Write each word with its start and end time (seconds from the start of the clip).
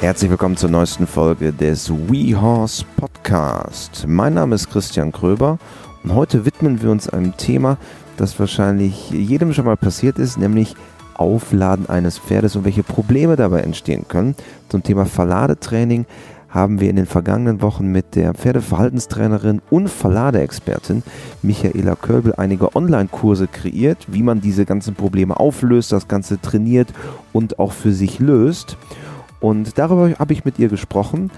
Herzlich 0.00 0.30
willkommen 0.30 0.56
zur 0.56 0.70
neuesten 0.70 1.06
Folge 1.06 1.52
des 1.52 1.90
WeHorse 1.90 2.86
Podcast. 2.96 4.06
Mein 4.08 4.32
Name 4.32 4.54
ist 4.54 4.70
Christian 4.70 5.12
Kröber 5.12 5.58
und 6.02 6.14
heute 6.14 6.46
widmen 6.46 6.80
wir 6.80 6.90
uns 6.90 7.10
einem 7.10 7.36
Thema, 7.36 7.76
das 8.16 8.40
wahrscheinlich 8.40 9.10
jedem 9.10 9.52
schon 9.52 9.66
mal 9.66 9.76
passiert 9.76 10.18
ist, 10.18 10.38
nämlich 10.38 10.74
Aufladen 11.12 11.90
eines 11.90 12.18
Pferdes 12.18 12.56
und 12.56 12.64
welche 12.64 12.82
Probleme 12.82 13.36
dabei 13.36 13.60
entstehen 13.60 14.06
können. 14.08 14.36
Zum 14.70 14.82
Thema 14.82 15.04
Verladetraining 15.04 16.06
haben 16.48 16.80
wir 16.80 16.88
in 16.88 16.96
den 16.96 17.04
vergangenen 17.04 17.60
Wochen 17.60 17.92
mit 17.92 18.14
der 18.14 18.32
Pferdeverhaltenstrainerin 18.32 19.60
und 19.68 19.88
Verladeexpertin 19.88 21.02
Michaela 21.42 21.94
Kölbel 21.94 22.34
einige 22.38 22.74
Online-Kurse 22.74 23.48
kreiert, 23.48 24.06
wie 24.08 24.22
man 24.22 24.40
diese 24.40 24.64
ganzen 24.64 24.94
Probleme 24.94 25.38
auflöst, 25.38 25.92
das 25.92 26.08
Ganze 26.08 26.40
trainiert 26.40 26.88
und 27.34 27.58
auch 27.58 27.72
für 27.72 27.92
sich 27.92 28.18
löst. 28.18 28.78
Und 29.40 29.78
darüber 29.78 30.10
habe 30.18 30.32
ich 30.32 30.44
mit 30.44 30.58
ihr 30.58 30.68
gesprochen, 30.68 31.30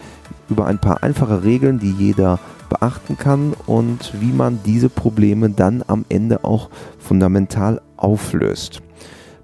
über 0.48 0.66
ein 0.66 0.80
paar 0.80 1.02
einfache 1.02 1.45
Regeln, 1.45 1.79
die 1.79 1.92
jeder 1.92 2.38
beachten 2.69 3.16
kann 3.16 3.55
und 3.66 4.12
wie 4.20 4.33
man 4.33 4.61
diese 4.65 4.88
Probleme 4.88 5.51
dann 5.51 5.84
am 5.87 6.05
Ende 6.09 6.45
auch 6.45 6.70
fundamental 6.98 7.80
auflöst. 7.97 8.83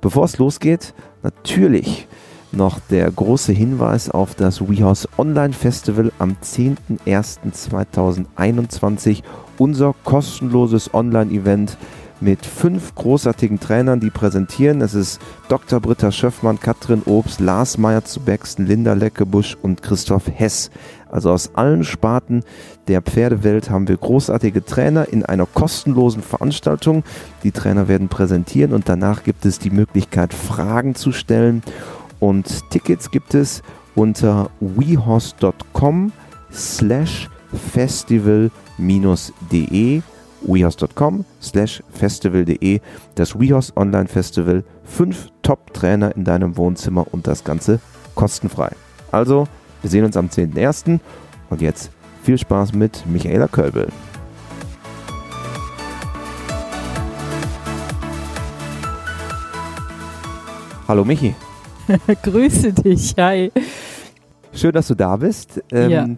Bevor 0.01 0.25
es 0.25 0.39
losgeht, 0.39 0.95
natürlich 1.23 2.09
noch 2.53 2.79
der 2.81 3.11
große 3.11 3.53
Hinweis 3.53 4.11
auf 4.11 4.35
das 4.35 4.61
WeHouse 4.61 5.09
Online 5.19 5.53
Festival 5.53 6.11
am 6.19 6.37
10.01.2021, 6.43 9.23
unser 9.59 9.95
kostenloses 10.05 10.95
Online-Event 10.95 11.77
mit 12.21 12.45
fünf 12.45 12.95
großartigen 12.95 13.61
Trainern, 13.61 14.01
die 14.01 14.11
präsentieren. 14.11 14.81
Es 14.81 14.95
ist 14.95 15.21
Dr. 15.49 15.81
Britta 15.81 16.11
Schöffmann, 16.13 16.61
Katrin 16.61 17.03
Obst, 17.05 17.41
Lars 17.41 17.79
Meyer 17.79 18.05
zu 18.05 18.21
Bexten, 18.21 18.67
Linda 18.67 18.95
Leckebusch 18.95 19.57
und 19.63 19.83
Christoph 19.83 20.29
Hess. 20.33 20.71
Also 21.11 21.31
aus 21.31 21.55
allen 21.55 21.85
Sparten 21.85 22.45
der 22.87 23.03
Pferdewelt 23.03 23.71
haben 23.71 23.89
wir 23.89 23.97
großartige 23.97 24.65
Trainer 24.65 25.09
in 25.09 25.25
einer 25.25 25.47
kostenlosen 25.47 26.23
Veranstaltung. 26.23 27.05
Die 27.45 27.53
Trainer 27.53 27.89
werden 27.89 28.09
präsentieren 28.09 28.73
und 28.73 28.89
danach 28.89 29.23
gibt 29.25 29.45
es 29.47 29.59
die 29.59 29.71
Möglichkeit, 29.71 30.35
Fragen 30.35 30.95
zu 30.95 31.13
stellen. 31.13 31.63
Und 32.21 32.71
Tickets 32.71 33.11
gibt 33.11 33.35
es 33.35 33.63
unter 33.95 34.51
wehorse.com 34.61 36.13
slash 36.53 37.29
festival-de 37.73 38.51
wehouse.com 40.43 41.25
slash 41.41 41.83
festival.de, 41.91 42.81
das 43.15 43.39
WeHouse 43.39 43.73
Online 43.77 44.09
Festival. 44.09 44.65
Fünf 44.85 45.29
Top-Trainer 45.43 46.15
in 46.17 46.25
deinem 46.25 46.57
Wohnzimmer 46.57 47.07
und 47.13 47.27
das 47.27 47.45
Ganze 47.45 47.81
kostenfrei. 48.15 48.71
Also, 49.13 49.47
wir 49.83 49.91
sehen 49.91 50.05
uns 50.05 50.17
am 50.17 50.27
10.01. 50.27 51.01
und 51.51 51.61
jetzt 51.61 51.91
viel 52.23 52.39
Spaß 52.39 52.73
mit 52.73 53.05
Michaela 53.07 53.49
Kölbel. 53.49 53.89
Hallo 60.89 61.05
Michi. 61.05 61.35
Grüße 62.23 62.73
dich, 62.73 63.15
hi. 63.19 63.53
Schön, 64.53 64.73
dass 64.73 64.89
du 64.89 64.95
da 64.95 65.17
bist. 65.17 65.63
Ähm, 65.71 65.91
ja. 65.91 66.09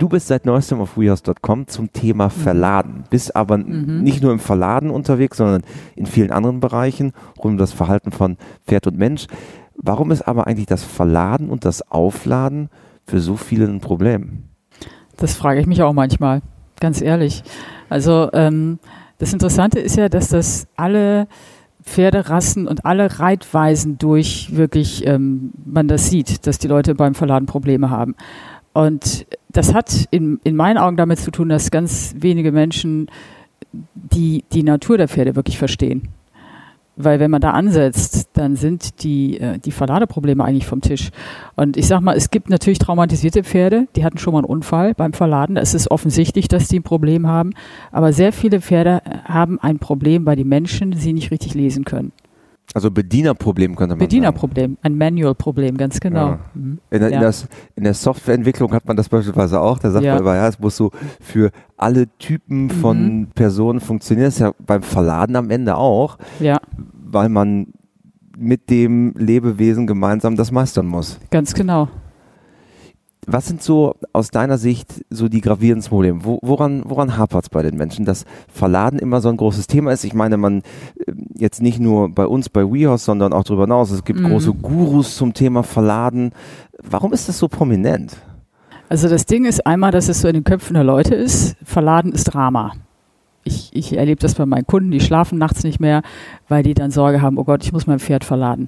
Du 0.00 0.08
bist 0.08 0.28
seit 0.28 0.46
neuestem 0.46 0.80
auf 0.80 0.96
WeHouse.com 0.96 1.66
zum 1.66 1.92
Thema 1.92 2.28
mhm. 2.28 2.30
Verladen, 2.30 3.04
bist 3.10 3.36
aber 3.36 3.58
mhm. 3.58 4.02
nicht 4.02 4.22
nur 4.22 4.32
im 4.32 4.38
Verladen 4.38 4.88
unterwegs, 4.88 5.36
sondern 5.36 5.60
in 5.94 6.06
vielen 6.06 6.30
anderen 6.30 6.58
Bereichen 6.58 7.12
rund 7.36 7.52
um 7.52 7.58
das 7.58 7.74
Verhalten 7.74 8.10
von 8.10 8.38
Pferd 8.66 8.86
und 8.86 8.96
Mensch. 8.96 9.26
Warum 9.76 10.10
ist 10.10 10.22
aber 10.22 10.46
eigentlich 10.46 10.64
das 10.64 10.82
Verladen 10.82 11.50
und 11.50 11.66
das 11.66 11.82
Aufladen 11.92 12.70
für 13.06 13.20
so 13.20 13.36
viele 13.36 13.66
ein 13.66 13.82
Problem? 13.82 14.44
Das 15.18 15.34
frage 15.34 15.60
ich 15.60 15.66
mich 15.66 15.82
auch 15.82 15.92
manchmal, 15.92 16.40
ganz 16.80 17.02
ehrlich. 17.02 17.42
Also 17.90 18.30
ähm, 18.32 18.78
das 19.18 19.34
Interessante 19.34 19.80
ist 19.80 19.96
ja, 19.96 20.08
dass 20.08 20.28
das 20.28 20.66
alle 20.76 21.28
Pferderassen 21.82 22.66
und 22.68 22.86
alle 22.86 23.20
Reitweisen 23.20 23.98
durch 23.98 24.56
wirklich 24.56 25.06
ähm, 25.06 25.52
man 25.66 25.88
das 25.88 26.08
sieht, 26.08 26.46
dass 26.46 26.58
die 26.58 26.68
Leute 26.68 26.94
beim 26.94 27.14
Verladen 27.14 27.44
Probleme 27.44 27.90
haben. 27.90 28.14
Und 28.72 29.26
das 29.48 29.74
hat 29.74 30.06
in, 30.10 30.40
in 30.44 30.56
meinen 30.56 30.78
Augen 30.78 30.96
damit 30.96 31.18
zu 31.18 31.30
tun, 31.30 31.48
dass 31.48 31.70
ganz 31.70 32.14
wenige 32.16 32.52
Menschen 32.52 33.08
die, 33.94 34.44
die 34.52 34.62
Natur 34.62 34.98
der 34.98 35.08
Pferde 35.08 35.36
wirklich 35.36 35.58
verstehen. 35.58 36.08
Weil 36.96 37.18
wenn 37.18 37.30
man 37.30 37.40
da 37.40 37.52
ansetzt, 37.52 38.30
dann 38.34 38.56
sind 38.56 39.02
die, 39.02 39.40
äh, 39.40 39.58
die 39.58 39.70
Verladeprobleme 39.70 40.44
eigentlich 40.44 40.66
vom 40.66 40.82
Tisch. 40.82 41.10
Und 41.56 41.76
ich 41.76 41.86
sag 41.86 42.00
mal, 42.00 42.14
es 42.14 42.30
gibt 42.30 42.50
natürlich 42.50 42.78
traumatisierte 42.78 43.42
Pferde, 43.42 43.86
die 43.96 44.04
hatten 44.04 44.18
schon 44.18 44.34
mal 44.34 44.40
einen 44.40 44.46
Unfall 44.46 44.94
beim 44.94 45.14
Verladen. 45.14 45.56
Es 45.56 45.72
ist 45.72 45.90
offensichtlich, 45.90 46.48
dass 46.48 46.68
die 46.68 46.80
ein 46.80 46.82
Problem 46.82 47.26
haben. 47.26 47.54
Aber 47.90 48.12
sehr 48.12 48.32
viele 48.32 48.60
Pferde 48.60 49.02
haben 49.24 49.58
ein 49.60 49.78
Problem, 49.78 50.26
weil 50.26 50.36
die 50.36 50.44
Menschen 50.44 50.92
sie 50.92 51.12
nicht 51.12 51.30
richtig 51.30 51.54
lesen 51.54 51.84
können. 51.84 52.12
Also 52.72 52.90
Bedienerproblem 52.90 53.74
könnte 53.74 53.96
man 53.96 53.98
Bedienerproblem, 53.98 54.78
ein 54.82 54.96
Manual-Problem, 54.96 55.76
ganz 55.76 55.98
genau. 55.98 56.28
Ja. 56.28 56.38
Mhm. 56.54 56.78
In, 56.90 57.02
ja. 57.02 57.08
in, 57.08 57.20
das, 57.20 57.48
in, 57.74 57.84
der, 57.84 57.94
Softwareentwicklung 57.94 58.72
hat 58.72 58.86
man 58.86 58.96
das 58.96 59.08
beispielsweise 59.08 59.60
auch. 59.60 59.78
Da 59.78 59.90
sagt 59.90 60.04
ja. 60.04 60.14
man 60.14 60.22
immer, 60.22 60.36
ja, 60.36 60.46
es 60.46 60.58
muss 60.60 60.76
so 60.76 60.90
für 61.20 61.50
alle 61.76 62.06
Typen 62.18 62.70
von 62.70 63.20
mhm. 63.20 63.26
Personen 63.34 63.80
funktionieren. 63.80 64.26
Das 64.26 64.34
ist 64.34 64.40
ja 64.40 64.52
beim 64.64 64.82
Verladen 64.82 65.34
am 65.34 65.50
Ende 65.50 65.76
auch. 65.76 66.18
Ja. 66.38 66.60
Weil 67.04 67.28
man 67.28 67.68
mit 68.38 68.70
dem 68.70 69.14
Lebewesen 69.16 69.86
gemeinsam 69.86 70.36
das 70.36 70.52
meistern 70.52 70.86
muss. 70.86 71.18
Ganz 71.30 71.54
genau. 71.54 71.88
Was 73.32 73.46
sind 73.46 73.62
so 73.62 73.94
aus 74.12 74.32
deiner 74.32 74.58
Sicht 74.58 75.04
so 75.08 75.28
die 75.28 75.40
gravierendsten 75.40 75.90
Probleme? 75.90 76.24
Wo, 76.24 76.40
woran 76.42 76.82
woran 76.84 77.16
hapert 77.16 77.44
es 77.44 77.48
bei 77.48 77.62
den 77.62 77.76
Menschen, 77.76 78.04
dass 78.04 78.24
Verladen 78.52 78.98
immer 78.98 79.20
so 79.20 79.28
ein 79.28 79.36
großes 79.36 79.68
Thema 79.68 79.92
ist? 79.92 80.02
Ich 80.02 80.14
meine, 80.14 80.36
man 80.36 80.62
äh, 81.06 81.12
jetzt 81.36 81.62
nicht 81.62 81.78
nur 81.78 82.08
bei 82.08 82.26
uns 82.26 82.48
bei 82.48 82.62
WeHorse, 82.62 83.04
sondern 83.04 83.32
auch 83.32 83.44
darüber 83.44 83.64
hinaus. 83.64 83.92
Es 83.92 84.02
gibt 84.02 84.18
mhm. 84.18 84.30
große 84.30 84.52
Gurus 84.54 85.14
zum 85.14 85.32
Thema 85.32 85.62
Verladen. 85.62 86.32
Warum 86.82 87.12
ist 87.12 87.28
das 87.28 87.38
so 87.38 87.46
prominent? 87.46 88.16
Also 88.88 89.08
das 89.08 89.26
Ding 89.26 89.44
ist 89.44 89.64
einmal, 89.64 89.92
dass 89.92 90.08
es 90.08 90.20
so 90.20 90.26
in 90.26 90.34
den 90.34 90.44
Köpfen 90.44 90.74
der 90.74 90.82
Leute 90.82 91.14
ist. 91.14 91.56
Verladen 91.62 92.10
ist 92.10 92.24
Drama. 92.24 92.72
Ich, 93.44 93.70
ich 93.72 93.96
erlebe 93.96 94.20
das 94.20 94.34
bei 94.34 94.44
meinen 94.44 94.66
Kunden, 94.66 94.90
die 94.90 95.00
schlafen 95.00 95.38
nachts 95.38 95.62
nicht 95.62 95.78
mehr, 95.78 96.02
weil 96.48 96.64
die 96.64 96.74
dann 96.74 96.90
Sorge 96.90 97.22
haben, 97.22 97.38
oh 97.38 97.44
Gott, 97.44 97.62
ich 97.62 97.72
muss 97.72 97.86
mein 97.86 98.00
Pferd 98.00 98.24
verladen 98.24 98.66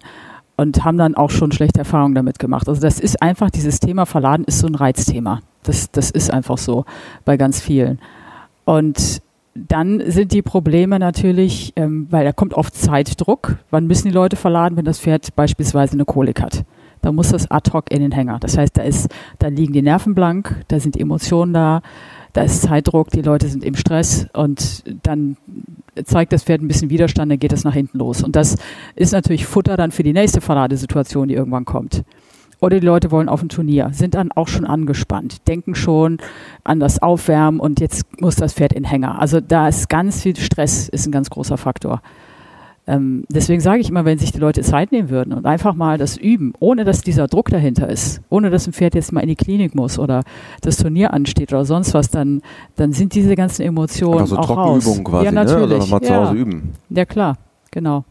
und 0.57 0.85
haben 0.85 0.99
dann 0.99 1.15
auch 1.15 1.31
schon 1.31 1.53
schlechte 1.53 1.81
Erfahrungen 1.81 2.15
damit 2.15 2.39
gemacht. 2.39 2.69
Also 2.69 2.81
das 2.81 3.01
ist 3.01 3.23
einfach, 3.23 3.51
dieses 3.51 3.81
Thema 3.81 4.07
Verladen 4.07 4.45
ist 4.45 4.59
so 4.59 4.67
ein 4.67 4.75
Reizthema. 4.75 5.41
Das, 5.63 5.91
das 5.91 6.11
ist 6.11 6.33
einfach 6.33 6.59
so 6.59 6.85
bei 7.25 7.37
ganz 7.37 7.61
vielen. 7.61 7.99
Und 8.65 9.23
dann 9.55 10.03
sind 10.07 10.33
die 10.33 10.43
Probleme 10.43 10.99
natürlich, 10.99 11.73
ähm, 11.77 12.07
weil 12.11 12.25
da 12.25 12.33
kommt 12.33 12.55
oft 12.55 12.75
Zeitdruck. 12.75 13.57
Wann 13.71 13.87
müssen 13.87 14.09
die 14.09 14.15
Leute 14.15 14.37
verladen, 14.37 14.77
wenn 14.77 14.85
das 14.85 15.01
Pferd 15.01 15.35
beispielsweise 15.37 15.95
eine 15.95 16.05
Kolik 16.05 16.41
hat? 16.41 16.65
Da 17.03 17.13
muss 17.13 17.31
das 17.31 17.51
ad 17.51 17.71
hoc 17.73 17.91
in 17.91 18.01
den 18.01 18.13
Hänger. 18.13 18.39
Das 18.39 18.57
heißt, 18.57 18.77
da 18.77 18.83
ist, 18.83 19.13
da 19.39 19.49
liegen 19.49 19.73
die 19.73 19.83
Nerven 19.83 20.15
blank, 20.15 20.65
da 20.69 20.79
sind 20.79 20.97
Emotionen 20.97 21.53
da, 21.53 21.83
da 22.33 22.43
ist 22.43 22.63
Zeitdruck, 22.63 23.11
die 23.11 23.23
Leute 23.23 23.49
sind 23.49 23.65
im 23.65 23.75
Stress 23.75 24.27
und 24.33 24.85
dann 25.03 25.37
zeigt 26.05 26.33
das 26.33 26.45
Pferd 26.45 26.63
ein 26.63 26.69
bisschen 26.69 26.91
Widerstand, 26.91 27.31
dann 27.31 27.39
geht 27.39 27.53
es 27.53 27.65
nach 27.65 27.75
hinten 27.75 27.99
los. 27.99 28.23
Und 28.23 28.37
das 28.37 28.57
ist 28.97 29.13
natürlich 29.13 29.47
Futter 29.47 29.77
dann 29.77 29.93
für 29.93 30.03
die 30.03 30.15
nächste 30.15 30.41
Verladesituation, 30.41 31.29
die 31.29 31.35
irgendwann 31.35 31.65
kommt. 31.65 32.05
Oder 32.61 32.79
die 32.79 32.87
Leute 32.87 33.11
wollen 33.11 33.29
auf 33.29 33.43
ein 33.43 33.49
Turnier, 33.49 33.91
sind 33.93 34.15
dann 34.15 34.31
auch 34.31 34.47
schon 34.47 34.65
angespannt, 34.65 35.49
denken 35.49 35.75
schon 35.75 36.19
an 36.63 36.79
das 36.79 37.03
Aufwärmen 37.03 37.59
und 37.59 37.81
jetzt 37.81 38.21
muss 38.21 38.37
das 38.37 38.55
Pferd 38.55 38.73
in 38.73 38.85
Hänger. 38.85 39.21
Also 39.21 39.41
da 39.41 39.67
ist 39.67 39.89
ganz 39.89 40.23
viel 40.23 40.37
Stress, 40.37 40.89
ist 40.89 41.07
ein 41.07 41.13
ganz 41.13 41.29
großer 41.29 41.59
Faktor. 41.59 42.03
Ähm, 42.85 43.25
deswegen 43.29 43.61
sage 43.61 43.81
ich 43.81 43.91
immer, 43.91 44.05
wenn 44.05 44.19
sich 44.19 44.33
die 44.33 44.41
Leute 44.41 44.63
Zeit 44.63 44.91
nehmen 44.91 45.09
würden 45.09 45.33
und 45.33 45.47
einfach 45.47 45.75
mal 45.75 45.99
das 45.99 46.17
üben, 46.17 46.53
ohne 46.59 46.85
dass 46.85 47.03
dieser 47.03 47.29
Druck 47.29 47.49
dahinter 47.49 47.89
ist, 47.89 48.21
ohne 48.29 48.51
dass 48.51 48.67
ein 48.67 48.73
Pferd 48.73 48.97
jetzt 48.97 49.13
mal 49.13 49.21
in 49.21 49.29
die 49.29 49.37
Klinik 49.37 49.77
muss 49.77 50.01
oder 50.01 50.25
das 50.63 50.79
Turnier 50.79 51.13
ansteht 51.13 51.53
oder 51.53 51.65
sonst 51.65 51.95
was, 51.95 52.11
dann, 52.11 52.43
dann 52.75 52.93
sind 52.93 53.15
diese 53.15 53.37
ganzen 53.37 53.63
Emotionen 53.63 54.21
also 54.21 54.37
auch 54.37 54.51
raus. 54.51 55.01
quasi, 55.05 55.27
ja, 55.27 55.33
natürlich. 55.33 55.69
Ne? 55.69 55.75
Also 55.77 55.91
mal 55.95 56.03
zu 56.03 56.15
Hause 56.15 56.35
üben. 56.35 56.73
Ja, 56.91 57.05
klar, 57.05 57.39
genau. 57.71 58.05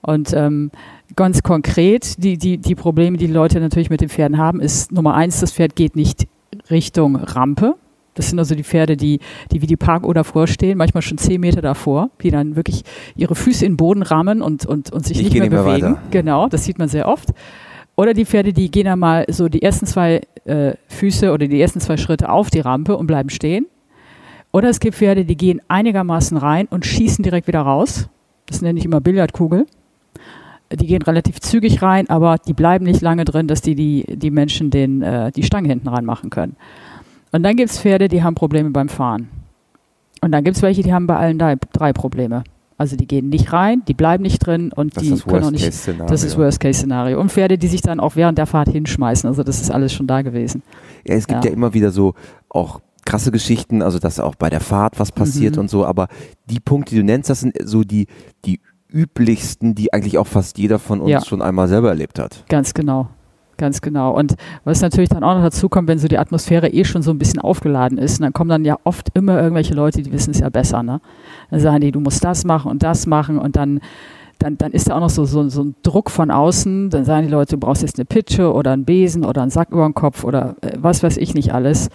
Und 0.00 0.32
ähm, 0.32 0.70
ganz 1.16 1.42
konkret, 1.42 2.22
die, 2.22 2.38
die, 2.38 2.58
die 2.58 2.74
Probleme, 2.76 3.16
die 3.16 3.26
die 3.26 3.32
Leute 3.32 3.58
natürlich 3.58 3.90
mit 3.90 4.00
den 4.00 4.08
Pferden 4.08 4.38
haben, 4.38 4.60
ist 4.60 4.92
Nummer 4.92 5.14
eins, 5.14 5.40
das 5.40 5.52
Pferd 5.52 5.74
geht 5.74 5.96
nicht 5.96 6.28
Richtung 6.70 7.16
Rampe. 7.16 7.74
Das 8.14 8.28
sind 8.28 8.38
also 8.38 8.54
die 8.54 8.64
Pferde, 8.64 8.96
die, 8.96 9.20
die 9.50 9.62
wie 9.62 9.66
die 9.66 9.76
Parkuhr 9.76 10.12
davor 10.12 10.46
stehen, 10.46 10.76
manchmal 10.76 11.02
schon 11.02 11.18
zehn 11.18 11.40
Meter 11.40 11.62
davor, 11.62 12.10
die 12.22 12.30
dann 12.30 12.56
wirklich 12.56 12.82
ihre 13.16 13.34
Füße 13.34 13.64
in 13.64 13.72
den 13.72 13.76
Boden 13.76 14.02
rammen 14.02 14.42
und, 14.42 14.66
und, 14.66 14.92
und 14.92 15.06
sich 15.06 15.18
ich 15.18 15.32
nicht 15.32 15.38
mehr 15.38 15.48
bewegen. 15.48 15.92
Mehr 15.92 16.02
genau, 16.10 16.48
das 16.48 16.64
sieht 16.64 16.78
man 16.78 16.88
sehr 16.88 17.08
oft. 17.08 17.30
Oder 17.96 18.14
die 18.14 18.24
Pferde, 18.24 18.52
die 18.52 18.70
gehen 18.70 18.86
dann 18.86 18.98
mal 18.98 19.24
so 19.28 19.48
die 19.48 19.62
ersten 19.62 19.86
zwei 19.86 20.22
äh, 20.44 20.72
Füße 20.88 21.32
oder 21.32 21.46
die 21.46 21.60
ersten 21.60 21.80
zwei 21.80 21.96
Schritte 21.96 22.30
auf 22.30 22.50
die 22.50 22.60
Rampe 22.60 22.96
und 22.96 23.06
bleiben 23.06 23.30
stehen. 23.30 23.66
Oder 24.50 24.68
es 24.68 24.80
gibt 24.80 24.96
Pferde, 24.96 25.24
die 25.24 25.36
gehen 25.36 25.60
einigermaßen 25.68 26.36
rein 26.36 26.66
und 26.66 26.84
schießen 26.84 27.22
direkt 27.22 27.48
wieder 27.48 27.60
raus. 27.60 28.08
Das 28.46 28.60
nenne 28.60 28.78
ich 28.78 28.84
immer 28.84 29.00
Billardkugel. 29.00 29.66
die 30.72 30.86
gehen 30.86 31.02
relativ 31.02 31.40
zügig 31.40 31.82
rein, 31.82 32.08
aber 32.10 32.36
die 32.38 32.52
bleiben 32.54 32.84
nicht 32.84 33.00
lange 33.00 33.24
drin, 33.24 33.46
dass 33.46 33.62
die 33.62 33.74
die, 33.74 34.04
die 34.08 34.30
Menschen 34.30 34.70
den, 34.70 35.02
äh, 35.02 35.32
die 35.32 35.42
Stange 35.42 35.68
hinten 35.68 35.88
reinmachen 35.88 36.30
können. 36.30 36.56
Und 37.32 37.42
dann 37.42 37.56
gibt 37.56 37.70
es 37.70 37.78
Pferde, 37.80 38.08
die 38.08 38.22
haben 38.22 38.34
Probleme 38.34 38.70
beim 38.70 38.88
Fahren. 38.88 39.28
Und 40.20 40.32
dann 40.32 40.44
gibt 40.44 40.56
es 40.56 40.62
welche, 40.62 40.82
die 40.82 40.92
haben 40.92 41.06
bei 41.06 41.16
allen 41.16 41.38
drei, 41.38 41.92
Probleme. 41.92 42.44
Also 42.78 42.96
die 42.96 43.06
gehen 43.06 43.28
nicht 43.28 43.52
rein, 43.52 43.82
die 43.86 43.94
bleiben 43.94 44.22
nicht 44.22 44.38
drin 44.38 44.72
und 44.72 44.96
Das 44.96 45.02
die 45.04 45.14
können 45.20 45.44
auch 45.44 45.50
nicht. 45.50 45.64
Das 45.66 46.22
ist 46.24 46.36
Worst-Case-Szenario. 46.38 47.20
Und 47.20 47.30
Pferde, 47.30 47.58
die 47.58 47.68
sich 47.68 47.80
dann 47.80 48.00
auch 48.00 48.16
während 48.16 48.38
der 48.38 48.46
Fahrt 48.46 48.68
hinschmeißen. 48.68 49.28
Also 49.28 49.42
das 49.42 49.60
ist 49.60 49.70
alles 49.70 49.92
schon 49.92 50.06
da 50.06 50.22
gewesen. 50.22 50.62
Ja, 51.06 51.14
es 51.14 51.26
gibt 51.26 51.44
ja. 51.44 51.50
Ja. 51.50 51.56
immer 51.56 51.74
wieder 51.74 51.90
so 51.90 52.14
auch 52.48 52.80
krasse 53.04 53.30
Geschichten, 53.32 53.82
also 53.82 53.98
dass 53.98 54.20
auch 54.20 54.34
bei 54.36 54.48
der 54.50 54.60
Fahrt 54.60 54.98
was 55.00 55.10
passiert 55.12 55.56
Mhm. 55.56 55.62
und 55.62 55.70
so, 55.70 55.84
aber 55.84 56.08
die 56.46 56.60
Punkte, 56.60 56.94
die 56.94 57.00
du 57.00 57.04
nennst, 57.04 57.30
das 57.30 57.40
sind 57.40 57.54
so 57.64 57.82
die, 57.82 58.06
die 58.44 58.60
üblichsten, 58.92 59.74
die 59.74 59.92
eigentlich 59.92 60.18
auch 60.18 60.26
fast 60.26 60.58
jeder 60.58 60.78
von 60.78 61.00
uns 61.00 61.10
Ja. 61.10 61.24
schon 61.24 61.42
einmal 61.42 61.66
selber 61.68 61.88
erlebt 61.88 62.18
hat. 62.18 62.44
Ganz 62.48 62.74
genau. 62.74 63.08
Ganz 63.62 63.80
genau. 63.80 64.10
Und 64.12 64.34
was 64.64 64.80
natürlich 64.80 65.08
dann 65.08 65.22
auch 65.22 65.36
noch 65.36 65.44
dazu 65.44 65.68
kommt, 65.68 65.86
wenn 65.86 66.00
so 66.00 66.08
die 66.08 66.18
Atmosphäre 66.18 66.70
eh 66.70 66.82
schon 66.82 67.02
so 67.02 67.12
ein 67.12 67.18
bisschen 67.18 67.38
aufgeladen 67.38 67.96
ist, 67.96 68.20
dann 68.20 68.32
kommen 68.32 68.50
dann 68.50 68.64
ja 68.64 68.76
oft 68.82 69.10
immer 69.14 69.40
irgendwelche 69.40 69.72
Leute, 69.72 70.02
die 70.02 70.12
wissen 70.12 70.32
es 70.32 70.40
ja 70.40 70.48
besser. 70.48 70.82
Ne? 70.82 71.00
Dann 71.48 71.60
sagen 71.60 71.80
die, 71.80 71.92
du 71.92 72.00
musst 72.00 72.24
das 72.24 72.44
machen 72.44 72.72
und 72.72 72.82
das 72.82 73.06
machen 73.06 73.38
und 73.38 73.54
dann, 73.54 73.78
dann, 74.40 74.58
dann 74.58 74.72
ist 74.72 74.90
da 74.90 74.96
auch 74.96 75.00
noch 75.00 75.10
so, 75.10 75.24
so, 75.26 75.48
so 75.48 75.62
ein 75.62 75.76
Druck 75.84 76.10
von 76.10 76.32
außen. 76.32 76.90
Dann 76.90 77.04
sagen 77.04 77.28
die 77.28 77.32
Leute, 77.32 77.54
du 77.54 77.58
brauchst 77.58 77.82
jetzt 77.82 78.00
eine 78.00 78.04
Pitsche 78.04 78.52
oder 78.52 78.72
einen 78.72 78.84
Besen 78.84 79.24
oder 79.24 79.42
einen 79.42 79.52
Sack 79.52 79.70
über 79.70 79.84
den 79.84 79.94
Kopf 79.94 80.24
oder 80.24 80.56
äh, 80.60 80.72
was 80.78 81.04
weiß 81.04 81.16
ich 81.18 81.32
nicht 81.34 81.54
alles. 81.54 81.88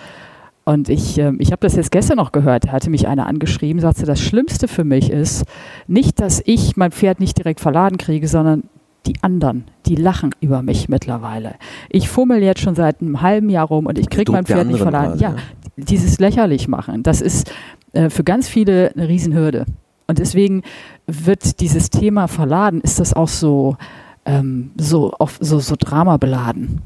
Und 0.64 0.88
ich, 0.88 1.18
ähm, 1.18 1.36
ich 1.42 1.52
habe 1.52 1.60
das 1.60 1.76
jetzt 1.76 1.92
gestern 1.92 2.16
noch 2.16 2.32
gehört, 2.32 2.68
da 2.68 2.72
hatte 2.72 2.90
mich 2.90 3.10
einer 3.10 3.28
angeschrieben, 3.28 3.82
sagte, 3.82 4.06
das 4.06 4.22
Schlimmste 4.22 4.70
für 4.70 4.86
mich 4.86 5.12
ist 5.12 5.44
nicht, 5.88 6.22
dass 6.22 6.42
ich 6.46 6.78
mein 6.78 6.92
Pferd 6.92 7.20
nicht 7.20 7.38
direkt 7.38 7.60
verladen 7.60 7.98
kriege, 7.98 8.30
sondern 8.30 8.64
die 9.06 9.14
anderen, 9.22 9.66
die 9.86 9.96
lachen 9.96 10.32
über 10.42 10.62
mich 10.62 10.90
mittlerweile. 10.90 11.56
Ich 11.90 12.10
fummel 12.10 12.44
jetzt 12.44 12.62
schon 12.62 12.76
seit 12.76 13.02
einem 13.02 13.22
halben 13.22 13.50
Jahr 13.50 13.68
rum 13.68 13.86
und 13.86 13.98
ich 13.98 14.10
kriege 14.10 14.32
mein 14.32 14.46
Pferd 14.46 14.68
nicht 14.68 14.80
verladen. 14.82 15.12
quasi, 15.20 15.24
Ja, 15.24 15.36
dieses 15.78 16.20
lächerlich 16.20 16.68
machen, 16.68 17.04
das 17.04 17.22
ist 17.22 17.52
äh, 17.94 18.10
für 18.10 18.24
ganz 18.24 18.48
viele 18.50 18.92
eine 18.96 19.08
Riesenhürde. 19.08 19.66
Und 20.08 20.20
deswegen 20.20 20.64
wird 21.06 21.60
dieses 21.62 21.90
Thema 21.90 22.28
verladen, 22.28 22.82
ist 22.82 23.00
das 23.00 23.14
auch 23.14 23.28
so, 23.28 23.78
ähm, 24.26 24.72
so, 24.78 25.12
auf, 25.12 25.38
so, 25.42 25.60
so 25.60 25.76
dramabeladen. 25.78 26.82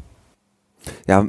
Ja, 1.08 1.26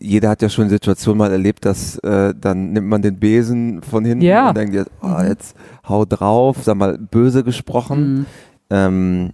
jeder 0.00 0.30
hat 0.30 0.42
ja 0.42 0.48
schon 0.48 0.68
Situationen 0.68 1.18
mal 1.18 1.30
erlebt, 1.30 1.64
dass 1.64 1.98
äh, 1.98 2.34
dann 2.38 2.72
nimmt 2.72 2.88
man 2.88 3.02
den 3.02 3.18
Besen 3.18 3.82
von 3.82 4.04
hinten 4.04 4.24
Ja. 4.24 4.48
und 4.48 4.56
denkt 4.56 4.74
jetzt, 4.74 4.90
oh, 5.02 5.20
jetzt 5.26 5.56
hau 5.88 6.04
drauf, 6.04 6.58
sag 6.62 6.76
mal, 6.76 6.98
böse 6.98 7.44
gesprochen. 7.44 8.14
Mhm. 8.20 8.26
Ähm, 8.70 9.30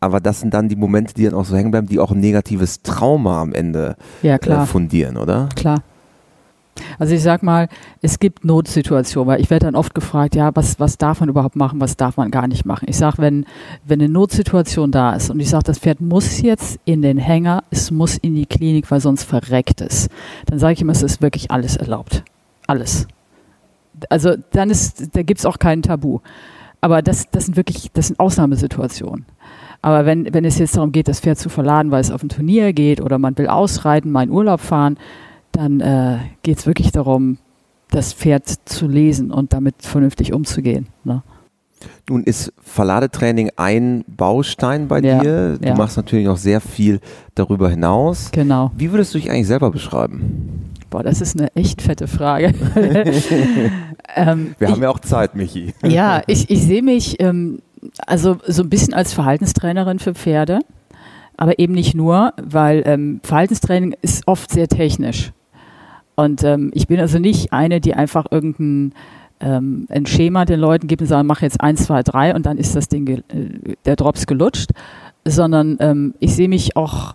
aber 0.00 0.20
das 0.20 0.40
sind 0.40 0.54
dann 0.54 0.68
die 0.68 0.76
Momente, 0.76 1.14
die 1.14 1.24
dann 1.24 1.34
auch 1.34 1.44
so 1.44 1.54
hängen 1.56 1.70
bleiben, 1.70 1.86
die 1.86 2.00
auch 2.00 2.10
ein 2.10 2.20
negatives 2.20 2.82
Trauma 2.82 3.42
am 3.42 3.52
Ende 3.52 3.96
Ja, 4.22 4.36
äh, 4.36 4.66
fundieren, 4.66 5.16
oder? 5.16 5.48
Klar. 5.54 5.82
Also 6.98 7.14
ich 7.14 7.22
sag 7.22 7.42
mal, 7.42 7.68
es 8.00 8.18
gibt 8.18 8.44
Notsituationen, 8.44 9.28
weil 9.28 9.40
ich 9.40 9.50
werde 9.50 9.66
dann 9.66 9.74
oft 9.74 9.94
gefragt, 9.94 10.34
ja, 10.34 10.50
was, 10.54 10.80
was 10.80 10.96
darf 10.96 11.20
man 11.20 11.28
überhaupt 11.28 11.56
machen, 11.56 11.80
was 11.80 11.96
darf 11.96 12.16
man 12.16 12.30
gar 12.30 12.48
nicht 12.48 12.64
machen. 12.64 12.86
Ich 12.88 12.96
sage, 12.96 13.18
wenn, 13.18 13.44
wenn 13.84 14.00
eine 14.00 14.08
Notsituation 14.08 14.90
da 14.90 15.14
ist 15.14 15.30
und 15.30 15.40
ich 15.40 15.50
sage, 15.50 15.64
das 15.64 15.78
Pferd 15.78 16.00
muss 16.00 16.40
jetzt 16.40 16.78
in 16.86 17.02
den 17.02 17.18
Hänger, 17.18 17.64
es 17.70 17.90
muss 17.90 18.16
in 18.16 18.34
die 18.34 18.46
Klinik, 18.46 18.90
weil 18.90 19.00
sonst 19.00 19.24
verreckt 19.24 19.82
es, 19.82 20.08
dann 20.46 20.58
sage 20.58 20.74
ich 20.74 20.80
immer, 20.80 20.92
es 20.92 21.02
ist 21.02 21.20
wirklich 21.20 21.50
alles 21.50 21.76
erlaubt. 21.76 22.24
Alles. 22.66 23.06
Also 24.08 24.36
dann 24.52 24.70
ist, 24.70 25.14
da 25.14 25.22
gibt's 25.22 25.44
auch 25.44 25.58
kein 25.58 25.82
Tabu. 25.82 26.20
Aber 26.80 27.02
das, 27.02 27.26
das 27.30 27.46
sind 27.46 27.56
wirklich, 27.56 27.90
das 27.92 28.06
sind 28.06 28.18
Ausnahmesituationen. 28.18 29.26
Aber 29.82 30.04
wenn, 30.04 30.32
wenn 30.32 30.44
es 30.44 30.58
jetzt 30.58 30.76
darum 30.76 30.92
geht, 30.92 31.08
das 31.08 31.20
Pferd 31.20 31.38
zu 31.38 31.48
verladen, 31.48 31.90
weil 31.90 32.00
es 32.00 32.10
auf 32.10 32.22
ein 32.22 32.28
Turnier 32.28 32.72
geht 32.72 33.00
oder 33.00 33.18
man 33.18 33.36
will 33.38 33.48
ausreiten, 33.48 34.12
mal 34.12 34.24
in 34.24 34.30
Urlaub 34.30 34.60
fahren, 34.60 34.98
dann 35.52 35.80
äh, 35.80 36.18
geht 36.42 36.58
es 36.58 36.66
wirklich 36.66 36.92
darum, 36.92 37.38
das 37.90 38.12
Pferd 38.12 38.46
zu 38.66 38.86
lesen 38.86 39.30
und 39.30 39.52
damit 39.52 39.74
vernünftig 39.80 40.32
umzugehen. 40.32 40.86
Ne? 41.04 41.22
Nun 42.08 42.24
ist 42.24 42.52
Verladetraining 42.60 43.50
ein 43.56 44.04
Baustein 44.06 44.86
bei 44.88 45.00
Ja, 45.00 45.20
dir. 45.20 45.58
Du 45.58 45.68
ja. 45.68 45.74
machst 45.74 45.96
natürlich 45.96 46.26
noch 46.26 46.36
sehr 46.36 46.60
viel 46.60 47.00
darüber 47.34 47.70
hinaus. 47.70 48.30
Genau. 48.32 48.70
Wie 48.76 48.92
würdest 48.92 49.14
du 49.14 49.18
dich 49.18 49.30
eigentlich 49.30 49.46
selber 49.46 49.70
beschreiben? 49.70 50.70
Boah, 50.90 51.02
das 51.02 51.20
ist 51.20 51.38
eine 51.38 51.54
echt 51.54 51.82
fette 51.82 52.08
Frage. 52.08 52.52
ähm, 54.16 54.54
Wir 54.58 54.68
ich, 54.68 54.74
haben 54.74 54.82
ja 54.82 54.90
auch 54.90 54.98
Zeit, 54.98 55.36
Michi. 55.36 55.72
ja, 55.84 56.22
ich, 56.26 56.50
ich 56.50 56.62
sehe 56.62 56.82
mich 56.82 57.20
ähm, 57.20 57.60
also 58.06 58.38
so 58.46 58.62
ein 58.62 58.70
bisschen 58.70 58.94
als 58.94 59.12
Verhaltenstrainerin 59.12 59.98
für 59.98 60.14
Pferde, 60.14 60.60
aber 61.36 61.58
eben 61.58 61.74
nicht 61.74 61.94
nur, 61.94 62.34
weil 62.40 62.82
ähm, 62.86 63.20
Verhaltenstraining 63.22 63.96
ist 64.02 64.26
oft 64.28 64.50
sehr 64.50 64.68
technisch. 64.68 65.32
Und 66.14 66.44
ähm, 66.44 66.70
ich 66.74 66.86
bin 66.86 67.00
also 67.00 67.18
nicht 67.18 67.52
eine, 67.52 67.80
die 67.80 67.94
einfach 67.94 68.26
irgendein 68.30 68.92
ähm, 69.40 69.86
ein 69.88 70.04
Schema 70.04 70.44
den 70.44 70.60
Leuten 70.60 70.86
gibt 70.86 71.00
und 71.00 71.08
sagt, 71.08 71.26
mach 71.26 71.40
jetzt 71.40 71.60
eins, 71.60 71.84
zwei, 71.84 72.02
drei 72.02 72.34
und 72.34 72.44
dann 72.44 72.58
ist 72.58 72.76
das 72.76 72.88
Ding, 72.88 73.08
äh, 73.08 73.22
der 73.86 73.96
Drops 73.96 74.26
gelutscht, 74.26 74.70
sondern 75.24 75.78
ähm, 75.80 76.14
ich 76.18 76.34
sehe 76.34 76.48
mich 76.48 76.76
auch, 76.76 77.14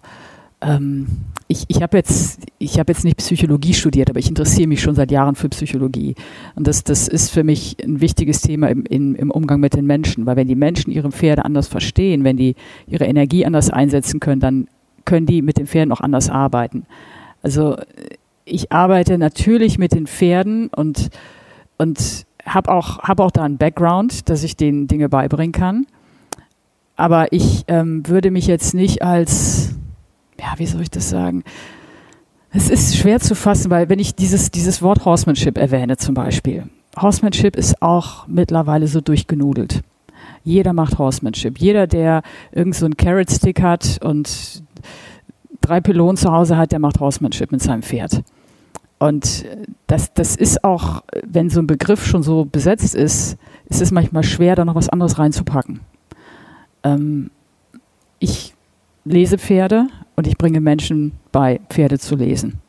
ähm, 0.62 1.07
ich, 1.48 1.66
ich 1.68 1.81
habe 1.81 1.98
jetzt, 1.98 2.40
habe 2.62 2.92
jetzt 2.92 3.04
nicht 3.04 3.18
Psychologie 3.18 3.74
studiert, 3.74 4.10
aber 4.10 4.19
ich 4.19 4.30
interessiere 4.30 4.68
mich 4.68 4.81
schon 4.81 4.96
seit 4.96 5.12
Jahren 5.12 5.36
für 5.36 5.50
Psychologie. 5.50 6.16
Und 6.56 6.68
das, 6.68 6.84
das 6.84 7.07
ist 7.07 7.30
für 7.30 7.44
mich 7.44 7.78
ein 7.84 8.02
wichtiges 8.02 8.42
Thema 8.42 8.69
im, 8.69 8.84
im, 8.86 9.16
im 9.16 9.31
Umgang 9.31 9.60
mit 9.60 9.75
den 9.75 9.86
Menschen, 9.86 10.25
weil 10.25 10.36
wenn 10.36 10.48
die 10.48 10.56
Menschen 10.56 10.92
ihre 10.92 11.12
Pferde 11.12 11.46
anders 11.46 11.68
verstehen, 11.68 12.24
wenn 12.24 12.38
die 12.38 12.56
ihre 12.88 13.06
Energie 13.06 13.46
anders 13.46 13.69
einsetzen 13.69 14.19
können, 14.19 14.42
dann 14.42 14.68
können 15.06 15.28
die 15.28 15.42
mit 15.42 15.57
den 15.57 15.68
Pferden 15.68 15.92
auch 15.92 16.02
anders 16.02 16.30
arbeiten. 16.30 16.86
Also 17.44 17.78
ich 18.44 18.72
arbeite 18.72 19.18
natürlich 19.18 19.78
mit 19.78 19.94
den 19.94 20.07
Pferden 20.07 20.69
und, 20.69 21.10
und 21.78 22.25
habe 22.44 22.72
auch, 22.72 23.00
hab 23.00 23.19
auch 23.19 23.31
da 23.31 23.44
einen 23.44 23.57
Background, 23.57 24.30
dass 24.30 24.44
ich 24.44 24.56
denen 24.56 24.88
Dinge 24.88 25.10
beibringen 25.10 25.52
kann. 25.52 25.86
Aber 26.96 27.31
ich 27.34 27.66
ähm, 27.68 28.07
würde 28.07 28.31
mich 28.31 28.48
jetzt 28.48 28.74
nicht 28.74 29.02
als, 29.02 29.75
ja, 30.40 30.54
wie 30.58 30.66
soll 30.66 30.82
ich 30.82 30.92
das 30.92 31.10
sagen? 31.10 31.44
Es 32.52 32.70
ist 32.70 32.96
schwer 32.96 33.20
zu 33.20 33.36
fassen, 33.36 33.70
weil 33.70 33.90
wenn 33.90 34.00
ich 34.00 34.16
dieses, 34.16 34.52
dieses 34.52 34.82
Wort 34.82 35.06
Horsemanship 35.06 35.58
erwähne 35.58 35.98
zum 35.98 36.14
Beispiel. 36.14 36.70
Horsemanship 36.98 37.56
ist 37.56 37.82
auch 37.82 38.28
mittlerweile 38.28 38.88
so 38.88 39.02
durchgenudelt. 39.02 39.82
Jeder 40.44 40.74
macht 40.74 40.98
Horsemanship. 40.98 41.60
Jeder, 41.60 41.88
der 41.88 42.22
irgend 42.52 42.76
so 42.76 42.86
einen 42.86 42.96
Carrot 42.96 43.32
Stick 43.32 43.62
hat 43.62 44.00
und 44.04 44.64
drei 45.59 45.81
Pylonen 45.81 46.18
zu 46.18 46.31
Hause 46.31 46.56
hat, 46.56 46.71
der 46.71 46.80
macht 46.80 47.00
Horsemanship 47.00 47.52
mit 47.52 47.62
seinem 47.62 47.81
Pferd. 47.81 48.24
Und 49.00 49.45
das, 49.88 50.14
das 50.14 50.36
ist 50.36 50.64
auch, 50.64 51.04
wenn 51.26 51.50
so 51.50 51.59
ein 51.59 51.68
Begriff 51.68 52.06
schon 52.06 52.24
so 52.24 52.45
besetzt 52.45 52.95
ist, 52.95 53.38
ist 53.68 53.81
es 53.81 53.92
manchmal 53.92 54.24
schwer, 54.24 54.56
da 54.56 54.64
noch 54.64 54.76
was 54.76 54.90
anderes 54.90 55.18
reinzupacken. 55.19 55.81
Ähm, 56.83 57.31
ich 58.19 58.55
lese 59.06 59.38
Pferde 59.38 59.88
und 60.16 60.28
ich 60.28 60.38
bringe 60.38 60.59
Menschen 60.59 61.14
bei, 61.31 61.62
Pferde 61.69 62.00
zu 62.00 62.16
lesen. 62.16 62.59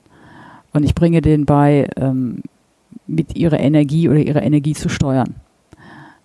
Und 0.73 0.85
ich 0.85 0.95
bringe 0.95 1.23
denen 1.23 1.47
bei, 1.47 1.89
ähm, 1.97 2.43
mit 3.07 3.37
ihrer 3.37 3.59
Energie 3.59 4.09
oder 4.09 4.19
ihrer 4.19 4.43
Energie 4.43 4.75
zu 4.75 4.89
steuern. 4.89 5.37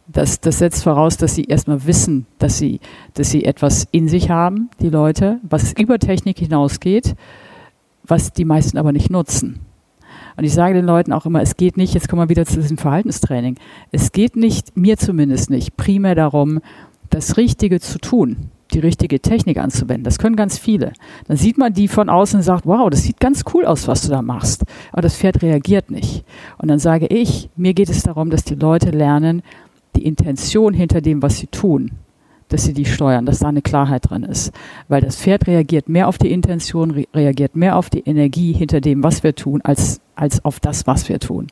Das, 0.08 0.42
das 0.42 0.60
setzt 0.60 0.84
voraus, 0.84 1.16
dass 1.16 1.36
sie 1.36 1.46
erstmal 1.46 1.86
wissen, 1.86 2.26
dass 2.38 2.58
sie, 2.58 2.82
dass 3.14 3.30
sie 3.30 3.46
etwas 3.46 3.88
in 3.92 4.10
sich 4.10 4.30
haben, 4.30 4.70
die 4.82 4.90
Leute, 4.90 5.40
was 5.42 5.72
über 5.74 6.00
Technik 6.00 6.40
hinausgeht, 6.40 7.16
was 8.04 8.34
die 8.34 8.44
meisten 8.44 8.78
aber 8.78 8.92
nicht 8.92 9.10
nutzen. 9.10 9.62
Und 10.36 10.44
ich 10.44 10.54
sage 10.54 10.74
den 10.74 10.86
Leuten 10.86 11.14
auch 11.14 11.26
immer, 11.26 11.42
es 11.42 11.56
geht 11.56 11.78
nicht, 11.78 11.94
jetzt 11.94 12.10
kommen 12.10 12.24
wir 12.24 12.30
wieder 12.30 12.46
zu 12.46 12.60
diesem 12.60 12.78
Verhaltenstraining, 12.78 13.58
es 13.92 14.12
geht 14.12 14.36
nicht, 14.36 14.76
mir 14.76 14.98
zumindest 14.98 15.50
nicht, 15.50 15.78
primär 15.78 16.16
darum, 16.16 16.60
das 17.10 17.38
Richtige 17.38 17.80
zu 17.80 18.00
tun, 18.00 18.50
die 18.74 18.80
richtige 18.80 19.20
Technik 19.20 19.58
anzuwenden. 19.58 20.04
Das 20.04 20.20
können 20.20 20.36
ganz 20.36 20.58
viele. 20.58 20.94
Dann 21.28 21.38
sieht 21.38 21.58
man 21.58 21.74
die 21.74 21.88
von 21.88 22.10
außen 22.10 22.38
und 22.38 22.44
sagt, 22.44 22.66
wow, 22.66 22.90
das 22.90 23.04
sieht 23.04 23.20
ganz 23.20 23.44
cool 23.54 23.66
aus, 23.66 23.88
was 23.88 24.02
du 24.02 24.10
da 24.10 24.22
machst. 24.22 24.64
Aber 24.92 25.02
das 25.02 25.16
Pferd 25.16 25.42
reagiert 25.42 25.92
nicht. 25.92 26.26
Und 26.58 26.70
dann 26.70 26.80
sage 26.80 27.08
ich, 27.08 27.50
mir 27.56 27.74
geht 27.74 27.90
es 27.90 28.04
darum, 28.04 28.30
dass 28.30 28.44
die 28.44 28.56
Leute 28.56 28.92
lernen, 28.92 29.42
die 29.96 30.06
Intention 30.06 30.74
hinter 30.74 31.02
dem, 31.02 31.22
was 31.22 31.38
sie 31.38 31.48
tun, 31.48 31.92
dass 32.50 32.64
sie 32.64 32.74
die 32.74 32.86
steuern, 32.86 33.26
dass 33.26 33.40
da 33.40 33.50
eine 33.50 33.62
Klarheit 33.62 34.10
drin 34.10 34.24
ist. 34.24 34.52
Weil 34.88 35.02
das 35.02 35.18
Pferd 35.18 35.48
reagiert 35.48 35.90
mehr 35.90 36.08
auf 36.08 36.18
die 36.18 36.32
Intention, 36.32 36.92
re 36.92 37.06
reagiert 37.14 37.56
mehr 37.56 37.78
auf 37.78 37.90
die 37.90 38.02
Energie 38.02 38.54
hinter 38.54 38.82
dem, 38.82 39.04
was 39.04 39.24
wir 39.24 39.36
tun, 39.36 39.62
als, 39.64 40.02
als 40.16 40.44
auf 40.46 40.60
das, 40.60 40.88
was 40.88 41.10
wir 41.10 41.20
tun. 41.20 41.48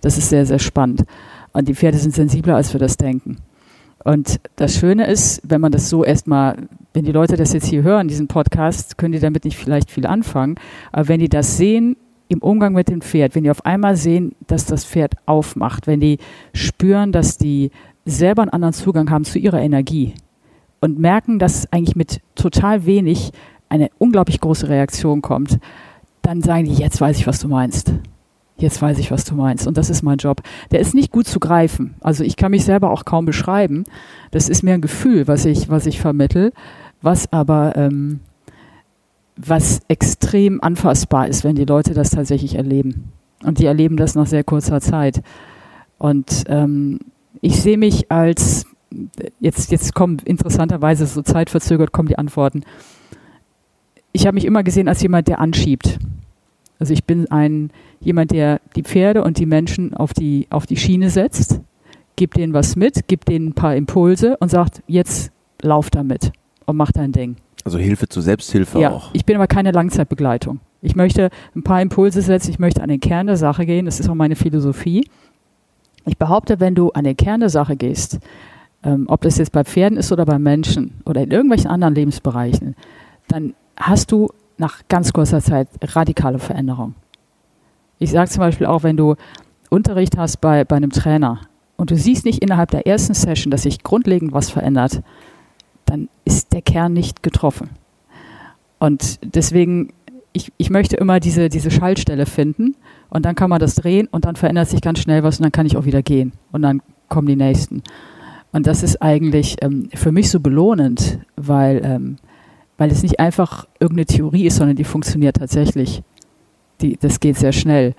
Das 0.00 0.18
ist 0.18 0.30
sehr, 0.30 0.46
sehr 0.46 0.58
spannend. 0.58 1.04
Und 1.52 1.68
die 1.68 1.74
Pferde 1.74 1.98
sind 1.98 2.14
sensibler, 2.14 2.56
als 2.56 2.72
wir 2.72 2.80
das 2.80 2.96
denken. 2.96 3.36
Und 4.04 4.40
das 4.56 4.76
Schöne 4.76 5.06
ist, 5.06 5.42
wenn 5.44 5.60
man 5.60 5.72
das 5.72 5.88
so 5.88 6.04
erstmal, 6.04 6.56
wenn 6.92 7.04
die 7.04 7.12
Leute 7.12 7.36
das 7.36 7.52
jetzt 7.52 7.66
hier 7.66 7.82
hören, 7.82 8.08
diesen 8.08 8.28
Podcast, 8.28 8.98
können 8.98 9.12
die 9.12 9.20
damit 9.20 9.44
nicht 9.44 9.56
vielleicht 9.56 9.90
viel 9.90 10.06
anfangen. 10.06 10.56
Aber 10.90 11.08
wenn 11.08 11.20
die 11.20 11.28
das 11.28 11.56
sehen 11.56 11.96
im 12.28 12.38
Umgang 12.40 12.72
mit 12.72 12.88
dem 12.88 13.00
Pferd, 13.00 13.34
wenn 13.34 13.44
die 13.44 13.50
auf 13.50 13.64
einmal 13.64 13.96
sehen, 13.96 14.34
dass 14.46 14.66
das 14.66 14.84
Pferd 14.84 15.14
aufmacht, 15.26 15.86
wenn 15.86 16.00
die 16.00 16.18
spüren, 16.52 17.12
dass 17.12 17.38
die 17.38 17.70
selber 18.04 18.42
einen 18.42 18.50
anderen 18.50 18.74
Zugang 18.74 19.10
haben 19.10 19.24
zu 19.24 19.38
ihrer 19.38 19.60
Energie, 19.60 20.14
und 20.82 20.98
merken, 20.98 21.38
dass 21.38 21.72
eigentlich 21.72 21.96
mit 21.96 22.20
total 22.34 22.84
wenig 22.84 23.30
eine 23.68 23.88
unglaublich 23.98 24.40
große 24.40 24.68
Reaktion 24.68 25.22
kommt, 25.22 25.58
dann 26.20 26.42
sagen 26.42 26.64
die, 26.64 26.74
jetzt 26.74 27.00
weiß 27.00 27.18
ich, 27.18 27.26
was 27.26 27.38
du 27.38 27.48
meinst. 27.48 27.94
Jetzt 28.62 28.80
weiß 28.80 28.98
ich, 28.98 29.10
was 29.10 29.24
du 29.24 29.34
meinst. 29.34 29.66
Und 29.66 29.76
das 29.76 29.90
ist 29.90 30.02
mein 30.02 30.18
Job. 30.18 30.40
Der 30.70 30.78
ist 30.78 30.94
nicht 30.94 31.10
gut 31.10 31.26
zu 31.26 31.40
greifen. 31.40 31.94
Also 32.00 32.22
ich 32.22 32.36
kann 32.36 32.52
mich 32.52 32.64
selber 32.64 32.90
auch 32.90 33.04
kaum 33.04 33.26
beschreiben. 33.26 33.84
Das 34.30 34.48
ist 34.48 34.62
mehr 34.62 34.74
ein 34.74 34.80
Gefühl, 34.80 35.26
was 35.26 35.44
ich, 35.44 35.68
was 35.68 35.84
ich 35.86 36.00
vermittel, 36.00 36.52
was 37.02 37.32
aber 37.32 37.74
ähm, 37.76 38.20
was 39.36 39.80
extrem 39.88 40.62
anfassbar 40.62 41.26
ist, 41.26 41.42
wenn 41.42 41.56
die 41.56 41.64
Leute 41.64 41.92
das 41.92 42.10
tatsächlich 42.10 42.54
erleben. 42.54 43.10
Und 43.42 43.58
die 43.58 43.66
erleben 43.66 43.96
das 43.96 44.14
nach 44.14 44.26
sehr 44.26 44.44
kurzer 44.44 44.80
Zeit. 44.80 45.22
Und 45.98 46.44
ähm, 46.46 47.00
ich 47.40 47.60
sehe 47.60 47.78
mich 47.78 48.12
als, 48.12 48.64
jetzt, 49.40 49.72
jetzt 49.72 49.92
kommen 49.92 50.18
interessanterweise 50.24 51.06
so 51.06 51.22
zeitverzögert 51.22 51.90
kommen 51.90 52.08
die 52.08 52.18
Antworten. 52.18 52.62
Ich 54.12 54.24
habe 54.26 54.34
mich 54.36 54.44
immer 54.44 54.62
gesehen 54.62 54.86
als 54.86 55.02
jemand, 55.02 55.26
der 55.26 55.40
anschiebt. 55.40 55.98
Also 56.82 56.94
ich 56.94 57.04
bin 57.04 57.30
ein 57.30 57.70
jemand, 58.00 58.32
der 58.32 58.60
die 58.74 58.82
Pferde 58.82 59.22
und 59.22 59.38
die 59.38 59.46
Menschen 59.46 59.94
auf 59.94 60.12
die, 60.12 60.48
auf 60.50 60.66
die 60.66 60.76
Schiene 60.76 61.10
setzt, 61.10 61.60
gibt 62.16 62.36
denen 62.36 62.54
was 62.54 62.74
mit, 62.74 63.06
gibt 63.06 63.28
denen 63.28 63.50
ein 63.50 63.52
paar 63.52 63.76
Impulse 63.76 64.36
und 64.38 64.50
sagt, 64.50 64.82
jetzt 64.88 65.30
lauf 65.60 65.90
damit 65.90 66.32
und 66.66 66.76
mach 66.76 66.90
dein 66.90 67.12
Ding. 67.12 67.36
Also 67.64 67.78
Hilfe 67.78 68.08
zur 68.08 68.24
Selbsthilfe 68.24 68.80
ja, 68.80 68.90
auch. 68.90 69.10
Ich 69.12 69.24
bin 69.24 69.36
aber 69.36 69.46
keine 69.46 69.70
Langzeitbegleitung. 69.70 70.58
Ich 70.80 70.96
möchte 70.96 71.30
ein 71.54 71.62
paar 71.62 71.80
Impulse 71.80 72.20
setzen, 72.20 72.50
ich 72.50 72.58
möchte 72.58 72.82
an 72.82 72.88
den 72.88 72.98
Kern 72.98 73.28
der 73.28 73.36
Sache 73.36 73.64
gehen, 73.64 73.86
das 73.86 74.00
ist 74.00 74.08
auch 74.08 74.16
meine 74.16 74.34
Philosophie. 74.34 75.08
Ich 76.04 76.18
behaupte, 76.18 76.58
wenn 76.58 76.74
du 76.74 76.90
an 76.90 77.04
den 77.04 77.16
Kern 77.16 77.38
der 77.38 77.48
Sache 77.48 77.76
gehst, 77.76 78.18
ähm, 78.82 79.04
ob 79.06 79.20
das 79.20 79.38
jetzt 79.38 79.52
bei 79.52 79.62
Pferden 79.62 79.98
ist 79.98 80.10
oder 80.10 80.24
bei 80.24 80.40
Menschen 80.40 81.00
oder 81.06 81.22
in 81.22 81.30
irgendwelchen 81.30 81.70
anderen 81.70 81.94
Lebensbereichen, 81.94 82.74
dann 83.28 83.54
hast 83.76 84.10
du 84.10 84.30
nach 84.62 84.82
ganz 84.88 85.12
kurzer 85.12 85.40
Zeit 85.40 85.68
radikale 85.82 86.38
Veränderungen. 86.38 86.94
Ich 87.98 88.12
sage 88.12 88.30
zum 88.30 88.40
Beispiel 88.40 88.66
auch, 88.66 88.84
wenn 88.84 88.96
du 88.96 89.16
Unterricht 89.70 90.16
hast 90.16 90.40
bei, 90.40 90.64
bei 90.64 90.76
einem 90.76 90.90
Trainer 90.90 91.40
und 91.76 91.90
du 91.90 91.96
siehst 91.96 92.24
nicht 92.24 92.42
innerhalb 92.42 92.70
der 92.70 92.86
ersten 92.86 93.12
Session, 93.12 93.50
dass 93.50 93.62
sich 93.62 93.82
grundlegend 93.82 94.32
was 94.32 94.50
verändert, 94.50 95.02
dann 95.84 96.08
ist 96.24 96.52
der 96.52 96.62
Kern 96.62 96.92
nicht 96.92 97.22
getroffen. 97.24 97.70
Und 98.78 99.18
deswegen, 99.34 99.92
ich, 100.32 100.52
ich 100.58 100.70
möchte 100.70 100.96
immer 100.96 101.18
diese, 101.18 101.48
diese 101.48 101.70
Schaltstelle 101.70 102.26
finden 102.26 102.76
und 103.10 103.24
dann 103.24 103.34
kann 103.34 103.50
man 103.50 103.58
das 103.58 103.74
drehen 103.74 104.08
und 104.12 104.24
dann 104.24 104.36
verändert 104.36 104.68
sich 104.68 104.80
ganz 104.80 105.00
schnell 105.00 105.24
was 105.24 105.38
und 105.38 105.42
dann 105.42 105.52
kann 105.52 105.66
ich 105.66 105.76
auch 105.76 105.84
wieder 105.84 106.02
gehen 106.02 106.32
und 106.52 106.62
dann 106.62 106.82
kommen 107.08 107.26
die 107.26 107.36
nächsten. 107.36 107.82
Und 108.52 108.66
das 108.66 108.84
ist 108.84 109.02
eigentlich 109.02 109.56
ähm, 109.60 109.88
für 109.94 110.12
mich 110.12 110.30
so 110.30 110.38
belohnend, 110.38 111.18
weil, 111.36 111.80
ähm, 111.84 112.16
weil 112.78 112.90
es 112.90 113.02
nicht 113.02 113.20
einfach 113.20 113.66
irgendeine 113.80 114.06
Theorie 114.06 114.46
ist, 114.46 114.56
sondern 114.56 114.76
die 114.76 114.84
funktioniert 114.84 115.36
tatsächlich. 115.36 116.02
Die, 116.80 116.96
das 116.96 117.20
geht 117.20 117.36
sehr 117.36 117.52
schnell. 117.52 117.94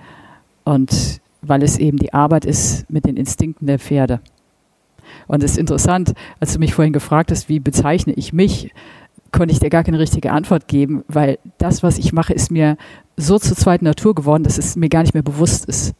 Und 0.64 1.20
weil 1.42 1.62
es 1.62 1.78
eben 1.78 1.98
die 1.98 2.12
Arbeit 2.12 2.44
ist 2.44 2.90
mit 2.90 3.04
den 3.06 3.16
Instinkten 3.16 3.66
der 3.66 3.78
Pferde. 3.78 4.20
Und 5.26 5.42
es 5.42 5.52
ist 5.52 5.58
interessant, 5.58 6.14
als 6.40 6.52
du 6.52 6.58
mich 6.58 6.74
vorhin 6.74 6.92
gefragt 6.92 7.30
hast, 7.30 7.48
wie 7.48 7.60
bezeichne 7.60 8.14
ich 8.14 8.32
mich, 8.32 8.72
konnte 9.32 9.52
ich 9.52 9.60
dir 9.60 9.70
gar 9.70 9.84
keine 9.84 9.98
richtige 9.98 10.32
Antwort 10.32 10.68
geben, 10.68 11.04
weil 11.08 11.38
das, 11.58 11.82
was 11.82 11.98
ich 11.98 12.12
mache, 12.12 12.32
ist 12.32 12.50
mir 12.50 12.76
so 13.16 13.38
zur 13.38 13.56
zweiten 13.56 13.84
Natur 13.84 14.14
geworden, 14.14 14.44
dass 14.44 14.58
es 14.58 14.76
mir 14.76 14.88
gar 14.88 15.02
nicht 15.02 15.14
mehr 15.14 15.22
bewusst 15.22 15.66
ist. 15.66 15.94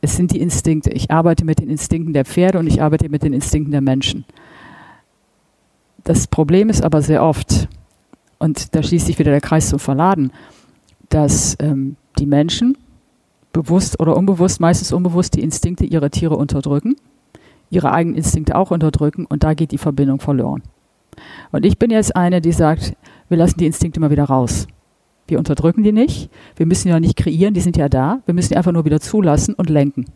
Es 0.00 0.16
sind 0.16 0.32
die 0.32 0.40
Instinkte. 0.40 0.90
Ich 0.90 1.10
arbeite 1.10 1.44
mit 1.44 1.58
den 1.58 1.68
Instinkten 1.68 2.12
der 2.12 2.24
Pferde 2.24 2.58
und 2.58 2.66
ich 2.66 2.80
arbeite 2.80 3.08
mit 3.08 3.22
den 3.22 3.32
Instinkten 3.32 3.72
der 3.72 3.80
Menschen. 3.80 4.24
Das 6.06 6.26
Problem 6.26 6.70
ist 6.70 6.82
aber 6.82 7.02
sehr 7.02 7.22
oft, 7.22 7.68
und 8.38 8.74
da 8.74 8.82
schließt 8.82 9.06
sich 9.06 9.18
wieder 9.18 9.32
der 9.32 9.42
Kreis 9.42 9.68
zum 9.68 9.78
Verladen, 9.78 10.32
dass 11.10 11.56
ähm, 11.60 11.96
die 12.18 12.26
Menschen 12.26 12.78
bewusst 13.52 14.00
oder 14.00 14.16
unbewusst, 14.16 14.60
meistens 14.60 14.92
unbewusst, 14.92 15.34
die 15.34 15.42
Instinkte 15.42 15.84
ihrer 15.84 16.10
Tiere 16.10 16.36
unterdrücken 16.36 16.96
ihre 17.70 17.92
eigenen 17.92 18.16
Instinkte 18.16 18.56
auch 18.56 18.70
unterdrücken 18.70 19.26
und 19.26 19.42
da 19.42 19.54
geht 19.54 19.72
die 19.72 19.78
Verbindung 19.78 20.20
verloren. 20.20 20.62
Und 21.52 21.64
ich 21.64 21.78
bin 21.78 21.90
jetzt 21.90 22.14
eine, 22.14 22.40
die 22.40 22.52
sagt, 22.52 22.94
wir 23.28 23.38
lassen 23.38 23.58
die 23.58 23.66
Instinkte 23.66 24.00
mal 24.00 24.10
wieder 24.10 24.24
raus. 24.24 24.66
Wir 25.28 25.38
unterdrücken 25.38 25.82
die 25.82 25.92
nicht, 25.92 26.30
wir 26.56 26.66
müssen 26.66 26.88
ja 26.88 27.00
nicht 27.00 27.16
kreieren, 27.16 27.54
die 27.54 27.60
sind 27.60 27.76
ja 27.76 27.88
da, 27.88 28.20
wir 28.26 28.34
müssen 28.34 28.50
die 28.50 28.56
einfach 28.56 28.72
nur 28.72 28.84
wieder 28.84 29.00
zulassen 29.00 29.54
und 29.54 29.70
lenken. 29.70 30.06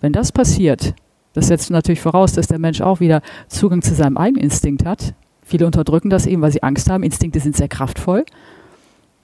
Wenn 0.00 0.12
das 0.12 0.32
passiert, 0.32 0.94
das 1.32 1.46
setzt 1.46 1.70
natürlich 1.70 2.00
voraus, 2.00 2.32
dass 2.32 2.48
der 2.48 2.58
Mensch 2.58 2.80
auch 2.80 3.00
wieder 3.00 3.22
Zugang 3.48 3.82
zu 3.82 3.94
seinem 3.94 4.16
eigenen 4.16 4.44
Instinkt 4.44 4.84
hat. 4.84 5.14
Viele 5.42 5.66
unterdrücken 5.66 6.10
das 6.10 6.26
eben, 6.26 6.42
weil 6.42 6.52
sie 6.52 6.62
Angst 6.62 6.90
haben. 6.90 7.02
Instinkte 7.02 7.40
sind 7.40 7.56
sehr 7.56 7.68
kraftvoll. 7.68 8.24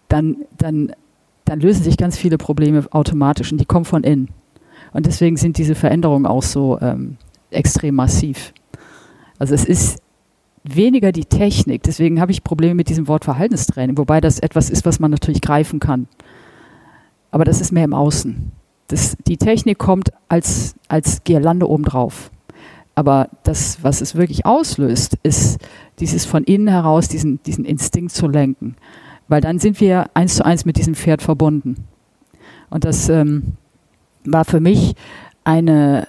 Dann, 0.09 0.37
dann, 0.57 0.93
dann 1.45 1.61
lösen 1.61 1.83
sich 1.83 1.97
ganz 1.97 2.17
viele 2.17 2.39
Probleme 2.39 2.85
automatisch 2.91 3.51
und 3.53 3.59
die 3.59 3.65
kommen 3.65 3.85
von 3.85 4.05
innen. 4.05 4.29
Und 4.93 5.07
deswegen 5.07 5.37
sind 5.37 5.59
diese 5.59 5.75
Veränderungen 5.75 6.27
auch 6.27 6.43
so, 6.43 6.79
ähm, 6.81 7.17
extrem 7.51 7.97
massiv. 7.97 8.53
Also 9.39 9.55
es 9.55 9.65
ist 9.65 10.01
weniger 10.65 11.13
die 11.13 11.25
Technik, 11.25 11.83
deswegen 11.83 12.21
habe 12.21 12.33
ich 12.33 12.43
Probleme 12.43 12.75
mit 12.75 12.89
diesem 12.89 13.09
Wort 13.09 13.25
Verhaltenstraining, 13.25 13.97
wobei 13.99 14.21
das 14.21 14.41
etwas 14.41 14.71
ist, 14.71 14.85
was 14.85 14.99
man 14.99 15.11
natürlich 15.11 15.41
greifen 15.41 15.81
kann. 15.81 16.09
Aber 17.31 17.45
das 17.45 17.61
ist 17.61 17.73
mehr 17.73 17.85
im 17.85 17.95
Außen. 17.95 18.53
Das, 18.89 19.17
die 19.27 19.37
Technik 19.37 19.79
kommt 19.79 20.13
als, 20.29 20.75
als 20.89 21.25
Girlande 21.25 21.69
obendrauf. 21.69 22.31
Aber 22.95 23.29
das, 23.43 23.83
was 23.83 24.01
es 24.01 24.15
wirklich 24.15 24.47
auslöst, 24.47 25.19
ist 25.23 25.59
dieses 25.99 26.25
von 26.25 26.45
innen 26.45 26.69
heraus, 26.69 27.09
diesen, 27.09 27.43
diesen 27.43 27.65
Instinkt 27.65 28.13
zu 28.13 28.27
lenken. 28.27 28.77
Weil 29.29 29.41
dann 29.41 29.59
sind 29.59 29.81
wir 29.81 30.07
eins 30.15 30.37
zu 30.37 30.45
eins 30.45 30.65
mit 30.65 30.77
diesem 30.77 30.95
Pferd 30.95 31.21
verbunden. 31.21 31.85
Und 32.71 32.85
das 32.85 33.09
ähm, 33.09 33.55
war 34.25 34.45
für 34.45 34.61
mich 34.61 34.95
eine, 35.45 36.09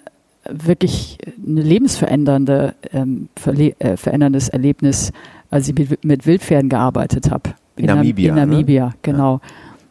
wirklich 0.50 1.18
ein 1.38 1.58
lebensverändernde, 1.58 2.76
ähm, 2.94 3.30
äh, 3.46 3.98
veränderndes 3.98 4.50
Erlebnis, 4.50 5.12
als 5.50 5.68
ich 5.68 5.76
mit, 5.76 6.04
mit 6.06 6.26
Wildpferden 6.26 6.70
gearbeitet 6.70 7.32
habe. 7.32 7.52
In, 7.76 7.84
in, 7.84 7.88
Namibia. 7.88 8.30
In 8.30 8.36
Namibia, 8.36 8.86
ne? 8.88 8.94
genau. 9.02 9.40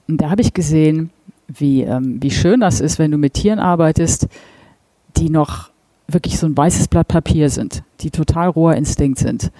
Und 0.09 0.21
da 0.21 0.31
habe 0.31 0.43
ich 0.43 0.55
gesehen, 0.55 1.11
wie, 1.49 1.83
ähm, 1.83 2.19
wie 2.21 2.31
schön 2.31 2.61
das 2.61 2.81
ist, 2.81 2.99
wenn 2.99 3.11
du 3.11 3.19
mit 3.19 3.35
Tieren 3.35 3.59
arbeitest, 3.59 4.29
die 5.17 5.31
noch 5.31 5.71
wirklich 6.09 6.39
so 6.39 6.47
ein 6.47 6.57
weißes 6.57 6.89
Blatt 6.89 7.09
Papier 7.09 7.51
sind, 7.51 7.83
die 8.01 8.11
total 8.11 8.49
roher 8.49 8.77
Instinkt 8.77 9.19
sind. 9.19 9.51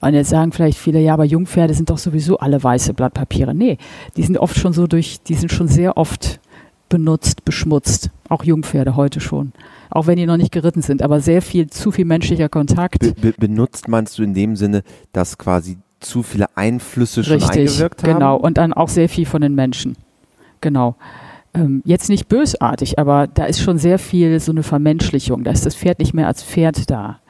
Und 0.00 0.14
jetzt 0.14 0.30
sagen 0.30 0.52
vielleicht 0.52 0.78
viele, 0.78 1.00
ja, 1.00 1.12
aber 1.12 1.24
Jungpferde 1.24 1.74
sind 1.74 1.90
doch 1.90 1.98
sowieso 1.98 2.38
alle 2.38 2.62
weiße 2.62 2.94
Blattpapiere. 2.94 3.54
Nee, 3.54 3.76
die 4.16 4.22
sind 4.22 4.38
oft 4.38 4.56
schon 4.58 4.72
so 4.72 4.86
durch, 4.86 5.20
die 5.22 5.34
sind 5.34 5.52
schon 5.52 5.68
sehr 5.68 5.98
oft 5.98 6.40
benutzt, 6.88 7.44
beschmutzt. 7.44 8.10
Auch 8.28 8.42
Jungpferde 8.42 8.96
heute 8.96 9.20
schon 9.20 9.52
auch 9.90 10.06
wenn 10.06 10.16
die 10.16 10.26
noch 10.26 10.36
nicht 10.36 10.52
geritten 10.52 10.82
sind, 10.82 11.02
aber 11.02 11.20
sehr 11.20 11.42
viel, 11.42 11.68
zu 11.68 11.90
viel 11.90 12.04
menschlicher 12.04 12.48
Kontakt. 12.48 13.00
Be 13.00 13.12
be 13.12 13.34
benutzt 13.36 13.88
meinst 13.88 14.18
du 14.18 14.22
in 14.22 14.34
dem 14.34 14.56
Sinne, 14.56 14.82
dass 15.12 15.36
quasi 15.36 15.78
zu 15.98 16.22
viele 16.22 16.56
Einflüsse 16.56 17.24
schon 17.24 17.34
Richtig, 17.34 17.68
eingewirkt 17.68 18.02
haben? 18.04 18.14
Genau, 18.14 18.36
und 18.36 18.56
dann 18.56 18.72
auch 18.72 18.88
sehr 18.88 19.08
viel 19.08 19.26
von 19.26 19.42
den 19.42 19.54
Menschen. 19.54 19.96
Genau. 20.60 20.96
Ähm, 21.52 21.82
jetzt 21.84 22.08
nicht 22.08 22.28
bösartig, 22.28 22.98
aber 22.98 23.26
da 23.26 23.44
ist 23.44 23.60
schon 23.60 23.78
sehr 23.78 23.98
viel 23.98 24.38
so 24.40 24.52
eine 24.52 24.62
Vermenschlichung. 24.62 25.42
Da 25.44 25.50
ist 25.50 25.66
das 25.66 25.74
Pferd 25.74 25.98
nicht 25.98 26.14
mehr 26.14 26.28
als 26.28 26.42
Pferd 26.42 26.90
da. 26.90 27.20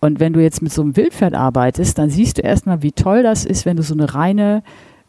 Und 0.00 0.20
wenn 0.20 0.32
du 0.32 0.40
jetzt 0.40 0.62
mit 0.62 0.72
so 0.72 0.82
einem 0.82 0.96
Wildpferd 0.96 1.34
arbeitest, 1.34 1.98
dann 1.98 2.08
siehst 2.08 2.38
du 2.38 2.42
erstmal, 2.42 2.82
wie 2.82 2.92
toll 2.92 3.22
das 3.22 3.44
ist, 3.44 3.66
wenn 3.66 3.76
du 3.76 3.82
so 3.82 3.94
eine 3.94 4.14
reine, 4.14 4.62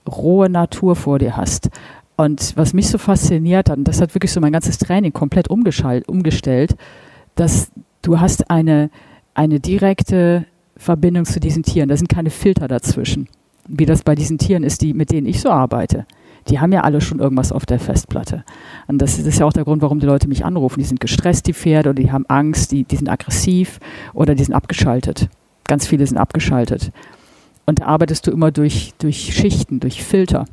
rohe 0.08 0.50
Natur 0.50 0.96
vor 0.96 1.20
dir 1.20 1.38
hast. 1.38 1.70
Und 2.18 2.58
was 2.58 2.74
mich 2.74 2.90
so 2.90 2.98
fasziniert 2.98 3.70
hat, 3.70 3.78
und 3.78 3.88
das 3.88 4.02
hat 4.02 4.16
wirklich 4.16 4.32
so 4.32 4.42
mein 4.42 4.52
ganzes 4.52 4.78
Training 4.80 5.14
komplett 5.14 5.48
umgestellt, 5.50 6.76
dass 7.36 7.72
du 8.02 8.20
hast 8.20 8.50
eine, 8.50 8.90
eine 9.36 9.60
direkte 9.60 10.46
Verbindung 10.76 11.26
zu 11.26 11.40
diesen 11.40 11.64
Tieren. 11.64 11.88
Da 11.88 11.96
sind 11.96 12.10
keine 12.10 12.32
Filter 12.32 12.68
dazwischen. 12.68 13.28
Wie 13.68 13.86
das 13.86 14.04
bei 14.04 14.16
diesen 14.16 14.40
Tieren 14.40 14.64
ist, 14.64 14.82
die, 14.82 14.94
mit 14.94 15.12
denen 15.12 15.28
ich 15.28 15.40
so 15.40 15.50
arbeite. 15.50 16.06
Die 16.50 16.60
haben 16.60 16.72
ja 16.72 16.82
alle 16.82 17.02
schon 17.02 17.20
irgendwas 17.20 17.52
auf 17.52 17.66
der 17.66 17.80
Festplatte. 17.80 18.44
Und 18.88 19.00
das 19.00 19.20
ist 19.20 19.40
ja 19.40 19.46
auch 19.46 19.54
der 19.54 19.64
Grund, 19.64 19.82
warum 19.82 20.00
die 20.00 20.06
Leute 20.06 20.28
mich 20.28 20.46
anrufen. 20.46 20.80
Die 20.80 20.86
sind 20.86 21.00
gestresst, 21.00 21.48
die 21.48 21.54
Pferde, 21.54 21.90
oder 21.90 22.02
die 22.02 22.12
haben 22.12 22.26
Angst, 22.28 22.72
die, 22.72 22.84
die 22.84 22.96
sind 22.96 23.10
aggressiv 23.10 23.80
oder 24.14 24.36
die 24.36 24.44
sind 24.44 24.56
abgeschaltet. 24.56 25.30
Ganz 25.68 25.86
viele 25.86 26.06
sind 26.08 26.18
abgeschaltet. 26.18 26.92
Und 27.66 27.80
da 27.80 27.86
arbeitest 27.86 28.26
du 28.26 28.32
immer 28.32 28.52
durch, 28.52 28.94
durch 28.98 29.34
Schichten, 29.34 29.80
durch 29.80 30.04
Filter. 30.04 30.46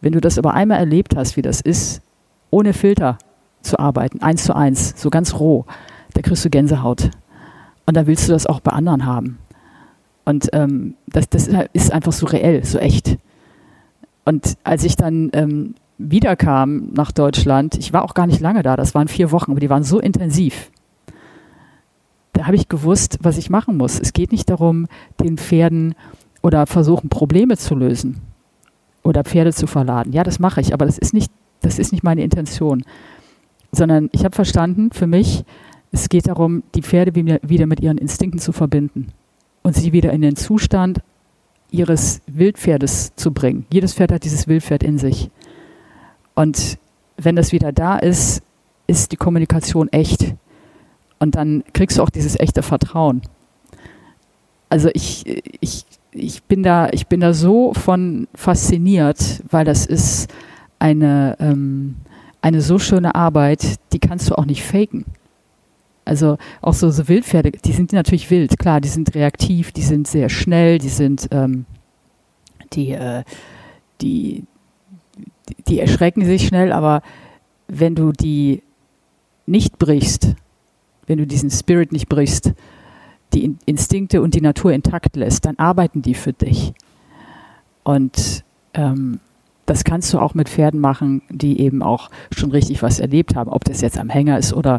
Wenn 0.00 0.12
du 0.12 0.20
das 0.20 0.38
aber 0.38 0.54
einmal 0.54 0.78
erlebt 0.78 1.14
hast, 1.16 1.36
wie 1.36 1.42
das 1.42 1.60
ist, 1.60 2.00
ohne 2.50 2.72
Filter 2.72 3.18
zu 3.60 3.78
arbeiten, 3.78 4.22
eins 4.22 4.44
zu 4.44 4.56
eins, 4.56 4.94
so 4.96 5.10
ganz 5.10 5.34
roh, 5.34 5.66
da 6.14 6.22
kriegst 6.22 6.44
du 6.44 6.50
Gänsehaut. 6.50 7.10
Und 7.84 7.96
da 7.96 8.06
willst 8.06 8.28
du 8.28 8.32
das 8.32 8.46
auch 8.46 8.60
bei 8.60 8.72
anderen 8.72 9.04
haben. 9.04 9.38
Und 10.24 10.48
ähm, 10.52 10.94
das, 11.06 11.28
das 11.28 11.48
ist 11.72 11.92
einfach 11.92 12.12
so 12.12 12.26
reell, 12.26 12.64
so 12.64 12.78
echt. 12.78 13.18
Und 14.24 14.56
als 14.64 14.84
ich 14.84 14.96
dann 14.96 15.30
ähm, 15.32 15.74
wiederkam 15.98 16.90
nach 16.92 17.12
Deutschland, 17.12 17.76
ich 17.76 17.92
war 17.92 18.04
auch 18.04 18.14
gar 18.14 18.26
nicht 18.26 18.40
lange 18.40 18.62
da, 18.62 18.76
das 18.76 18.94
waren 18.94 19.08
vier 19.08 19.32
Wochen, 19.32 19.50
aber 19.50 19.60
die 19.60 19.70
waren 19.70 19.84
so 19.84 20.00
intensiv. 20.00 20.70
da 22.32 22.46
habe 22.46 22.56
ich 22.56 22.68
gewusst, 22.68 23.18
was 23.22 23.38
ich 23.38 23.50
machen 23.50 23.76
muss. 23.76 24.00
Es 24.00 24.12
geht 24.12 24.32
nicht 24.32 24.48
darum, 24.48 24.86
den 25.20 25.36
Pferden 25.36 25.94
oder 26.42 26.66
versuchen, 26.66 27.10
Probleme 27.10 27.56
zu 27.56 27.74
lösen 27.74 28.22
oder 29.02 29.24
Pferde 29.24 29.52
zu 29.52 29.66
verladen. 29.66 30.12
Ja, 30.12 30.22
das 30.22 30.38
mache 30.38 30.60
ich, 30.60 30.72
aber 30.72 30.86
das 30.86 30.98
ist 30.98 31.12
nicht, 31.12 31.30
das 31.60 31.78
ist 31.78 31.92
nicht 31.92 32.04
meine 32.04 32.22
Intention. 32.22 32.82
Sondern 33.72 34.08
ich 34.12 34.24
habe 34.24 34.34
verstanden, 34.34 34.90
für 34.92 35.06
mich, 35.06 35.44
es 35.92 36.08
geht 36.08 36.28
darum, 36.28 36.62
die 36.74 36.82
Pferde 36.82 37.14
wieder 37.14 37.66
mit 37.66 37.80
ihren 37.80 37.98
Instinkten 37.98 38.40
zu 38.40 38.52
verbinden 38.52 39.08
und 39.62 39.74
sie 39.74 39.92
wieder 39.92 40.12
in 40.12 40.22
den 40.22 40.36
Zustand 40.36 41.02
ihres 41.72 42.20
Wildpferdes 42.26 43.14
zu 43.16 43.32
bringen. 43.32 43.66
Jedes 43.72 43.94
Pferd 43.94 44.12
hat 44.12 44.24
dieses 44.24 44.48
Wildpferd 44.48 44.82
in 44.82 44.98
sich. 44.98 45.30
Und 46.34 46.78
wenn 47.16 47.36
das 47.36 47.52
wieder 47.52 47.72
da 47.72 47.98
ist, 47.98 48.42
ist 48.86 49.12
die 49.12 49.16
Kommunikation 49.16 49.88
echt. 49.88 50.34
Und 51.18 51.34
dann 51.34 51.62
kriegst 51.74 51.98
du 51.98 52.02
auch 52.02 52.10
dieses 52.10 52.38
echte 52.38 52.62
Vertrauen. 52.62 53.22
Also 54.68 54.88
ich, 54.94 55.42
ich, 55.60 55.84
ich, 56.12 56.42
bin, 56.44 56.62
da, 56.62 56.88
ich 56.90 57.06
bin 57.08 57.20
da 57.20 57.34
so 57.34 57.74
von 57.74 58.26
fasziniert, 58.34 59.42
weil 59.50 59.64
das 59.64 59.84
ist 59.86 60.32
eine, 60.78 61.36
ähm, 61.40 61.96
eine 62.40 62.62
so 62.62 62.78
schöne 62.78 63.14
Arbeit, 63.14 63.76
die 63.92 63.98
kannst 63.98 64.30
du 64.30 64.34
auch 64.36 64.46
nicht 64.46 64.64
faken. 64.64 65.04
Also 66.10 66.38
auch 66.60 66.74
so, 66.74 66.90
so 66.90 67.06
Wildpferde, 67.06 67.52
die 67.52 67.70
sind 67.70 67.92
natürlich 67.92 68.28
wild, 68.32 68.58
klar, 68.58 68.80
die 68.80 68.88
sind 68.88 69.14
reaktiv, 69.14 69.70
die 69.70 69.82
sind 69.82 70.08
sehr 70.08 70.28
schnell, 70.28 70.78
die 70.78 70.88
sind, 70.88 71.28
ähm, 71.30 71.66
die, 72.72 72.90
äh, 72.90 73.22
die, 74.00 74.42
die 75.68 75.78
erschrecken 75.78 76.24
sich 76.24 76.48
schnell, 76.48 76.72
aber 76.72 77.02
wenn 77.68 77.94
du 77.94 78.10
die 78.10 78.64
nicht 79.46 79.78
brichst, 79.78 80.34
wenn 81.06 81.18
du 81.18 81.28
diesen 81.28 81.48
Spirit 81.48 81.92
nicht 81.92 82.08
brichst, 82.08 82.54
die 83.32 83.54
Instinkte 83.64 84.20
und 84.20 84.34
die 84.34 84.40
Natur 84.40 84.72
intakt 84.72 85.14
lässt, 85.14 85.44
dann 85.44 85.60
arbeiten 85.60 86.02
die 86.02 86.14
für 86.14 86.32
dich. 86.32 86.74
Und 87.84 88.42
ähm, 88.74 89.20
das 89.64 89.84
kannst 89.84 90.12
du 90.12 90.18
auch 90.18 90.34
mit 90.34 90.48
Pferden 90.48 90.80
machen, 90.80 91.22
die 91.28 91.60
eben 91.60 91.84
auch 91.84 92.10
schon 92.32 92.50
richtig 92.50 92.82
was 92.82 92.98
erlebt 92.98 93.36
haben, 93.36 93.48
ob 93.48 93.64
das 93.64 93.80
jetzt 93.80 93.96
am 93.96 94.08
Hänger 94.08 94.38
ist 94.38 94.52
oder 94.52 94.78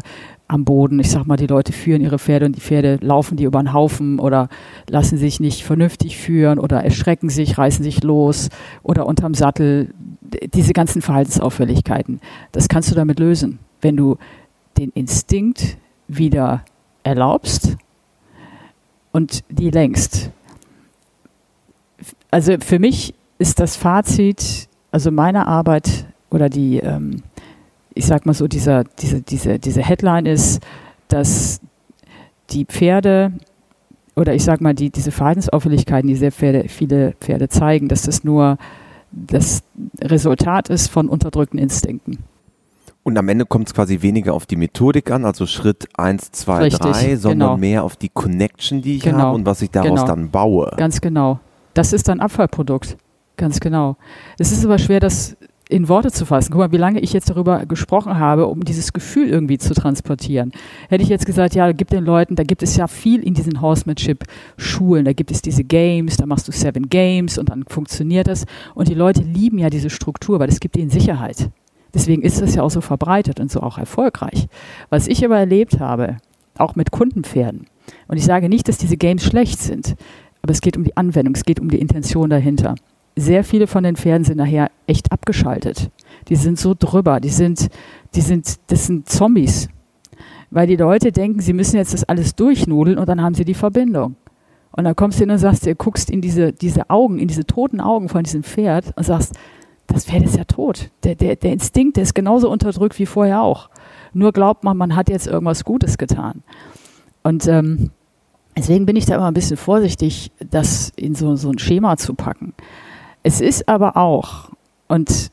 am 0.52 0.64
Boden. 0.64 1.00
Ich 1.00 1.10
sag 1.10 1.26
mal, 1.26 1.36
die 1.36 1.46
Leute 1.46 1.72
führen 1.72 2.02
ihre 2.02 2.18
Pferde 2.18 2.46
und 2.46 2.56
die 2.56 2.60
Pferde 2.60 2.98
laufen 3.00 3.36
die 3.36 3.44
über 3.44 3.62
den 3.62 3.72
Haufen 3.72 4.18
oder 4.18 4.48
lassen 4.88 5.16
sich 5.16 5.40
nicht 5.40 5.64
vernünftig 5.64 6.18
führen 6.18 6.58
oder 6.58 6.84
erschrecken 6.84 7.30
sich, 7.30 7.56
reißen 7.56 7.82
sich 7.82 8.02
los 8.02 8.50
oder 8.82 9.06
unterm 9.06 9.34
Sattel. 9.34 9.94
Diese 10.54 10.72
ganzen 10.72 11.02
Verhaltensauffälligkeiten, 11.02 12.20
das 12.52 12.68
kannst 12.68 12.90
du 12.90 12.94
damit 12.94 13.18
lösen, 13.18 13.58
wenn 13.80 13.96
du 13.96 14.16
den 14.78 14.90
Instinkt 14.90 15.76
wieder 16.08 16.64
erlaubst 17.02 17.76
und 19.12 19.44
die 19.48 19.70
längst. 19.70 20.30
Also 22.30 22.56
für 22.60 22.78
mich 22.78 23.14
ist 23.38 23.60
das 23.60 23.76
Fazit, 23.76 24.68
also 24.90 25.10
meine 25.10 25.46
Arbeit 25.46 26.06
oder 26.30 26.48
die, 26.48 26.78
ähm, 26.78 27.22
ich 27.94 28.06
sag 28.06 28.26
mal 28.26 28.34
so, 28.34 28.48
dieser, 28.48 28.84
diese, 28.84 29.20
diese, 29.22 29.58
diese 29.58 29.82
Headline 29.82 30.26
ist, 30.26 30.60
dass 31.08 31.60
die 32.50 32.64
Pferde 32.64 33.32
oder 34.14 34.34
ich 34.34 34.44
sag 34.44 34.60
mal, 34.60 34.74
die, 34.74 34.90
diese 34.90 35.10
Verhaltensauffälligkeiten, 35.10 36.08
die 36.08 36.16
sehr 36.16 36.32
Pferde, 36.32 36.68
viele 36.68 37.12
Pferde 37.20 37.48
zeigen, 37.48 37.88
dass 37.88 38.02
das 38.02 38.24
nur 38.24 38.58
das 39.10 39.62
Resultat 40.02 40.68
ist 40.68 40.88
von 40.88 41.08
unterdrückten 41.08 41.58
Instinkten. 41.58 42.18
Und 43.04 43.18
am 43.18 43.28
Ende 43.28 43.46
kommt 43.46 43.66
es 43.66 43.74
quasi 43.74 44.00
weniger 44.02 44.32
auf 44.32 44.46
die 44.46 44.56
Methodik 44.56 45.10
an, 45.10 45.24
also 45.24 45.46
Schritt 45.46 45.88
1, 45.96 46.30
2, 46.32 46.68
3, 46.68 47.16
sondern 47.16 47.48
genau. 47.48 47.56
mehr 47.56 47.84
auf 47.84 47.96
die 47.96 48.08
Connection, 48.08 48.80
die 48.80 48.96
ich 48.96 49.02
genau. 49.02 49.18
habe 49.18 49.34
und 49.34 49.46
was 49.46 49.60
ich 49.60 49.70
daraus 49.70 49.88
genau. 50.00 50.06
dann 50.06 50.30
baue. 50.30 50.72
Ganz 50.76 51.00
genau. 51.00 51.40
Das 51.74 51.92
ist 51.92 52.08
dann 52.08 52.20
Abfallprodukt. 52.20 52.96
Ganz 53.36 53.58
genau. 53.58 53.96
Es 54.38 54.52
ist 54.52 54.64
aber 54.64 54.78
schwer, 54.78 55.00
das 55.00 55.36
in 55.72 55.88
Worte 55.88 56.12
zu 56.12 56.26
fassen. 56.26 56.52
Guck 56.52 56.58
mal, 56.58 56.72
wie 56.72 56.76
lange 56.76 57.00
ich 57.00 57.12
jetzt 57.12 57.30
darüber 57.30 57.64
gesprochen 57.66 58.18
habe, 58.18 58.46
um 58.46 58.64
dieses 58.64 58.92
Gefühl 58.92 59.28
irgendwie 59.28 59.58
zu 59.58 59.74
transportieren. 59.74 60.52
Hätte 60.88 61.02
ich 61.02 61.08
jetzt 61.08 61.26
gesagt, 61.26 61.54
ja, 61.54 61.72
gib 61.72 61.88
den 61.88 62.04
Leuten, 62.04 62.36
da 62.36 62.44
gibt 62.44 62.62
es 62.62 62.76
ja 62.76 62.86
viel 62.86 63.22
in 63.22 63.34
diesen 63.34 63.60
Horsemanship-Schulen, 63.60 65.04
da 65.04 65.12
gibt 65.12 65.30
es 65.30 65.42
diese 65.42 65.64
Games, 65.64 66.16
da 66.16 66.26
machst 66.26 66.46
du 66.46 66.52
Seven 66.52 66.88
Games 66.88 67.38
und 67.38 67.48
dann 67.48 67.64
funktioniert 67.66 68.28
das. 68.28 68.44
Und 68.74 68.88
die 68.88 68.94
Leute 68.94 69.22
lieben 69.22 69.58
ja 69.58 69.70
diese 69.70 69.90
Struktur, 69.90 70.38
weil 70.38 70.48
es 70.48 70.60
gibt 70.60 70.76
ihnen 70.76 70.90
Sicherheit. 70.90 71.50
Deswegen 71.94 72.22
ist 72.22 72.40
das 72.40 72.54
ja 72.54 72.62
auch 72.62 72.70
so 72.70 72.80
verbreitet 72.80 73.40
und 73.40 73.50
so 73.50 73.60
auch 73.60 73.78
erfolgreich. 73.78 74.48
Was 74.90 75.08
ich 75.08 75.24
aber 75.24 75.38
erlebt 75.38 75.80
habe, 75.80 76.18
auch 76.56 76.76
mit 76.76 76.90
Kundenpferden, 76.90 77.66
und 78.08 78.16
ich 78.16 78.24
sage 78.24 78.48
nicht, 78.48 78.68
dass 78.68 78.78
diese 78.78 78.96
Games 78.96 79.24
schlecht 79.24 79.60
sind, 79.60 79.96
aber 80.42 80.52
es 80.52 80.60
geht 80.60 80.76
um 80.76 80.84
die 80.84 80.96
Anwendung, 80.96 81.34
es 81.34 81.44
geht 81.44 81.60
um 81.60 81.68
die 81.68 81.78
Intention 81.78 82.30
dahinter. 82.30 82.74
Sehr 83.16 83.44
viele 83.44 83.66
von 83.66 83.84
den 83.84 83.96
Pferden 83.96 84.24
sind 84.24 84.38
nachher 84.38 84.70
echt 84.86 85.12
abgeschaltet. 85.12 85.90
Die 86.28 86.36
sind 86.36 86.58
so 86.58 86.74
drüber, 86.78 87.20
die 87.20 87.28
sind, 87.28 87.68
die 88.14 88.20
sind, 88.20 88.56
das 88.68 88.86
sind 88.86 89.08
Zombies. 89.08 89.68
Weil 90.50 90.66
die 90.66 90.76
Leute 90.76 91.12
denken, 91.12 91.40
sie 91.40 91.52
müssen 91.52 91.76
jetzt 91.76 91.94
das 91.94 92.04
alles 92.04 92.34
durchnudeln 92.34 92.98
und 92.98 93.08
dann 93.08 93.22
haben 93.22 93.34
sie 93.34 93.44
die 93.44 93.54
Verbindung. 93.54 94.16
Und 94.72 94.84
dann 94.84 94.96
kommst 94.96 95.18
du 95.18 95.22
hin 95.22 95.30
und 95.30 95.38
sagst, 95.38 95.66
du 95.66 95.74
guckst 95.74 96.10
in 96.10 96.20
diese, 96.20 96.52
diese 96.52 96.88
Augen, 96.88 97.18
in 97.18 97.28
diese 97.28 97.44
toten 97.44 97.80
Augen 97.80 98.08
von 98.08 98.22
diesem 98.22 98.42
Pferd 98.42 98.92
und 98.96 99.04
sagst, 99.04 99.34
das 99.86 100.06
Pferd 100.06 100.24
ist 100.24 100.36
ja 100.36 100.44
tot. 100.44 100.90
Der, 101.04 101.14
der, 101.14 101.36
der 101.36 101.52
Instinkt 101.52 101.96
der 101.96 102.04
ist 102.04 102.14
genauso 102.14 102.50
unterdrückt 102.50 102.98
wie 102.98 103.06
vorher 103.06 103.42
auch. 103.42 103.68
Nur 104.14 104.32
glaubt 104.32 104.64
man, 104.64 104.76
man 104.76 104.96
hat 104.96 105.10
jetzt 105.10 105.26
irgendwas 105.26 105.64
Gutes 105.64 105.98
getan. 105.98 106.42
Und 107.22 107.46
ähm, 107.46 107.90
deswegen 108.56 108.86
bin 108.86 108.96
ich 108.96 109.06
da 109.06 109.16
immer 109.16 109.26
ein 109.26 109.34
bisschen 109.34 109.56
vorsichtig, 109.56 110.32
das 110.50 110.92
in 110.96 111.14
so, 111.14 111.36
so 111.36 111.50
ein 111.50 111.58
Schema 111.58 111.96
zu 111.96 112.14
packen. 112.14 112.54
Es 113.22 113.40
ist 113.40 113.68
aber 113.68 113.96
auch, 113.96 114.50
und 114.88 115.30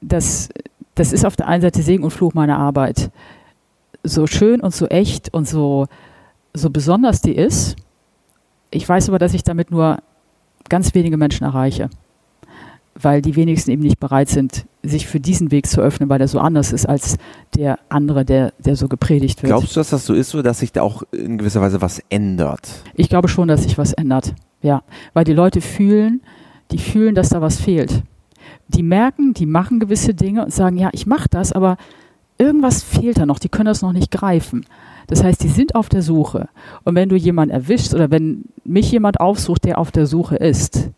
das, 0.00 0.50
das 0.94 1.12
ist 1.12 1.24
auf 1.24 1.36
der 1.36 1.48
einen 1.48 1.62
Seite 1.62 1.82
Segen 1.82 2.04
und 2.04 2.10
Fluch 2.10 2.34
meiner 2.34 2.58
Arbeit, 2.58 3.10
so 4.02 4.26
schön 4.26 4.60
und 4.60 4.74
so 4.74 4.86
echt 4.86 5.32
und 5.32 5.48
so, 5.48 5.86
so 6.52 6.70
besonders 6.70 7.22
die 7.22 7.34
ist. 7.34 7.76
Ich 8.70 8.88
weiß 8.88 9.08
aber, 9.08 9.18
dass 9.18 9.34
ich 9.34 9.42
damit 9.42 9.70
nur 9.70 9.98
ganz 10.68 10.94
wenige 10.94 11.16
Menschen 11.16 11.44
erreiche 11.44 11.88
weil 12.94 13.22
die 13.22 13.36
wenigsten 13.36 13.70
eben 13.70 13.82
nicht 13.82 13.98
bereit 13.98 14.28
sind, 14.28 14.66
sich 14.82 15.06
für 15.06 15.20
diesen 15.20 15.50
Weg 15.50 15.66
zu 15.66 15.80
öffnen, 15.80 16.08
weil 16.08 16.18
der 16.18 16.28
so 16.28 16.38
anders 16.38 16.72
ist 16.72 16.86
als 16.86 17.16
der 17.56 17.78
andere, 17.88 18.24
der, 18.24 18.52
der 18.58 18.76
so 18.76 18.88
gepredigt 18.88 19.42
wird. 19.42 19.50
Glaubst 19.50 19.74
du, 19.74 19.80
dass 19.80 19.90
das 19.90 20.06
so 20.06 20.14
ist, 20.14 20.30
so 20.30 20.42
dass 20.42 20.60
sich 20.60 20.72
da 20.72 20.82
auch 20.82 21.02
in 21.10 21.38
gewisser 21.38 21.60
Weise 21.60 21.80
was 21.80 22.02
ändert? 22.08 22.68
Ich 22.94 23.08
glaube 23.08 23.28
schon, 23.28 23.48
dass 23.48 23.64
sich 23.64 23.78
was 23.78 23.92
ändert. 23.92 24.34
Ja, 24.62 24.82
weil 25.12 25.24
die 25.24 25.32
Leute 25.32 25.60
fühlen, 25.60 26.22
die 26.70 26.78
fühlen, 26.78 27.14
dass 27.14 27.30
da 27.30 27.40
was 27.40 27.60
fehlt. 27.60 28.02
Die 28.68 28.82
merken, 28.82 29.34
die 29.34 29.46
machen 29.46 29.80
gewisse 29.80 30.14
Dinge 30.14 30.44
und 30.44 30.52
sagen, 30.52 30.76
ja, 30.76 30.90
ich 30.92 31.06
mache 31.06 31.28
das, 31.30 31.52
aber 31.52 31.76
irgendwas 32.38 32.82
fehlt 32.82 33.18
da 33.18 33.26
noch, 33.26 33.38
die 33.38 33.48
können 33.48 33.66
das 33.66 33.82
noch 33.82 33.92
nicht 33.92 34.10
greifen. 34.10 34.64
Das 35.06 35.22
heißt, 35.22 35.42
die 35.42 35.48
sind 35.48 35.74
auf 35.74 35.88
der 35.88 36.02
Suche. 36.02 36.48
Und 36.84 36.94
wenn 36.94 37.08
du 37.08 37.16
jemanden 37.16 37.54
erwischst 37.54 37.94
oder 37.94 38.10
wenn 38.10 38.44
mich 38.64 38.90
jemand 38.90 39.20
aufsucht, 39.20 39.64
der 39.64 39.78
auf 39.78 39.92
der 39.92 40.06
Suche 40.06 40.36
ist, 40.36 40.90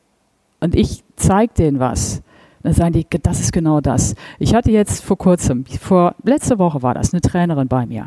und 0.60 0.74
ich 0.74 1.02
zeige 1.16 1.52
denen 1.52 1.80
was, 1.80 2.22
dann 2.62 2.72
sagen 2.72 2.92
die, 2.92 3.06
das 3.22 3.40
ist 3.40 3.52
genau 3.52 3.80
das. 3.80 4.14
Ich 4.38 4.54
hatte 4.54 4.70
jetzt 4.70 5.04
vor 5.04 5.18
kurzem, 5.18 5.64
vor 5.66 6.14
letzte 6.24 6.58
Woche 6.58 6.82
war 6.82 6.94
das, 6.94 7.12
eine 7.12 7.20
Trainerin 7.20 7.68
bei 7.68 7.86
mir. 7.86 8.06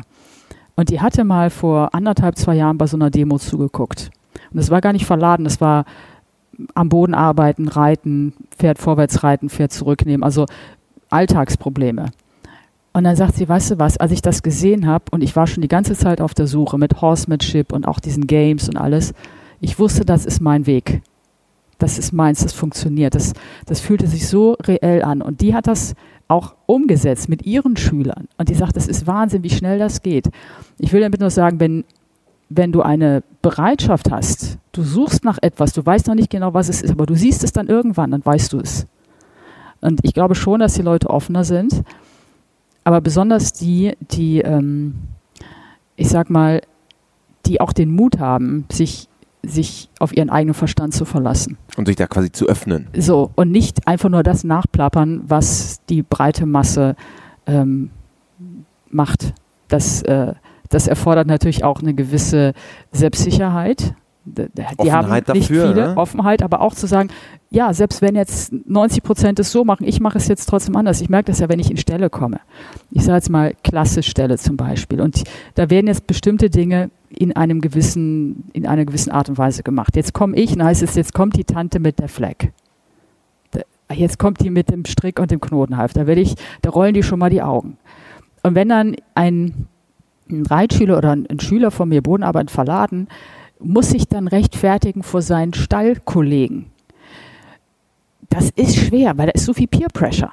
Und 0.76 0.90
die 0.90 1.00
hatte 1.00 1.24
mal 1.24 1.50
vor 1.50 1.94
anderthalb, 1.94 2.36
zwei 2.36 2.56
Jahren 2.56 2.78
bei 2.78 2.86
so 2.86 2.96
einer 2.96 3.10
Demo 3.10 3.38
zugeguckt. 3.38 4.10
Und 4.50 4.56
das 4.56 4.70
war 4.70 4.80
gar 4.80 4.92
nicht 4.92 5.06
verladen, 5.06 5.44
das 5.44 5.60
war 5.60 5.84
am 6.74 6.88
Boden 6.88 7.14
arbeiten, 7.14 7.68
reiten, 7.68 8.34
Pferd 8.50 8.78
vorwärts 8.78 9.22
reiten, 9.22 9.48
Pferd 9.48 9.72
zurücknehmen, 9.72 10.22
also 10.22 10.46
Alltagsprobleme. 11.10 12.10
Und 12.92 13.04
dann 13.04 13.16
sagt 13.16 13.36
sie, 13.36 13.48
weißt 13.48 13.72
du 13.72 13.78
was, 13.78 13.98
als 13.98 14.12
ich 14.12 14.22
das 14.22 14.42
gesehen 14.42 14.86
habe 14.86 15.04
und 15.10 15.22
ich 15.22 15.36
war 15.36 15.46
schon 15.46 15.62
die 15.62 15.68
ganze 15.68 15.94
Zeit 15.94 16.20
auf 16.20 16.34
der 16.34 16.46
Suche 16.46 16.76
mit 16.78 17.00
Horsemanship 17.00 17.72
und 17.72 17.86
auch 17.86 18.00
diesen 18.00 18.26
Games 18.26 18.68
und 18.68 18.76
alles, 18.76 19.14
ich 19.60 19.78
wusste, 19.78 20.04
das 20.04 20.26
ist 20.26 20.40
mein 20.40 20.66
Weg 20.66 21.02
das 21.80 21.98
ist 21.98 22.12
meins, 22.12 22.42
das 22.42 22.52
funktioniert. 22.52 23.14
Das, 23.14 23.32
das 23.66 23.80
fühlte 23.80 24.06
sich 24.06 24.28
so 24.28 24.52
reell 24.62 25.02
an. 25.02 25.22
Und 25.22 25.40
die 25.40 25.54
hat 25.54 25.66
das 25.66 25.94
auch 26.28 26.54
umgesetzt 26.66 27.28
mit 27.28 27.44
ihren 27.44 27.76
Schülern. 27.76 28.28
Und 28.36 28.48
die 28.48 28.54
sagt, 28.54 28.76
das 28.76 28.86
ist 28.86 29.06
Wahnsinn, 29.06 29.42
wie 29.42 29.50
schnell 29.50 29.78
das 29.78 30.02
geht. 30.02 30.28
Ich 30.78 30.92
will 30.92 31.00
damit 31.00 31.20
nur 31.20 31.30
sagen, 31.30 31.58
wenn, 31.58 31.84
wenn 32.50 32.72
du 32.72 32.82
eine 32.82 33.22
Bereitschaft 33.42 34.10
hast, 34.10 34.58
du 34.72 34.82
suchst 34.82 35.24
nach 35.24 35.38
etwas, 35.40 35.72
du 35.72 35.86
weißt 35.86 36.08
noch 36.08 36.16
nicht 36.16 36.30
genau, 36.30 36.52
was 36.52 36.68
es 36.68 36.82
ist, 36.82 36.90
aber 36.90 37.06
du 37.06 37.14
siehst 37.14 37.44
es 37.44 37.52
dann 37.52 37.68
irgendwann, 37.68 38.10
dann 38.10 38.24
weißt 38.24 38.52
du 38.52 38.58
es. 38.58 38.86
Und 39.80 40.00
ich 40.02 40.12
glaube 40.12 40.34
schon, 40.34 40.60
dass 40.60 40.74
die 40.74 40.82
Leute 40.82 41.08
offener 41.08 41.44
sind, 41.44 41.82
aber 42.84 43.00
besonders 43.00 43.52
die, 43.52 43.96
die, 44.00 44.40
ähm, 44.40 44.96
ich 45.96 46.08
sag 46.08 46.28
mal, 46.28 46.60
die 47.46 47.60
auch 47.60 47.72
den 47.72 47.94
Mut 47.94 48.18
haben, 48.18 48.66
sich 48.70 49.08
sich 49.42 49.88
auf 49.98 50.14
ihren 50.14 50.28
eigenen 50.28 50.52
Verstand 50.52 50.92
zu 50.92 51.06
verlassen. 51.06 51.56
Und 51.78 51.86
sich 51.86 51.96
da 51.96 52.06
quasi 52.06 52.30
zu 52.30 52.46
öffnen. 52.46 52.88
So, 52.94 53.30
und 53.36 53.50
nicht 53.50 53.88
einfach 53.88 54.10
nur 54.10 54.22
das 54.22 54.44
nachplappern, 54.44 55.22
was 55.26 55.80
die 55.88 56.02
breite 56.02 56.44
Masse 56.44 56.94
ähm, 57.46 57.88
macht. 58.90 59.32
Das, 59.68 60.02
äh, 60.02 60.34
das 60.70 60.86
erfordert 60.86 61.26
natürlich 61.26 61.64
auch 61.64 61.82
eine 61.82 61.94
gewisse 61.94 62.54
Selbstsicherheit. 62.92 63.94
Die 64.24 64.48
Offenheit 64.76 64.92
haben 64.92 65.12
nicht 65.12 65.28
dafür, 65.28 65.68
viele 65.68 65.88
ne? 65.88 65.96
Offenheit, 65.96 66.42
aber 66.42 66.60
auch 66.60 66.74
zu 66.74 66.86
sagen, 66.86 67.08
ja, 67.50 67.72
selbst 67.72 68.00
wenn 68.00 68.14
jetzt 68.14 68.52
90 68.52 69.02
Prozent 69.02 69.38
es 69.40 69.50
so 69.50 69.64
machen, 69.64 69.84
ich 69.86 69.98
mache 69.98 70.18
es 70.18 70.28
jetzt 70.28 70.46
trotzdem 70.46 70.76
anders. 70.76 71.00
Ich 71.00 71.08
merke 71.08 71.32
das 71.32 71.40
ja, 71.40 71.48
wenn 71.48 71.58
ich 71.58 71.70
in 71.70 71.76
Stelle 71.76 72.10
komme. 72.10 72.40
Ich 72.90 73.02
sage 73.02 73.16
jetzt 73.16 73.30
mal 73.30 73.54
Klasse-Stelle 73.64 74.38
zum 74.38 74.56
Beispiel. 74.56 75.00
Und 75.00 75.24
da 75.56 75.68
werden 75.68 75.88
jetzt 75.88 76.06
bestimmte 76.06 76.48
Dinge 76.48 76.90
in 77.08 77.34
einem 77.34 77.60
gewissen, 77.60 78.44
in 78.52 78.66
einer 78.66 78.84
gewissen 78.84 79.10
Art 79.10 79.28
und 79.28 79.38
Weise 79.38 79.62
gemacht. 79.62 79.96
Jetzt 79.96 80.12
komme 80.12 80.36
ich, 80.36 80.52
und 80.54 80.62
heißt 80.62 80.82
es, 80.82 80.94
jetzt 80.94 81.12
kommt 81.12 81.36
die 81.36 81.44
Tante 81.44 81.80
mit 81.80 81.98
der 81.98 82.08
Fleck. 82.08 82.52
Jetzt 83.92 84.18
kommt 84.18 84.40
die 84.40 84.50
mit 84.50 84.70
dem 84.70 84.84
Strick 84.84 85.18
und 85.18 85.32
dem 85.32 85.40
Knotenhalf. 85.40 85.92
Da 85.92 86.06
werde 86.06 86.20
ich, 86.20 86.36
da 86.62 86.70
rollen 86.70 86.94
die 86.94 87.02
schon 87.02 87.18
mal 87.18 87.30
die 87.30 87.42
Augen. 87.42 87.76
Und 88.42 88.54
wenn 88.54 88.68
dann 88.68 88.96
ein, 89.14 89.66
ein 90.30 90.46
Reitschüler 90.46 90.98
oder 90.98 91.12
ein, 91.12 91.40
Schüler 91.40 91.70
von 91.70 91.88
mir 91.88 92.02
Bodenarbeit 92.02 92.50
verladen, 92.50 93.08
muss 93.58 93.90
sich 93.90 94.08
dann 94.08 94.28
rechtfertigen 94.28 95.02
vor 95.02 95.22
seinen 95.22 95.54
Stallkollegen. 95.54 96.66
Das 98.28 98.50
ist 98.50 98.76
schwer, 98.76 99.18
weil 99.18 99.26
da 99.26 99.32
ist 99.32 99.44
so 99.44 99.52
viel 99.52 99.66
Peer 99.66 99.88
Pressure. 99.92 100.32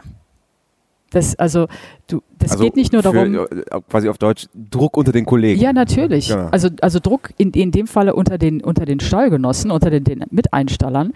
Das, 1.12 1.36
also, 1.36 1.67
du, 2.07 2.21
das 2.38 2.51
also 2.51 2.63
geht 2.63 2.75
nicht 2.75 2.91
nur 2.91 3.01
für, 3.01 3.13
darum. 3.13 3.36
äh, 3.36 3.81
quasi 3.89 4.10
auf 4.10 4.17
Deutsch 4.17 4.47
Druck 4.53 4.97
unter 4.97 5.12
den 5.12 5.25
Kollegen. 5.25 5.60
Ja, 5.60 5.71
natürlich. 5.71 6.27
Genau. 6.27 6.49
Also, 6.51 6.69
also 6.81 6.99
Druck 6.99 7.29
in, 7.38 7.51
in 7.51 7.71
dem 7.71 7.88
Falle 7.88 8.13
unter 8.13 8.38
den, 8.38 8.62
unter 8.62 8.86
den 8.86 8.99
Stallgenossen, 8.99 9.71
unter 9.71 9.89
den, 9.89 10.03
den 10.03 10.23
Miteinstallern. 10.31 11.13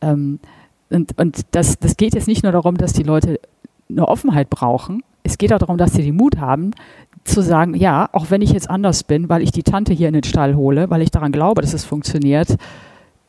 Ähm, 0.00 0.40
und 0.90 1.18
und 1.18 1.42
das, 1.52 1.78
das 1.78 1.96
geht 1.96 2.14
jetzt 2.14 2.26
nicht 2.26 2.42
nur 2.42 2.52
darum, 2.52 2.76
dass 2.76 2.92
die 2.92 3.02
Leute 3.02 3.40
eine 3.88 4.08
Offenheit 4.08 4.50
brauchen. 4.50 5.02
Es 5.22 5.38
geht 5.38 5.52
auch 5.52 5.58
darum, 5.58 5.78
dass 5.78 5.92
sie 5.92 6.02
den 6.02 6.16
Mut 6.16 6.38
haben, 6.38 6.72
zu 7.28 7.42
sagen, 7.42 7.74
ja, 7.74 8.08
auch 8.12 8.30
wenn 8.30 8.42
ich 8.42 8.52
jetzt 8.52 8.70
anders 8.70 9.04
bin, 9.04 9.28
weil 9.28 9.42
ich 9.42 9.52
die 9.52 9.62
Tante 9.62 9.92
hier 9.92 10.08
in 10.08 10.14
den 10.14 10.24
Stall 10.24 10.56
hole, 10.56 10.90
weil 10.90 11.02
ich 11.02 11.10
daran 11.10 11.32
glaube, 11.32 11.62
dass 11.62 11.74
es 11.74 11.84
funktioniert, 11.84 12.56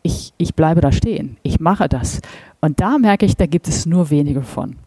ich, 0.02 0.34
ich 0.38 0.56
bleibe 0.56 0.82
da 0.82 0.92
stehen. 0.92 1.38
Ich 1.44 1.60
mache 1.60 1.90
das. 1.90 2.22
Und 2.62 2.80
da 2.80 2.98
merke 2.98 3.26
ich, 3.26 3.36
da 3.36 3.46
gibt 3.46 3.68
es 3.68 3.86
nur 3.86 4.10
wenige 4.10 4.42
von. 4.42 4.78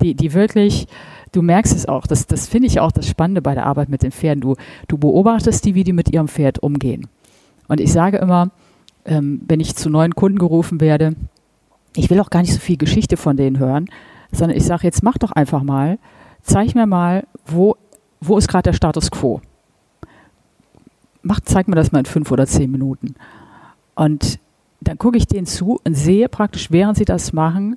Die, 0.00 0.14
die 0.14 0.32
wirklich, 0.32 0.86
du 1.32 1.42
merkst 1.42 1.74
es 1.74 1.86
auch, 1.86 2.06
das, 2.06 2.26
das 2.26 2.48
finde 2.48 2.68
ich 2.68 2.80
auch 2.80 2.92
das 2.92 3.06
Spannende 3.06 3.42
bei 3.42 3.54
der 3.54 3.66
Arbeit 3.66 3.88
mit 3.88 4.02
den 4.02 4.12
Pferden. 4.12 4.40
Du, 4.40 4.56
du 4.88 4.98
beobachtest 4.98 5.64
die, 5.64 5.74
wie 5.74 5.84
die 5.84 5.92
mit 5.92 6.12
ihrem 6.12 6.28
Pferd 6.28 6.60
umgehen. 6.60 7.06
Und 7.68 7.80
ich 7.80 7.92
sage 7.92 8.18
immer, 8.18 8.50
ähm, 9.04 9.42
wenn 9.46 9.60
ich 9.60 9.76
zu 9.76 9.90
neuen 9.90 10.14
Kunden 10.14 10.38
gerufen 10.38 10.80
werde, 10.80 11.14
ich 11.94 12.10
will 12.10 12.20
auch 12.20 12.30
gar 12.30 12.40
nicht 12.40 12.52
so 12.52 12.60
viel 12.60 12.76
Geschichte 12.76 13.16
von 13.16 13.36
denen 13.36 13.58
hören, 13.58 13.86
sondern 14.32 14.56
ich 14.56 14.64
sage, 14.64 14.84
jetzt 14.84 15.02
mach 15.02 15.18
doch 15.18 15.32
einfach 15.32 15.62
mal, 15.62 15.98
zeig 16.42 16.74
mir 16.74 16.86
mal, 16.86 17.26
wo, 17.46 17.76
wo 18.20 18.38
ist 18.38 18.48
gerade 18.48 18.64
der 18.70 18.72
Status 18.72 19.10
quo. 19.10 19.40
Mach, 21.22 21.40
zeig 21.40 21.68
mir 21.68 21.76
das 21.76 21.92
mal 21.92 22.00
in 22.00 22.06
fünf 22.06 22.30
oder 22.30 22.46
zehn 22.46 22.70
Minuten. 22.70 23.14
Und 23.94 24.38
dann 24.80 24.98
gucke 24.98 25.18
ich 25.18 25.26
denen 25.26 25.46
zu 25.46 25.80
und 25.84 25.94
sehe 25.94 26.28
praktisch, 26.28 26.70
während 26.70 26.96
sie 26.96 27.04
das 27.04 27.32
machen, 27.32 27.76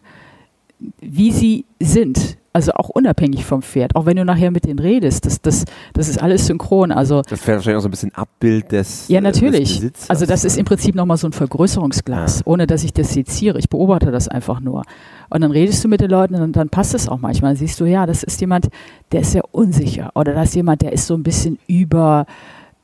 wie 0.99 1.31
sie 1.31 1.65
sind. 1.79 2.37
Also 2.55 2.71
auch 2.73 2.89
unabhängig 2.89 3.45
vom 3.45 3.63
Pferd. 3.63 3.95
Auch 3.95 4.05
wenn 4.05 4.15
du 4.15 4.23
nachher 4.25 4.51
mit 4.51 4.65
denen 4.65 4.77
redest, 4.77 5.25
das, 5.25 5.41
das, 5.41 5.65
das 5.93 6.07
ist 6.07 6.21
alles 6.21 6.45
synchron. 6.45 6.91
Also 6.91 7.23
Das 7.23 7.45
wäre 7.47 7.57
wahrscheinlich 7.57 7.77
auch 7.79 7.81
so 7.81 7.87
ein 7.87 7.91
bisschen 7.91 8.13
Abbild 8.13 8.71
des 8.71 9.07
ja, 9.07 9.19
des 9.21 9.41
natürlich. 9.41 9.79
Besitzers. 9.79 10.09
Also 10.11 10.27
das 10.27 10.43
ist 10.45 10.57
im 10.59 10.65
Prinzip 10.65 10.93
nochmal 10.93 11.17
so 11.17 11.27
ein 11.27 11.33
Vergrößerungsglas, 11.33 12.37
Ja. 12.39 12.41
ohne 12.45 12.67
dass 12.67 12.83
ich 12.83 12.93
das 12.93 13.11
seziere. 13.11 13.57
Ich 13.57 13.69
beobachte 13.69 14.11
das 14.11 14.27
einfach 14.27 14.59
nur. 14.59 14.83
Und 15.31 15.41
dann 15.41 15.49
redest 15.49 15.83
du 15.83 15.87
mit 15.87 15.99
den 16.01 16.11
Leuten 16.11 16.35
und 16.35 16.55
dann 16.55 16.69
passt 16.69 16.93
es 16.93 17.09
auch 17.09 17.17
manchmal. 17.19 17.53
Dann 17.53 17.57
siehst 17.57 17.79
du, 17.79 17.85
ja, 17.85 18.05
das 18.05 18.21
ist 18.21 18.39
jemand, 18.39 18.67
der 19.11 19.21
ist 19.21 19.31
sehr 19.31 19.43
unsicher. 19.51 20.11
Oder 20.13 20.33
das 20.35 20.49
ist 20.49 20.55
jemand, 20.55 20.83
der 20.83 20.93
ist 20.93 21.07
so 21.07 21.15
ein 21.15 21.23
bisschen 21.23 21.57
über, 21.67 22.27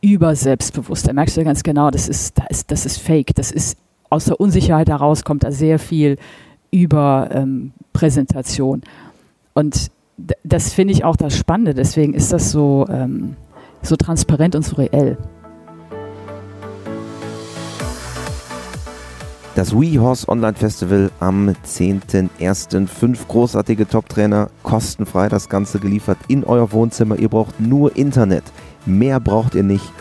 über 0.01 0.35
selbstbewusst. 0.35 1.07
Da 1.07 1.13
merkst 1.13 1.37
du 1.37 1.41
ja 1.41 1.45
ganz 1.45 1.61
genau, 1.61 1.91
das 1.91 2.09
ist, 2.09 2.39
da 2.39 2.45
ist, 2.49 2.71
das 2.71 2.87
ist 2.87 2.97
fake. 2.99 3.35
Das 3.35 3.51
ist 3.51 3.77
aus 4.09 4.25
der 4.25 4.39
Unsicherheit 4.39 4.89
heraus 4.89 5.23
kommt 5.23 5.43
da 5.43 5.51
sehr 5.51 5.77
viel 5.77 6.17
über 6.71 7.29
ähm, 7.31 7.71
Präsentation. 7.93 8.81
Und 9.59 9.91
das 10.45 10.71
finde 10.71 10.93
ich 10.93 11.03
auch 11.03 11.17
das 11.17 11.35
Spannende. 11.37 11.73
Deswegen 11.73 12.13
ist 12.13 12.31
das 12.31 12.49
so, 12.49 12.85
ähm, 12.89 13.35
so 13.81 13.97
transparent 13.97 14.55
und 14.55 14.63
so 14.63 14.77
reell. 14.77 15.17
Das 19.55 19.73
WeHorse 19.73 20.29
Online 20.29 20.55
Festival 20.55 21.11
am 21.19 21.49
10.01. 21.65 22.87
Fünf 22.87 23.27
großartige 23.27 23.85
Top-Trainer, 23.85 24.49
kostenfrei 24.63 25.27
das 25.27 25.49
Ganze 25.49 25.81
geliefert 25.81 26.19
in 26.29 26.45
euer 26.45 26.71
Wohnzimmer. 26.71 27.19
Ihr 27.19 27.27
braucht 27.27 27.59
nur 27.59 27.97
Internet. 27.97 28.45
Mehr 28.85 29.19
braucht 29.19 29.55
ihr 29.55 29.63
nicht. 29.63 29.91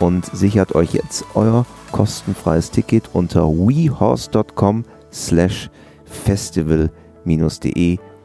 Und 0.00 0.26
sichert 0.26 0.74
euch 0.74 0.92
jetzt 0.92 1.24
euer 1.34 1.66
kostenfreies 1.92 2.72
Ticket 2.72 3.10
unter 3.12 3.48
wehorse.com 3.48 4.84
slash 5.12 5.70
festival-de 6.04 6.90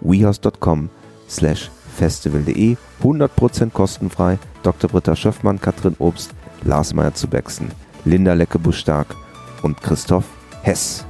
wehorse.com 0.01 0.89
slash 1.27 1.69
festival.de 1.95 2.77
100% 3.03 3.71
kostenfrei. 3.71 4.37
Dr. 4.63 4.89
Britta 4.89 5.15
Schöffmann, 5.15 5.61
Katrin 5.61 5.95
Obst, 5.99 6.31
Lars 6.63 6.93
Meyer 6.93 7.13
zu 7.13 7.27
Bexen, 7.27 7.71
Linda 8.05 8.33
Leckebusch-Stark 8.33 9.15
und 9.61 9.81
Christoph 9.81 10.25
Hess. 10.61 11.05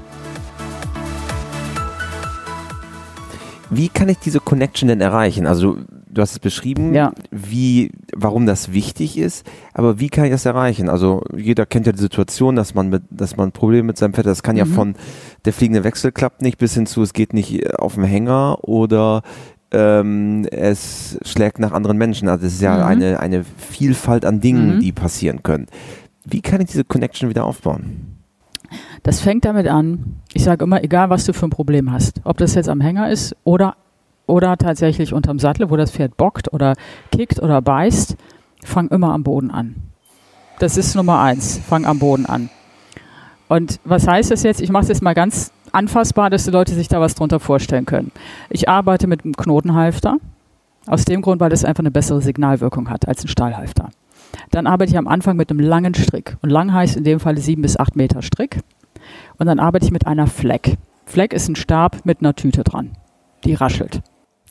Wie 3.69 3.89
kann 3.89 4.09
ich 4.09 4.17
diese 4.17 4.39
Connection 4.39 4.89
denn 4.89 5.01
erreichen? 5.01 5.45
Also 5.45 5.77
du, 6.19 6.23
hast 6.23 6.33
es 6.33 6.39
beschrieben, 6.39 6.93
Ja. 6.93 7.11
wie, 7.31 7.91
warum 8.15 8.45
das 8.45 8.71
wichtig 8.73 9.17
ist, 9.17 9.45
aber 9.73 9.99
wie 9.99 10.09
kann 10.09 10.25
ich 10.25 10.31
das 10.31 10.45
erreichen? 10.45 10.89
Also 10.89 11.23
jeder 11.35 11.65
kennt 11.65 11.85
ja 11.87 11.91
die 11.93 11.99
Situation, 11.99 12.55
dass 12.55 12.75
man 12.75 12.89
mit, 12.89 13.03
dass 13.09 13.35
man 13.37 13.51
Probleme 13.51 13.83
mit 13.83 13.97
seinem 13.97 14.13
Pferd, 14.13 14.27
hat. 14.27 14.31
das 14.31 14.43
kann 14.43 14.57
ja 14.57 14.65
Mhm. 14.65 14.73
von 14.73 14.95
der 15.45 15.53
fliegende 15.53 15.83
Wechsel 15.83 16.11
klappt 16.11 16.41
nicht 16.41 16.57
bis 16.57 16.73
hin 16.73 16.85
zu 16.85 17.01
es 17.01 17.13
geht 17.13 17.33
nicht 17.33 17.53
äh, 17.65 17.71
auf 17.77 17.95
dem 17.95 18.03
Hänger 18.03 18.59
oder 18.61 19.21
ähm, 19.71 20.45
es 20.51 21.17
schlägt 21.23 21.59
nach 21.59 21.71
anderen 21.73 21.97
Menschen. 21.97 22.27
Also 22.27 22.45
es 22.47 22.53
ist 22.55 22.61
ja 22.61 22.77
Mhm. 22.77 22.83
eine, 22.83 23.19
eine 23.19 23.43
Vielfalt 23.43 24.25
an 24.25 24.41
Dingen, 24.41 24.75
Mhm. 24.75 24.79
die 24.79 24.91
passieren 24.91 25.43
können. 25.43 25.67
Wie 26.25 26.41
kann 26.41 26.59
ich 26.61 26.67
diese 26.67 26.83
Connection 26.83 27.29
wieder 27.29 27.45
aufbauen? 27.45 28.17
Das 29.03 29.19
fängt 29.19 29.45
damit 29.45 29.67
an, 29.67 30.17
ich 30.33 30.43
sage 30.43 30.63
immer, 30.63 30.83
egal 30.83 31.09
was 31.09 31.25
du 31.25 31.33
für 31.33 31.45
ein 31.47 31.49
Problem 31.51 31.91
hast, 31.91 32.21
ob 32.23 32.37
das 32.37 32.53
jetzt 32.55 32.69
am 32.69 32.81
Hänger 32.81 33.09
ist 33.09 33.35
oder, 33.43 33.75
oder 34.29 34.57
tatsächlich 34.57 35.13
unterm 35.13 35.39
Sattel, 35.39 35.69
wo 35.69 35.75
das 35.75 35.91
Pferd 35.91 36.15
bockt 36.15 36.53
oder 36.53 36.75
kickt 37.11 37.41
oder 37.41 37.61
beißt, 37.61 38.15
fang 38.63 38.87
immer 38.89 39.13
am 39.13 39.23
Boden 39.23 39.51
an. 39.51 39.75
Das 40.59 40.77
ist 40.77 40.95
Nummer 40.95 41.19
eins, 41.19 41.59
fang 41.67 41.85
am 41.85 41.99
Boden 41.99 42.25
an. 42.25 42.49
Und 43.47 43.79
was 43.83 44.07
heißt 44.07 44.31
das 44.31 44.43
jetzt? 44.43 44.61
Ich 44.61 44.69
mache 44.69 44.83
es 44.83 44.89
jetzt 44.89 45.01
mal 45.01 45.15
ganz 45.15 45.51
anfassbar, 45.71 46.29
dass 46.29 46.45
die 46.45 46.51
Leute 46.51 46.75
sich 46.75 46.87
da 46.87 47.01
was 47.01 47.15
drunter 47.15 47.39
vorstellen 47.39 47.85
können. 47.85 48.11
Ich 48.49 48.69
arbeite 48.69 49.07
mit 49.07 49.23
einem 49.23 49.35
Knotenhalfter, 49.35 50.17
aus 50.85 51.05
dem 51.05 51.21
Grund, 51.21 51.39
weil 51.39 51.49
das 51.49 51.65
einfach 51.65 51.81
eine 51.81 51.91
bessere 51.91 52.21
Signalwirkung 52.21 52.89
hat 52.89 53.07
als 53.07 53.23
ein 53.23 53.27
Stahlhalfter. 53.27 53.89
Dann 54.51 54.67
arbeite 54.67 54.91
ich 54.91 54.97
am 54.97 55.07
Anfang 55.07 55.37
mit 55.37 55.49
einem 55.49 55.59
langen 55.59 55.93
Strick. 55.93 56.37
Und 56.41 56.49
lang 56.49 56.73
heißt 56.73 56.97
in 56.97 57.03
dem 57.03 57.19
Fall 57.19 57.37
sieben 57.37 57.61
bis 57.61 57.77
acht 57.77 57.95
Meter 57.95 58.21
Strick. 58.21 58.61
Und 59.37 59.47
dann 59.47 59.59
arbeite 59.59 59.85
ich 59.85 59.91
mit 59.91 60.07
einer 60.07 60.27
Fleck. 60.27 60.77
Fleck 61.05 61.33
ist 61.33 61.47
ein 61.47 61.55
Stab 61.55 62.05
mit 62.05 62.19
einer 62.21 62.35
Tüte 62.35 62.63
dran. 62.63 62.91
Die 63.43 63.53
raschelt. 63.53 64.01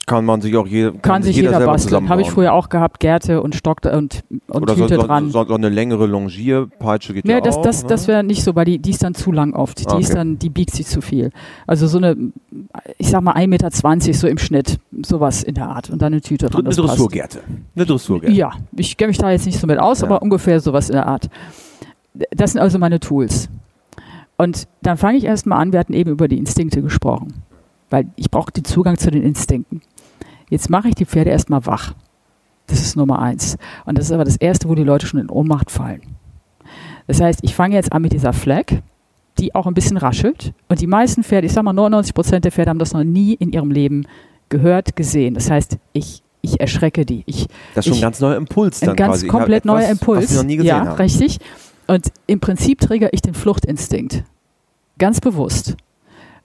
Kann 0.08 0.24
man 0.24 0.40
sich 0.40 0.56
auch 0.56 0.66
je, 0.66 0.90
kann, 0.90 1.02
Kann, 1.02 1.22
sich 1.22 1.36
jeder, 1.36 1.50
selber 1.50 1.66
basteln. 1.66 2.08
Habe 2.08 2.22
ich 2.22 2.30
früher 2.30 2.52
auch 2.52 2.68
gehabt, 2.68 2.98
Gärte 2.98 3.42
und 3.42 3.54
Stock 3.54 3.80
und, 3.84 4.24
und 4.48 4.62
Oder 4.62 4.74
so, 4.74 4.82
Tüte 4.88 4.96
so, 5.00 5.06
dran. 5.06 5.30
so, 5.30 5.44
so 5.44 5.54
eine 5.54 5.68
längere 5.68 6.06
Longierpeitsche 6.06 7.14
geht 7.14 7.24
Nee, 7.24 7.32
ja 7.34 7.40
das, 7.40 7.56
auch. 7.56 7.62
das, 7.62 7.82
ne? 7.82 7.88
das 7.90 8.08
wäre 8.08 8.24
nicht 8.24 8.42
so, 8.42 8.56
weil 8.56 8.64
die, 8.64 8.78
die 8.78 8.90
ist 8.90 9.02
dann 9.02 9.14
zu 9.14 9.30
lang 9.32 9.52
oft. 9.54 9.78
Die 9.80 9.86
Okay. 9.86 10.00
ist 10.02 10.14
dann, 10.14 10.38
die 10.38 10.48
biegt 10.50 10.70
sich 10.74 10.86
zu 10.86 11.00
viel. 11.00 11.30
Also 11.66 11.86
so 11.86 11.98
eine, 11.98 12.16
ich 12.98 13.08
sag 13.10 13.22
mal 13.22 13.34
1,20 13.36 13.46
Meter 13.48 13.70
so 14.14 14.26
im 14.26 14.38
Schnitt, 14.38 14.80
sowas 15.02 15.42
in 15.42 15.54
der 15.54 15.68
Art. 15.68 15.90
Und 15.90 16.02
dann 16.02 16.12
eine 16.12 16.20
Tüte 16.22 16.46
dran. 16.48 16.66
eine. 16.66 16.74
Dressurgärte. 16.74 17.40
Eine 17.76 17.86
Dressurgärte. 17.86 18.34
Ja, 18.34 18.52
ich 18.76 18.96
kenne 18.96 19.08
mich 19.08 19.18
da 19.18 19.30
jetzt 19.30 19.46
nicht 19.46 19.58
so 19.60 19.66
mit 19.66 19.78
aus, 19.78 20.00
Ja. 20.00 20.06
aber 20.06 20.22
ungefähr 20.22 20.58
sowas 20.60 20.88
in 20.88 20.94
der 20.94 21.06
Art. 21.06 21.28
Das 22.30 22.52
sind 22.52 22.60
also 22.60 22.78
meine 22.78 22.98
Tools. 22.98 23.48
Und 24.36 24.68
dann 24.82 24.96
fange 24.96 25.18
ich 25.18 25.24
erstmal 25.24 25.60
an, 25.60 25.72
wir 25.72 25.80
hatten 25.80 25.92
eben 25.92 26.10
über 26.10 26.28
die 26.28 26.38
Instinkte 26.38 26.80
gesprochen, 26.80 27.34
weil 27.90 28.06
ich 28.16 28.30
brauche 28.30 28.52
den 28.52 28.64
Zugang 28.64 28.96
zu 28.96 29.10
den 29.10 29.22
Instinkten. 29.22 29.82
Jetzt 30.50 30.70
mache 30.70 30.88
ich 30.88 30.94
die 30.94 31.04
Pferde 31.06 31.30
erstmal 31.30 31.64
wach. 31.66 31.94
Das 32.66 32.80
ist 32.80 32.96
Nummer 32.96 33.20
eins. 33.20 33.56
Und 33.86 33.98
das 33.98 34.06
ist 34.06 34.12
aber 34.12 34.24
das 34.24 34.36
Erste, 34.36 34.68
wo 34.68 34.74
die 34.74 34.84
Leute 34.84 35.06
schon 35.06 35.20
in 35.20 35.30
Ohnmacht 35.30 35.70
fallen. 35.70 36.02
Das 37.06 37.20
heißt, 37.20 37.40
ich 37.42 37.54
fange 37.54 37.74
jetzt 37.74 37.92
an 37.92 38.02
mit 38.02 38.12
dieser 38.12 38.32
Flag, 38.34 38.66
die 39.38 39.54
auch 39.54 39.66
ein 39.66 39.74
bisschen 39.74 39.96
raschelt. 39.96 40.52
Und 40.68 40.80
die 40.80 40.86
meisten 40.86 41.22
Pferde, 41.24 41.46
ich 41.46 41.52
sage 41.52 41.64
mal 41.64 41.72
99 41.72 42.12
Prozent 42.14 42.44
der 42.44 42.52
Pferde 42.52 42.70
haben 42.70 42.78
das 42.78 42.92
noch 42.92 43.04
nie 43.04 43.34
in 43.34 43.52
ihrem 43.52 43.70
Leben 43.70 44.06
gehört, 44.50 44.96
gesehen. 44.96 45.34
Das 45.34 45.50
heißt, 45.50 45.78
ich, 45.92 46.22
ich 46.42 46.60
erschrecke 46.60 47.06
die. 47.06 47.22
Ich 47.26 47.46
Das 47.74 47.86
ist 47.86 47.90
schon 47.90 47.92
Ich- 47.94 47.98
ein 48.00 48.02
ganz 48.02 48.20
neuer 48.20 48.36
Impuls 48.36 48.80
dann 48.80 48.90
ein 48.90 48.96
ganz 48.96 49.12
quasi. 49.14 49.26
Komplett 49.28 49.64
etwas, 49.64 49.80
neuer 49.80 49.88
Impuls. 49.90 50.24
Was 50.24 50.30
wir 50.32 50.36
noch 50.38 50.44
nie 50.44 50.56
gesehen 50.56 50.68
ja, 50.68 50.84
haben. 50.86 50.96
richtig. 50.96 51.38
Und 51.86 52.12
im 52.26 52.40
Prinzip 52.40 52.80
triggere 52.80 53.10
ich 53.12 53.22
den 53.22 53.32
Fluchtinstinkt. 53.34 54.24
Ganz 54.98 55.20
bewusst. 55.20 55.76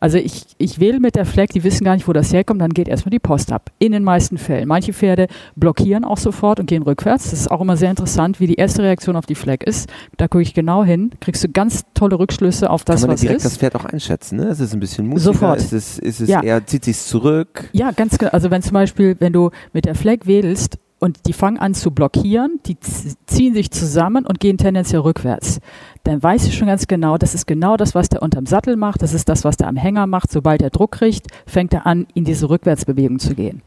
Also 0.03 0.17
ich, 0.17 0.43
ich 0.57 0.81
wähle 0.81 0.99
mit 0.99 1.15
der 1.15 1.25
Fleck, 1.25 1.51
die 1.51 1.63
wissen 1.63 1.85
gar 1.85 1.93
nicht, 1.95 2.09
wo 2.09 2.11
das 2.11 2.33
herkommt, 2.33 2.59
dann 2.59 2.71
geht 2.71 2.89
erstmal 2.89 3.11
die 3.11 3.19
Post 3.19 3.53
ab. 3.53 3.71
In 3.79 3.93
den 3.93 4.03
meisten 4.03 4.37
Fällen. 4.37 4.67
Manche 4.67 4.91
Pferde 4.91 5.27
blockieren 5.55 6.03
auch 6.03 6.17
sofort 6.17 6.59
und 6.59 6.65
gehen 6.65 6.83
rückwärts. 6.83 7.31
Das 7.31 7.39
ist 7.39 7.49
auch 7.49 7.61
immer 7.61 7.77
sehr 7.77 7.89
interessant, 7.89 8.41
wie 8.41 8.47
die 8.47 8.55
erste 8.55 8.83
Reaktion 8.83 9.15
auf 9.15 9.25
die 9.25 9.35
Fleck 9.35 9.63
ist. 9.63 9.89
Da 10.17 10.27
gucke 10.27 10.41
ich 10.41 10.53
genau 10.53 10.83
hin, 10.83 11.11
kriegst 11.21 11.41
du 11.45 11.47
ganz 11.47 11.85
tolle 11.93 12.19
Rückschlüsse 12.19 12.69
auf 12.69 12.83
das, 12.83 12.99
Kann 12.99 13.07
man 13.07 13.13
was 13.13 13.21
direkt 13.21 13.37
ist. 13.37 13.45
das 13.45 13.55
Pferd 13.57 13.75
auch 13.75 13.85
einschätzen, 13.85 14.35
ne? 14.39 14.47
Ist 14.49 14.59
es 14.59 14.73
ein 14.73 14.81
bisschen 14.81 15.07
mutiger? 15.07 15.23
Sofort. 15.23 15.59
Ist 15.59 15.71
es, 15.71 15.99
ist 15.99 16.19
es 16.19 16.27
Ja. 16.27 16.43
eher, 16.43 16.65
zieht 16.65 16.83
sich 16.83 16.97
zurück? 16.99 17.69
Ja, 17.71 17.91
ganz 17.91 18.17
genau. 18.17 18.31
Also 18.33 18.51
wenn 18.51 18.61
zum 18.61 18.73
Beispiel, 18.73 19.15
wenn 19.19 19.31
du 19.31 19.51
mit 19.71 19.85
der 19.85 19.95
Fleck 19.95 20.27
wedelst 20.27 20.79
und 21.03 21.27
die 21.27 21.33
fangen 21.33 21.57
an 21.57 21.73
zu 21.73 21.91
blockieren, 21.91 22.61
die 22.65 22.77
ziehen 22.79 23.53
sich 23.53 23.71
zusammen 23.71 24.25
und 24.25 24.39
gehen 24.39 24.57
tendenziell 24.57 25.01
rückwärts, 25.01 25.59
dann 26.05 26.23
weißt 26.23 26.47
du 26.47 26.51
schon 26.53 26.67
ganz 26.67 26.87
genau, 26.87 27.17
das 27.17 27.35
ist 27.35 27.45
genau 27.45 27.75
das, 27.75 27.93
was 27.93 28.07
der 28.07 28.21
unterm 28.21 28.45
Sattel 28.45 28.77
macht, 28.77 29.01
das 29.01 29.13
ist 29.13 29.27
das, 29.27 29.43
was 29.43 29.57
der 29.57 29.67
am 29.67 29.75
Hänger 29.75 30.07
macht. 30.07 30.31
Sobald 30.31 30.61
er 30.61 30.69
Druck 30.69 30.93
kriegt, 30.93 31.27
fängt 31.45 31.73
er 31.73 31.85
an, 31.85 32.07
in 32.13 32.23
diese 32.23 32.49
Rückwärtsbewegung 32.49 33.19
zu 33.19 33.35
gehen. 33.35 33.61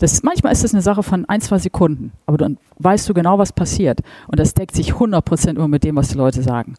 Das, 0.00 0.22
manchmal 0.22 0.52
ist 0.52 0.64
das 0.64 0.74
eine 0.74 0.82
Sache 0.82 1.02
von 1.02 1.24
ein, 1.30 1.40
zwei 1.40 1.56
Sekunden, 1.56 2.12
aber 2.26 2.36
dann 2.36 2.58
weißt 2.78 3.08
du 3.08 3.14
genau, 3.14 3.38
was 3.38 3.54
passiert. 3.54 4.00
Und 4.26 4.38
das 4.38 4.52
deckt 4.52 4.74
sich 4.74 4.92
100% 4.92 5.48
immer 5.48 5.68
mit 5.68 5.84
dem, 5.84 5.96
was 5.96 6.08
die 6.08 6.18
Leute 6.18 6.42
sagen. 6.42 6.74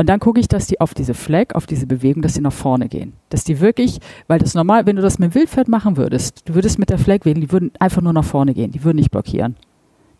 Und 0.00 0.08
dann 0.08 0.18
gucke 0.18 0.40
ich, 0.40 0.48
dass 0.48 0.66
die 0.66 0.80
auf 0.80 0.94
diese 0.94 1.12
Fleck, 1.12 1.54
auf 1.54 1.66
diese 1.66 1.86
Bewegung, 1.86 2.22
dass 2.22 2.32
die 2.32 2.40
nach 2.40 2.54
vorne 2.54 2.88
gehen. 2.88 3.12
Dass 3.28 3.44
die 3.44 3.60
wirklich, 3.60 3.98
weil 4.28 4.38
das 4.38 4.54
normal, 4.54 4.86
wenn 4.86 4.96
du 4.96 5.02
das 5.02 5.18
mit 5.18 5.30
dem 5.30 5.34
Wildpferd 5.34 5.68
machen 5.68 5.98
würdest, 5.98 6.48
du 6.48 6.54
würdest 6.54 6.78
mit 6.78 6.88
der 6.88 6.96
Fleck 6.96 7.26
wedeln, 7.26 7.42
die 7.42 7.52
würden 7.52 7.70
einfach 7.78 8.00
nur 8.00 8.14
nach 8.14 8.24
vorne 8.24 8.54
gehen, 8.54 8.70
die 8.70 8.82
würden 8.82 8.96
nicht 8.96 9.10
blockieren. 9.10 9.56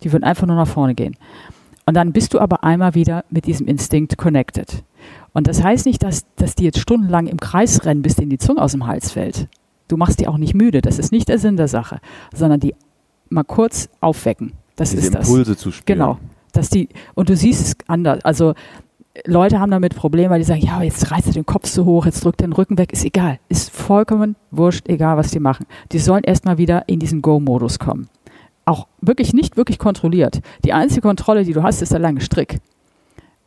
Die 0.02 0.12
würden 0.12 0.22
einfach 0.22 0.46
nur 0.46 0.56
nach 0.56 0.68
vorne 0.68 0.94
gehen. 0.94 1.16
Und 1.86 1.94
dann 1.94 2.12
bist 2.12 2.34
du 2.34 2.40
aber 2.40 2.62
einmal 2.62 2.94
wieder 2.94 3.24
mit 3.30 3.46
diesem 3.46 3.66
Instinkt 3.66 4.18
connected. 4.18 4.84
Und 5.32 5.46
das 5.46 5.62
heißt 5.62 5.86
nicht, 5.86 6.02
dass, 6.02 6.26
dass 6.36 6.54
die 6.54 6.64
jetzt 6.64 6.80
stundenlang 6.80 7.26
im 7.26 7.40
Kreis 7.40 7.82
rennen, 7.86 8.02
bis 8.02 8.16
denen 8.16 8.28
die 8.28 8.36
Zunge 8.36 8.60
aus 8.60 8.72
dem 8.72 8.86
Hals 8.86 9.12
fällt. 9.12 9.48
Du 9.88 9.96
machst 9.96 10.20
die 10.20 10.28
auch 10.28 10.36
nicht 10.36 10.52
müde, 10.52 10.82
das 10.82 10.98
ist 10.98 11.10
nicht 11.10 11.30
der 11.30 11.38
Sinn 11.38 11.56
der 11.56 11.68
Sache, 11.68 12.00
sondern 12.34 12.60
die 12.60 12.74
mal 13.30 13.44
kurz 13.44 13.88
aufwecken. 14.02 14.52
Das 14.76 14.90
Diese 14.90 15.04
ist 15.04 15.14
das. 15.14 15.26
Impulse 15.26 15.56
zu 15.56 15.72
spüren. 15.72 15.86
Genau. 15.86 16.18
Dass 16.52 16.68
die, 16.68 16.90
und 17.14 17.30
du 17.30 17.34
siehst 17.34 17.66
es 17.66 17.76
anders. 17.88 18.22
Also 18.26 18.52
Leute 19.26 19.58
haben 19.58 19.70
damit 19.70 19.96
Probleme, 19.96 20.30
weil 20.30 20.38
die 20.38 20.44
sagen, 20.44 20.60
ja, 20.60 20.82
jetzt 20.82 21.10
reißt 21.10 21.26
er 21.26 21.32
den 21.32 21.46
Kopf 21.46 21.66
so 21.66 21.84
hoch, 21.84 22.06
jetzt 22.06 22.24
drückt 22.24 22.40
er 22.40 22.46
den 22.46 22.52
Rücken 22.52 22.78
weg, 22.78 22.92
ist 22.92 23.04
egal. 23.04 23.40
Ist 23.48 23.70
vollkommen 23.70 24.36
wurscht, 24.50 24.88
egal 24.88 25.16
was 25.16 25.30
die 25.30 25.40
machen. 25.40 25.66
Die 25.90 25.98
sollen 25.98 26.22
erstmal 26.22 26.58
wieder 26.58 26.84
in 26.86 27.00
diesen 27.00 27.20
Go-Modus 27.20 27.78
kommen. 27.78 28.08
Auch 28.64 28.86
wirklich 29.00 29.32
nicht 29.32 29.56
wirklich 29.56 29.78
kontrolliert. 29.78 30.40
Die 30.64 30.72
einzige 30.72 31.00
Kontrolle, 31.00 31.44
die 31.44 31.52
du 31.52 31.62
hast, 31.62 31.82
ist 31.82 31.92
der 31.92 31.98
lange 31.98 32.20
Strick. 32.20 32.60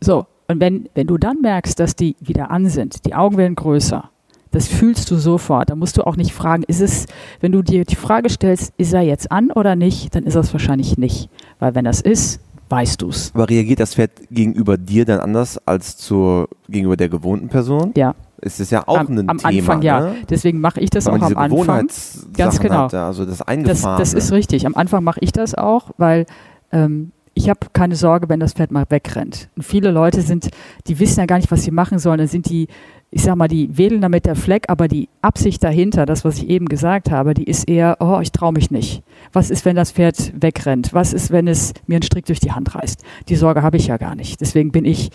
So, 0.01 0.25
und 0.49 0.59
wenn, 0.59 0.89
wenn 0.95 1.07
du 1.07 1.17
dann 1.17 1.39
merkst, 1.41 1.79
dass 1.79 1.95
die 1.95 2.17
wieder 2.19 2.51
an 2.51 2.67
sind, 2.67 3.05
die 3.05 3.15
Augen 3.15 3.37
werden 3.37 3.55
größer, 3.55 4.09
das 4.51 4.67
fühlst 4.67 5.09
du 5.09 5.15
sofort. 5.15 5.69
Da 5.69 5.75
musst 5.75 5.97
du 5.97 6.05
auch 6.05 6.17
nicht 6.17 6.33
fragen, 6.33 6.63
ist 6.63 6.81
es, 6.81 7.07
wenn 7.39 7.53
du 7.53 7.61
dir 7.61 7.85
die 7.85 7.95
Frage 7.95 8.29
stellst, 8.29 8.73
ist 8.77 8.93
er 8.93 9.01
jetzt 9.01 9.31
an 9.31 9.49
oder 9.49 9.75
nicht, 9.75 10.13
dann 10.13 10.25
ist 10.25 10.35
er 10.35 10.41
es 10.41 10.53
wahrscheinlich 10.53 10.97
nicht. 10.97 11.29
Weil 11.59 11.73
wenn 11.73 11.85
das 11.85 12.01
ist, 12.01 12.41
weißt 12.73 13.03
du 13.03 13.09
es. 13.09 13.31
Aber 13.35 13.47
reagiert 13.47 13.79
das 13.79 13.93
Pferd 13.93 14.11
gegenüber 14.31 14.77
dir 14.77 15.05
dann 15.05 15.19
anders 15.19 15.59
als 15.67 15.95
zur, 15.95 16.49
gegenüber 16.67 16.97
der 16.97 17.07
gewohnten 17.07 17.47
Person? 17.47 17.93
Ja, 17.95 18.15
Ist 18.41 18.59
es 18.59 18.71
ja 18.71 18.87
auch 18.87 18.97
am, 18.97 19.07
ein 19.15 19.29
am 19.29 19.37
Thema, 19.37 19.49
Anfang 19.49 19.81
ja. 19.83 19.99
ne? 19.99 20.15
Deswegen 20.27 20.59
mache 20.59 20.79
ich 20.79 20.89
das 20.89 21.05
Weil 21.05 21.19
auch 21.19 21.21
am 21.21 21.37
Anfang. 21.37 21.87
Ganz 22.35 22.59
genau. 22.59 22.85
hat, 22.85 22.93
also 22.95 23.25
das 23.25 23.37
Das, 23.37 23.47
Eingefahrene. 23.47 23.99
das 23.99 24.13
ist 24.15 24.31
richtig. 24.31 24.65
Am 24.65 24.73
Anfang 24.75 25.03
mache 25.03 25.19
ich 25.21 25.31
das 25.31 25.53
auch, 25.53 25.91
weil 25.97 26.25
ähm, 26.71 27.11
ich 27.35 27.47
habe 27.49 27.59
keine 27.73 27.95
Sorge, 27.95 28.27
wenn 28.29 28.39
das 28.39 28.53
Pferd 28.53 28.71
mal 28.71 28.85
wegrennt. 28.89 29.49
Und 29.55 29.61
viele 29.63 29.91
Leute 29.91 30.21
sind, 30.21 30.49
die 30.87 30.99
wissen 30.99 31.19
ja 31.19 31.25
gar 31.27 31.37
nicht, 31.37 31.51
was 31.51 31.61
sie 31.63 31.71
machen 31.71 31.99
sollen. 31.99 32.17
Dann 32.17 32.27
sind 32.27 32.49
die, 32.49 32.67
ich 33.15 33.21
sag 33.21 33.35
mal, 33.35 33.47
die 33.47 33.77
wedeln 33.77 34.01
da 34.01 34.09
mit 34.09 34.25
der 34.25 34.35
Fleck, 34.35 34.65
aber 34.69 34.87
die 34.87 35.07
Absicht 35.21 35.63
dahinter, 35.63 36.07
das, 36.07 36.25
was 36.25 36.39
ich 36.39 36.49
eben 36.49 36.65
gesagt 36.67 37.11
habe, 37.11 37.35
die 37.35 37.43
ist 37.43 37.69
eher, 37.69 37.97
oh, 37.99 38.19
ich 38.19 38.31
traue 38.31 38.53
mich 38.53 38.71
nicht. 38.71 39.03
Was 39.31 39.51
ist, 39.51 39.65
wenn 39.65 39.75
das 39.75 39.91
Pferd 39.91 40.33
wegrennt? 40.41 40.93
Was 40.93 41.13
ist, 41.13 41.29
wenn 41.29 41.47
es 41.47 41.73
mir 41.85 41.97
einen 41.97 42.01
Strick 42.03 42.25
durch 42.25 42.39
die 42.39 42.53
Hand 42.53 42.73
reißt? 42.73 43.03
Die 43.29 43.35
Sorge 43.35 43.61
habe 43.61 43.77
ich 43.77 43.85
ja 43.85 43.97
gar 43.97 44.15
nicht. 44.15 44.41
Deswegen 44.41 44.71
bin 44.71 44.83
ich, 44.83 45.11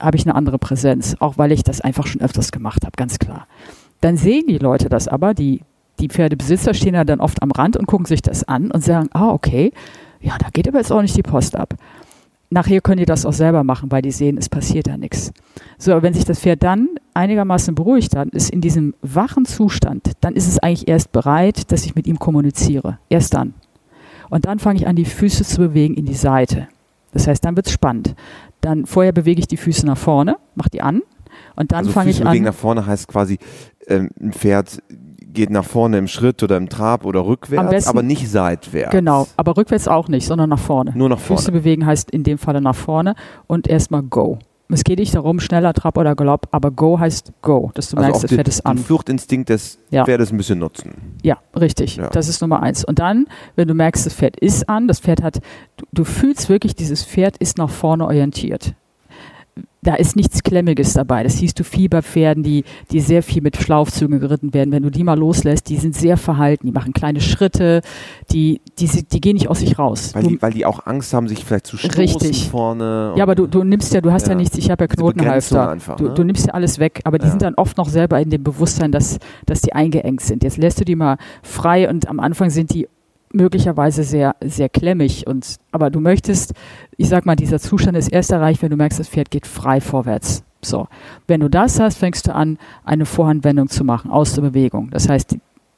habe 0.00 0.16
ich 0.16 0.26
eine 0.26 0.34
andere 0.34 0.58
Präsenz, 0.58 1.14
auch 1.20 1.38
weil 1.38 1.52
ich 1.52 1.62
das 1.62 1.80
einfach 1.80 2.08
schon 2.08 2.22
öfters 2.22 2.50
gemacht 2.50 2.84
habe, 2.84 2.96
ganz 2.96 3.20
klar. 3.20 3.46
Dann 4.00 4.16
sehen 4.16 4.46
die 4.48 4.58
Leute 4.58 4.88
das 4.88 5.06
aber, 5.06 5.32
die, 5.32 5.60
die 6.00 6.08
Pferdebesitzer 6.08 6.74
stehen 6.74 6.94
ja 6.94 7.04
dann 7.04 7.20
oft 7.20 7.40
am 7.40 7.52
Rand 7.52 7.76
und 7.76 7.86
gucken 7.86 8.06
sich 8.06 8.20
das 8.20 8.42
an 8.42 8.72
und 8.72 8.82
sagen, 8.82 9.10
ah, 9.12 9.30
okay, 9.30 9.70
ja, 10.20 10.36
da 10.38 10.48
geht 10.52 10.66
aber 10.66 10.78
jetzt 10.78 10.90
auch 10.90 11.02
nicht 11.02 11.16
die 11.16 11.22
Post 11.22 11.54
ab. 11.54 11.74
Nachher 12.50 12.80
können 12.80 12.98
die 12.98 13.04
das 13.04 13.26
auch 13.26 13.32
selber 13.32 13.62
machen, 13.62 13.90
weil 13.90 14.00
die 14.00 14.10
sehen, 14.10 14.38
es 14.38 14.48
passiert 14.48 14.88
ja 14.88 14.96
nichts. 14.96 15.32
So, 15.76 15.92
aber 15.92 16.02
wenn 16.02 16.14
sich 16.14 16.24
das 16.24 16.40
Pferd 16.40 16.62
dann 16.62 16.88
einigermaßen 17.12 17.74
beruhigt 17.74 18.16
hat, 18.16 18.28
ist 18.30 18.50
in 18.50 18.62
diesem 18.62 18.94
wachen 19.02 19.44
Zustand, 19.44 20.12
dann 20.20 20.34
ist 20.34 20.48
es 20.48 20.58
eigentlich 20.58 20.88
erst 20.88 21.12
bereit, 21.12 21.70
dass 21.70 21.84
ich 21.84 21.94
mit 21.94 22.06
ihm 22.06 22.18
kommuniziere. 22.18 22.98
Erst 23.10 23.34
dann. 23.34 23.54
Und 24.30 24.46
dann 24.46 24.58
fange 24.58 24.78
ich 24.78 24.86
an, 24.86 24.96
die 24.96 25.04
Füße 25.04 25.44
zu 25.44 25.58
bewegen 25.58 25.94
in 25.94 26.06
die 26.06 26.14
Seite. 26.14 26.68
Das 27.12 27.26
heißt, 27.26 27.44
dann 27.44 27.56
wird 27.56 27.66
es 27.66 27.72
spannend. 27.72 28.14
Dann 28.60 28.86
vorher 28.86 29.12
bewege 29.12 29.40
ich 29.40 29.46
die 29.46 29.56
Füße 29.56 29.86
nach 29.86 29.98
vorne, 29.98 30.36
mache 30.54 30.70
die 30.70 30.82
an 30.82 31.02
und 31.56 31.72
dann 31.72 31.80
also 31.80 31.92
fange 31.92 32.10
ich 32.10 32.20
bewegen 32.20 32.46
an. 32.46 32.52
nach 32.52 32.54
vorne 32.54 32.86
heißt 32.86 33.08
quasi, 33.08 33.38
ähm, 33.86 34.10
ein 34.20 34.32
Pferd 34.32 34.82
geht 35.32 35.50
nach 35.50 35.64
vorne 35.64 35.98
im 35.98 36.08
Schritt 36.08 36.42
oder 36.42 36.56
im 36.56 36.68
Trab 36.68 37.04
oder 37.04 37.24
rückwärts, 37.26 37.70
besten- 37.70 37.90
aber 37.90 38.02
nicht 38.02 38.28
seitwärts. 38.30 38.92
Genau, 38.92 39.26
aber 39.36 39.56
rückwärts 39.56 39.88
auch 39.88 40.08
nicht, 40.08 40.26
sondern 40.26 40.50
nach 40.50 40.58
vorne. 40.58 40.92
Nur 40.94 41.08
nach 41.08 41.18
vorne. 41.18 41.38
Füße 41.40 41.52
bewegen 41.52 41.84
heißt 41.86 42.10
in 42.10 42.22
dem 42.24 42.38
Falle 42.38 42.60
nach 42.60 42.74
vorne 42.76 43.14
und 43.46 43.68
erstmal 43.68 44.02
Go. 44.02 44.38
Es 44.70 44.84
geht 44.84 44.98
nicht 44.98 45.14
darum, 45.14 45.40
schneller 45.40 45.72
Trab 45.72 45.96
oder 45.96 46.14
Galopp, 46.14 46.48
aber 46.50 46.70
Go 46.70 46.98
heißt 46.98 47.32
Go, 47.40 47.70
dass 47.72 47.88
du 47.88 47.96
also 47.96 48.06
merkst, 48.06 48.24
das 48.24 48.28
den, 48.28 48.36
Pferd 48.36 48.48
ist 48.48 48.58
den 48.60 48.66
an. 48.66 48.76
Fluchtinstinkt 48.78 49.48
des 49.48 49.78
Ja. 49.90 50.04
Pferdes 50.04 50.30
ein 50.30 50.36
bisschen 50.36 50.58
nutzen. 50.58 51.16
Ja, 51.22 51.38
richtig. 51.58 51.96
Ja. 51.96 52.08
Das 52.10 52.28
ist 52.28 52.42
Nummer 52.42 52.62
eins. 52.62 52.84
Und 52.84 52.98
dann, 52.98 53.26
wenn 53.56 53.66
du 53.66 53.72
merkst, 53.72 54.04
das 54.04 54.12
Pferd 54.12 54.38
ist 54.38 54.68
an, 54.68 54.86
das 54.86 55.00
Pferd 55.00 55.22
hat, 55.22 55.40
du, 55.78 55.86
du 55.92 56.04
fühlst 56.04 56.50
wirklich, 56.50 56.74
dieses 56.74 57.02
Pferd 57.02 57.38
ist 57.38 57.56
nach 57.56 57.70
vorne 57.70 58.04
orientiert. 58.04 58.74
Da 59.82 59.94
ist 59.94 60.16
nichts 60.16 60.42
Klemmiges 60.42 60.94
dabei. 60.94 61.22
Das 61.22 61.38
siehst 61.38 61.58
du 61.60 61.64
viel 61.64 61.88
bei 61.88 62.02
Pferden, 62.02 62.42
die, 62.42 62.64
die 62.90 62.98
sehr 63.00 63.22
viel 63.22 63.42
mit 63.42 63.56
Schlaufzügen 63.56 64.18
geritten 64.18 64.52
werden. 64.52 64.72
Wenn 64.72 64.82
du 64.82 64.90
die 64.90 65.04
mal 65.04 65.16
loslässt, 65.18 65.68
die 65.68 65.76
sind 65.76 65.94
sehr 65.94 66.16
verhalten. 66.16 66.66
Die 66.66 66.72
machen 66.72 66.92
kleine 66.92 67.20
Schritte, 67.20 67.82
die, 68.32 68.60
die, 68.80 68.86
die 69.04 69.20
gehen 69.20 69.34
nicht 69.34 69.48
aus 69.48 69.60
sich 69.60 69.78
raus. 69.78 70.14
Weil 70.14 70.24
du, 70.24 70.28
die, 70.30 70.42
weil 70.42 70.52
die 70.52 70.66
auch 70.66 70.84
Angst 70.86 71.14
haben, 71.14 71.28
sich 71.28 71.44
vielleicht 71.44 71.68
zu 71.68 71.76
stoßen 71.76 71.96
Richtig. 72.00 72.48
vorne. 72.48 73.14
ja, 73.16 73.22
aber 73.22 73.36
du, 73.36 73.46
du 73.46 73.62
nimmst 73.62 73.94
ja, 73.94 74.00
du 74.00 74.10
hast 74.10 74.26
ja, 74.26 74.32
Ja. 74.32 74.38
nichts, 74.38 74.58
ich 74.58 74.68
habe 74.70 74.82
ja 74.84 74.88
Knotenhalfter. 74.88 75.70
einfach, 75.70 75.96
Du, 75.96 76.08
ne? 76.08 76.14
du 76.14 76.24
nimmst 76.24 76.46
ja 76.48 76.54
alles 76.54 76.78
weg, 76.80 77.00
aber 77.04 77.18
die 77.18 77.26
Ja. 77.26 77.30
sind 77.30 77.42
dann 77.42 77.54
oft 77.54 77.76
noch 77.78 77.88
selber 77.88 78.20
in 78.20 78.30
dem 78.30 78.42
Bewusstsein, 78.42 78.90
dass, 78.90 79.18
dass 79.46 79.60
die 79.62 79.74
eingeengt 79.74 80.22
sind. 80.22 80.42
Jetzt 80.42 80.56
lässt 80.58 80.80
du 80.80 80.84
die 80.84 80.96
mal 80.96 81.18
frei 81.42 81.88
und 81.88 82.08
am 82.08 82.18
Anfang 82.18 82.50
sind 82.50 82.74
die 82.74 82.88
möglicherweise 83.32 84.02
sehr, 84.04 84.36
sehr 84.42 84.68
klemmig. 84.68 85.26
Und, 85.26 85.56
aber 85.72 85.90
du 85.90 86.00
möchtest, 86.00 86.54
ich 86.96 87.08
sag 87.08 87.26
mal, 87.26 87.36
dieser 87.36 87.58
Zustand 87.58 87.96
ist 87.96 88.08
erst 88.08 88.30
erreicht, 88.30 88.62
wenn 88.62 88.70
du 88.70 88.76
merkst, 88.76 88.98
das 88.98 89.08
Pferd 89.08 89.30
geht 89.30 89.46
frei 89.46 89.80
vorwärts. 89.80 90.44
So. 90.62 90.88
Wenn 91.26 91.40
du 91.40 91.48
das 91.48 91.78
hast, 91.78 91.98
fängst 91.98 92.26
du 92.26 92.34
an, 92.34 92.58
eine 92.84 93.06
Vorhandwendung 93.06 93.68
zu 93.68 93.84
machen 93.84 94.10
aus 94.10 94.34
der 94.34 94.42
Bewegung. 94.42 94.90
Das 94.90 95.08
heißt, 95.08 95.36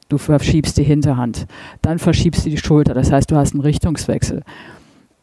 du 0.08 0.18
verschiebst 0.18 0.76
die 0.78 0.84
Hinterhand. 0.84 1.46
Dann 1.82 1.98
verschiebst 1.98 2.46
du 2.46 2.50
die 2.50 2.58
Schulter. 2.58 2.94
Das 2.94 3.12
heißt, 3.12 3.30
du 3.30 3.36
hast 3.36 3.52
einen 3.52 3.62
Richtungswechsel. 3.62 4.42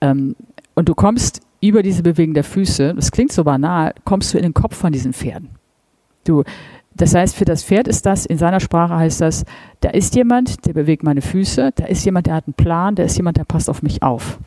Ähm, 0.02 0.36
und 0.76 0.90
du 0.90 0.96
kommst 0.96 1.42
über 1.60 1.82
diese 1.82 2.04
Bewegung 2.04 2.34
der 2.34 2.44
Füße, 2.44 2.94
das 2.94 3.12
klingt 3.12 3.32
so 3.32 3.44
banal, 3.44 3.94
kommst 4.04 4.34
du 4.34 4.38
in 4.38 4.44
den 4.44 4.54
Kopf 4.54 4.76
von 4.76 4.92
diesen 4.92 5.13
Pferden. 5.13 5.50
Du, 6.24 6.44
das 7.02 7.16
heißt, 7.16 7.36
für 7.36 7.46
das 7.46 7.64
Pferd 7.64 7.88
ist 7.88 8.06
das, 8.06 8.26
in 8.26 8.38
seiner 8.38 8.60
Sprache 8.60 8.96
heißt 8.96 9.22
das, 9.22 9.46
da 9.82 9.90
ist 9.90 10.16
jemand, 10.16 10.66
der 10.66 10.74
bewegt 10.74 11.04
meine 11.04 11.22
Füße, 11.22 11.72
da 11.76 11.86
ist 11.86 12.04
jemand, 12.06 12.28
der 12.28 12.36
hat 12.36 12.48
einen 12.48 12.54
Plan, 12.54 12.96
da 12.96 13.04
ist 13.04 13.18
jemand, 13.18 13.38
der 13.38 13.46
passt 13.46 13.70
auf 13.70 13.82
mich 13.82 14.04
auf. 14.04 14.40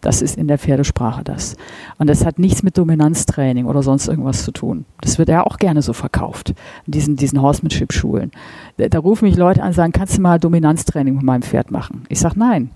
Das 0.00 0.20
ist 0.20 0.36
in 0.36 0.48
der 0.48 0.58
Pferdesprache 0.58 1.22
das. 1.22 1.56
Und 1.96 2.10
das 2.10 2.26
hat 2.26 2.40
nichts 2.40 2.64
mit 2.64 2.76
Dominanztraining 2.76 3.66
oder 3.66 3.84
sonst 3.84 4.08
irgendwas 4.08 4.44
zu 4.44 4.50
tun. 4.50 4.84
Das 5.00 5.16
wird 5.16 5.28
ja 5.28 5.46
auch 5.46 5.58
gerne 5.58 5.80
so 5.80 5.92
verkauft, 5.92 6.54
in 6.86 6.90
diesen, 6.90 7.14
diesen 7.14 7.40
Horsemanship-Schulen. 7.40 8.32
Da, 8.78 8.88
da 8.88 8.98
rufen 8.98 9.26
mich 9.26 9.36
Leute 9.36 9.62
an 9.62 9.68
und 9.68 9.74
sagen, 9.74 9.92
kannst 9.92 10.18
du 10.18 10.20
mal 10.20 10.40
Dominanztraining 10.40 11.14
mit 11.14 11.22
meinem 11.22 11.42
Pferd 11.42 11.70
machen? 11.70 12.02
Ich 12.08 12.18
sage, 12.18 12.36
nein, 12.36 12.70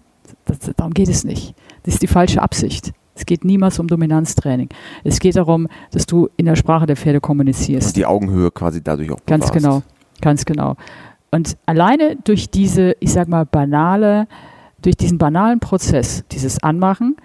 das, 0.45 0.59
darum 0.77 0.95
geht 0.95 1.09
es 1.09 1.25
nicht. 1.25 1.55
Das 1.83 1.95
ist 1.95 2.03
die 2.03 2.07
falsche 2.07 2.41
Absicht. 2.41 2.93
Es 3.17 3.25
geht 3.25 3.45
niemals 3.45 3.79
um 3.79 3.89
Dominanztraining. 3.89 4.69
Es 5.03 5.19
geht 5.19 5.37
darum, 5.37 5.69
dass 5.91 6.05
du 6.05 6.29
in 6.37 6.45
der 6.45 6.55
Sprache 6.55 6.87
der 6.87 6.97
Pferde 6.97 7.21
kommunizierst. 7.21 7.89
Und 7.89 7.97
die 7.97 8.05
Augenhöhe 8.07 8.51
quasi 8.51 8.83
dadurch 8.85 9.11
auch 9.11 9.19
Ganz 9.27 9.47
bewahrst. 9.47 9.65
genau, 9.65 9.83
ganz 10.21 10.45
genau. 10.45 10.77
Und 11.31 11.57
alleine 11.65 12.17
durch 12.17 12.51
diese, 12.51 12.95
ich 13.01 13.13
sag 13.13 13.29
mal, 13.29 13.47
banale, 13.47 14.29
durch 14.83 14.97
diesen 14.97 15.17
banalen 15.19 15.61
Prozess, 15.61 16.25
dieses 16.31 16.63
Anmachen, 16.63 17.17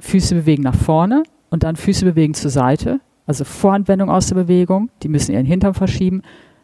Füße 0.00 0.34
bewegen 0.34 0.62
nach 0.62 0.74
vorne 0.74 1.22
und 1.50 1.62
dann 1.62 1.76
Füße 1.76 2.04
bewegen 2.04 2.34
zur 2.34 2.50
Seite, 2.50 3.00
also 3.26 3.44
Voranwendung 3.44 4.10
aus 4.10 4.28
der 4.28 4.36
Bewegung, 4.36 4.90
die 5.02 5.08
müssen 5.08 5.32
ihren 5.32 5.46
Hintern 5.46 5.74
verschieben, 5.74 6.22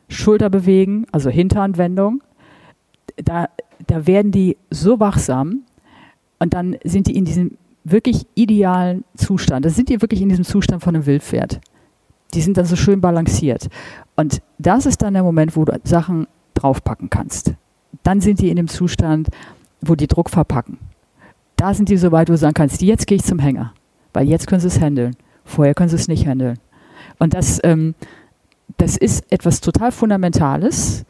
Schulter 0.09 0.49
bewegen, 0.51 1.07
also 1.13 1.29
Hinteranwendung, 1.31 2.23
da, 3.17 3.49
da 3.87 4.07
werden 4.07 4.33
die 4.33 4.57
so 4.71 4.99
wachsam 4.99 5.63
und 6.39 6.55
dann 6.55 6.77
sind 6.85 7.07
die 7.07 7.17
in 7.17 7.25
diesem 7.25 7.57
wirklich 7.85 8.27
idealen 8.35 9.05
Zustand. 9.17 9.65
Da 9.65 9.71
sind 9.71 9.89
die 9.89 10.01
wirklich 10.01 10.23
in 10.23 10.29
diesem 10.29 10.45
Zustand 10.45 10.83
von 10.83 10.95
einem 10.95 11.07
Wildpferd. 11.07 11.61
die 12.35 12.41
sind 12.41 12.57
dann 12.57 12.65
so 12.65 12.77
schön 12.77 13.01
balanciert. 13.01 13.69
Und 14.17 14.41
das 14.59 14.87
ist 14.87 15.03
dann 15.03 15.13
der 15.15 15.23
Moment, 15.23 15.55
wo 15.55 15.65
du 15.65 15.79
Sachen 15.85 16.27
draufpacken 16.55 17.11
kannst. 17.11 17.55
Dann 18.03 18.21
sind 18.21 18.41
die 18.41 18.49
in 18.49 18.57
dem 18.57 18.69
Zustand, 18.69 19.29
wo 19.83 19.95
die 19.95 20.07
Druck 20.07 20.31
verpacken. 20.31 20.79
Da 21.57 21.75
sind 21.75 21.89
die 21.89 21.97
so 21.97 22.11
weit, 22.11 22.29
wo 22.29 22.33
du 22.33 22.39
sagen 22.39 22.55
kannst, 22.55 22.81
jetzt 22.83 23.07
gehe 23.07 23.17
ich 23.17 23.25
zum 23.25 23.39
Hänger, 23.39 23.75
weil 24.13 24.27
jetzt 24.29 24.47
können 24.47 24.61
sie 24.61 24.69
es 24.69 24.81
handeln. 24.81 25.15
Vorher 25.45 25.75
können 25.75 25.91
sie 25.91 25.97
es 25.97 26.09
nicht 26.09 26.27
handeln. 26.27 26.59
Und 27.19 27.35
das, 27.35 27.61
ähm, 27.65 27.95
das 28.79 28.97
ist 28.97 29.31
etwas 29.31 29.61
total 29.61 29.93
Fundamentales. 29.93 31.05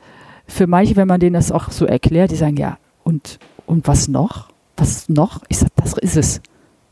Für 0.46 0.66
manche, 0.66 0.96
wenn 0.96 1.08
man 1.08 1.20
denen 1.20 1.34
das 1.34 1.52
auch 1.52 1.70
so 1.70 1.86
erklärt, 1.86 2.32
die 2.32 2.36
sagen, 2.36 2.56
ja, 2.56 2.78
und, 3.04 3.38
und 3.66 3.86
was 3.86 4.08
noch? 4.08 4.48
Was 4.76 5.08
noch? 5.08 5.42
Ich 5.48 5.58
sage, 5.58 5.72
das 5.76 5.96
ist 5.98 6.16
es. 6.16 6.40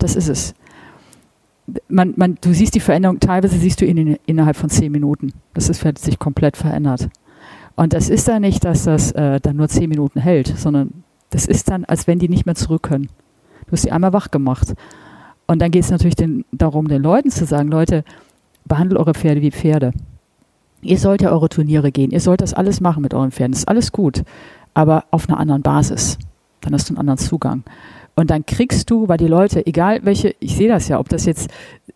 Das 0.01 0.17
ist 0.17 0.29
es. 0.29 0.55
Man, 1.89 2.15
man, 2.17 2.37
du 2.41 2.53
siehst 2.53 2.75
die 2.75 2.81
Veränderung, 2.81 3.21
teilweise 3.21 3.57
siehst 3.57 3.81
du 3.81 3.85
ihn 3.85 4.19
innerhalb 4.27 4.57
von 4.57 4.71
zehn 4.71 4.91
Minuten. 4.91 5.33
Das 5.55 5.69
ist, 5.69 5.85
sich 5.99 6.19
komplett 6.19 6.57
verändert. 6.57 7.09
Und 7.77 7.93
das 7.93 8.11
ist 8.11 8.27
dann 8.27 8.43
nicht, 8.43 8.65
dass 8.65 8.85
das 8.85 9.13
äh, 9.13 9.39
dann 9.41 9.57
nur 9.57 9.69
zehn 9.69 9.89
Minuten 9.89 10.19
hält, 10.19 10.49
sondern 10.49 11.05
das 11.31 11.47
ist 11.47 11.71
dann, 11.71 11.85
als 11.85 12.09
wenn 12.09 12.19
die 12.19 12.29
nicht 12.29 12.45
mehr 12.45 12.57
zurück 12.57 12.83
können. 12.83 13.09
Du 13.67 13.73
hast 13.73 13.83
sie 13.83 13.93
einmal 13.93 14.13
wach 14.13 14.33
gemacht. 14.33 14.75
Und 15.47 15.61
dann 15.61 15.71
geht 15.71 15.85
es 15.85 15.91
natürlich 15.91 16.17
den, 16.17 16.45
darum, 16.51 16.89
den 16.89 17.03
Leuten 17.03 17.31
zu 17.31 17.45
sagen, 17.45 17.69
Leute, 17.69 18.05
behandelt 18.65 18.99
eure 18.99 19.15
Pferde 19.15 19.41
wie 19.41 19.51
Pferde. 19.51 19.93
Ihr 20.83 20.99
sollt 20.99 21.23
ja 21.23 21.31
eure 21.31 21.49
Turniere 21.49 21.93
gehen, 21.93 22.11
ihr 22.11 22.21
sollt 22.21 22.41
das 22.41 22.55
alles 22.55 22.81
machen 22.81 23.03
mit 23.03 23.13
euren 23.13 23.33
Pferden, 23.33 23.53
das 23.53 23.61
ist 23.61 23.69
alles 23.69 23.93
gut, 23.93 24.23
aber 24.73 25.05
auf 25.11 25.29
einer 25.29 25.39
anderen 25.39 25.63
Basis. 25.63 26.19
Dann 26.63 26.73
hast 26.73 26.89
du 26.89 26.95
einen 26.95 27.01
anderen 27.01 27.19
Zugang. 27.19 27.65
Und 28.17 28.31
dann 28.31 28.45
kriegst 28.45 28.91
du, 28.91 29.09
weil 29.09 29.17
die 29.17 29.29
Leute, 29.29 29.67
egal 29.67 30.01
welche, 30.03 30.35
ich 30.41 30.57
sehe 30.57 30.69
das 30.69 30.89
ja, 30.89 30.99
ob 30.99 31.09
das 31.09 31.25
jetzt 31.25 31.51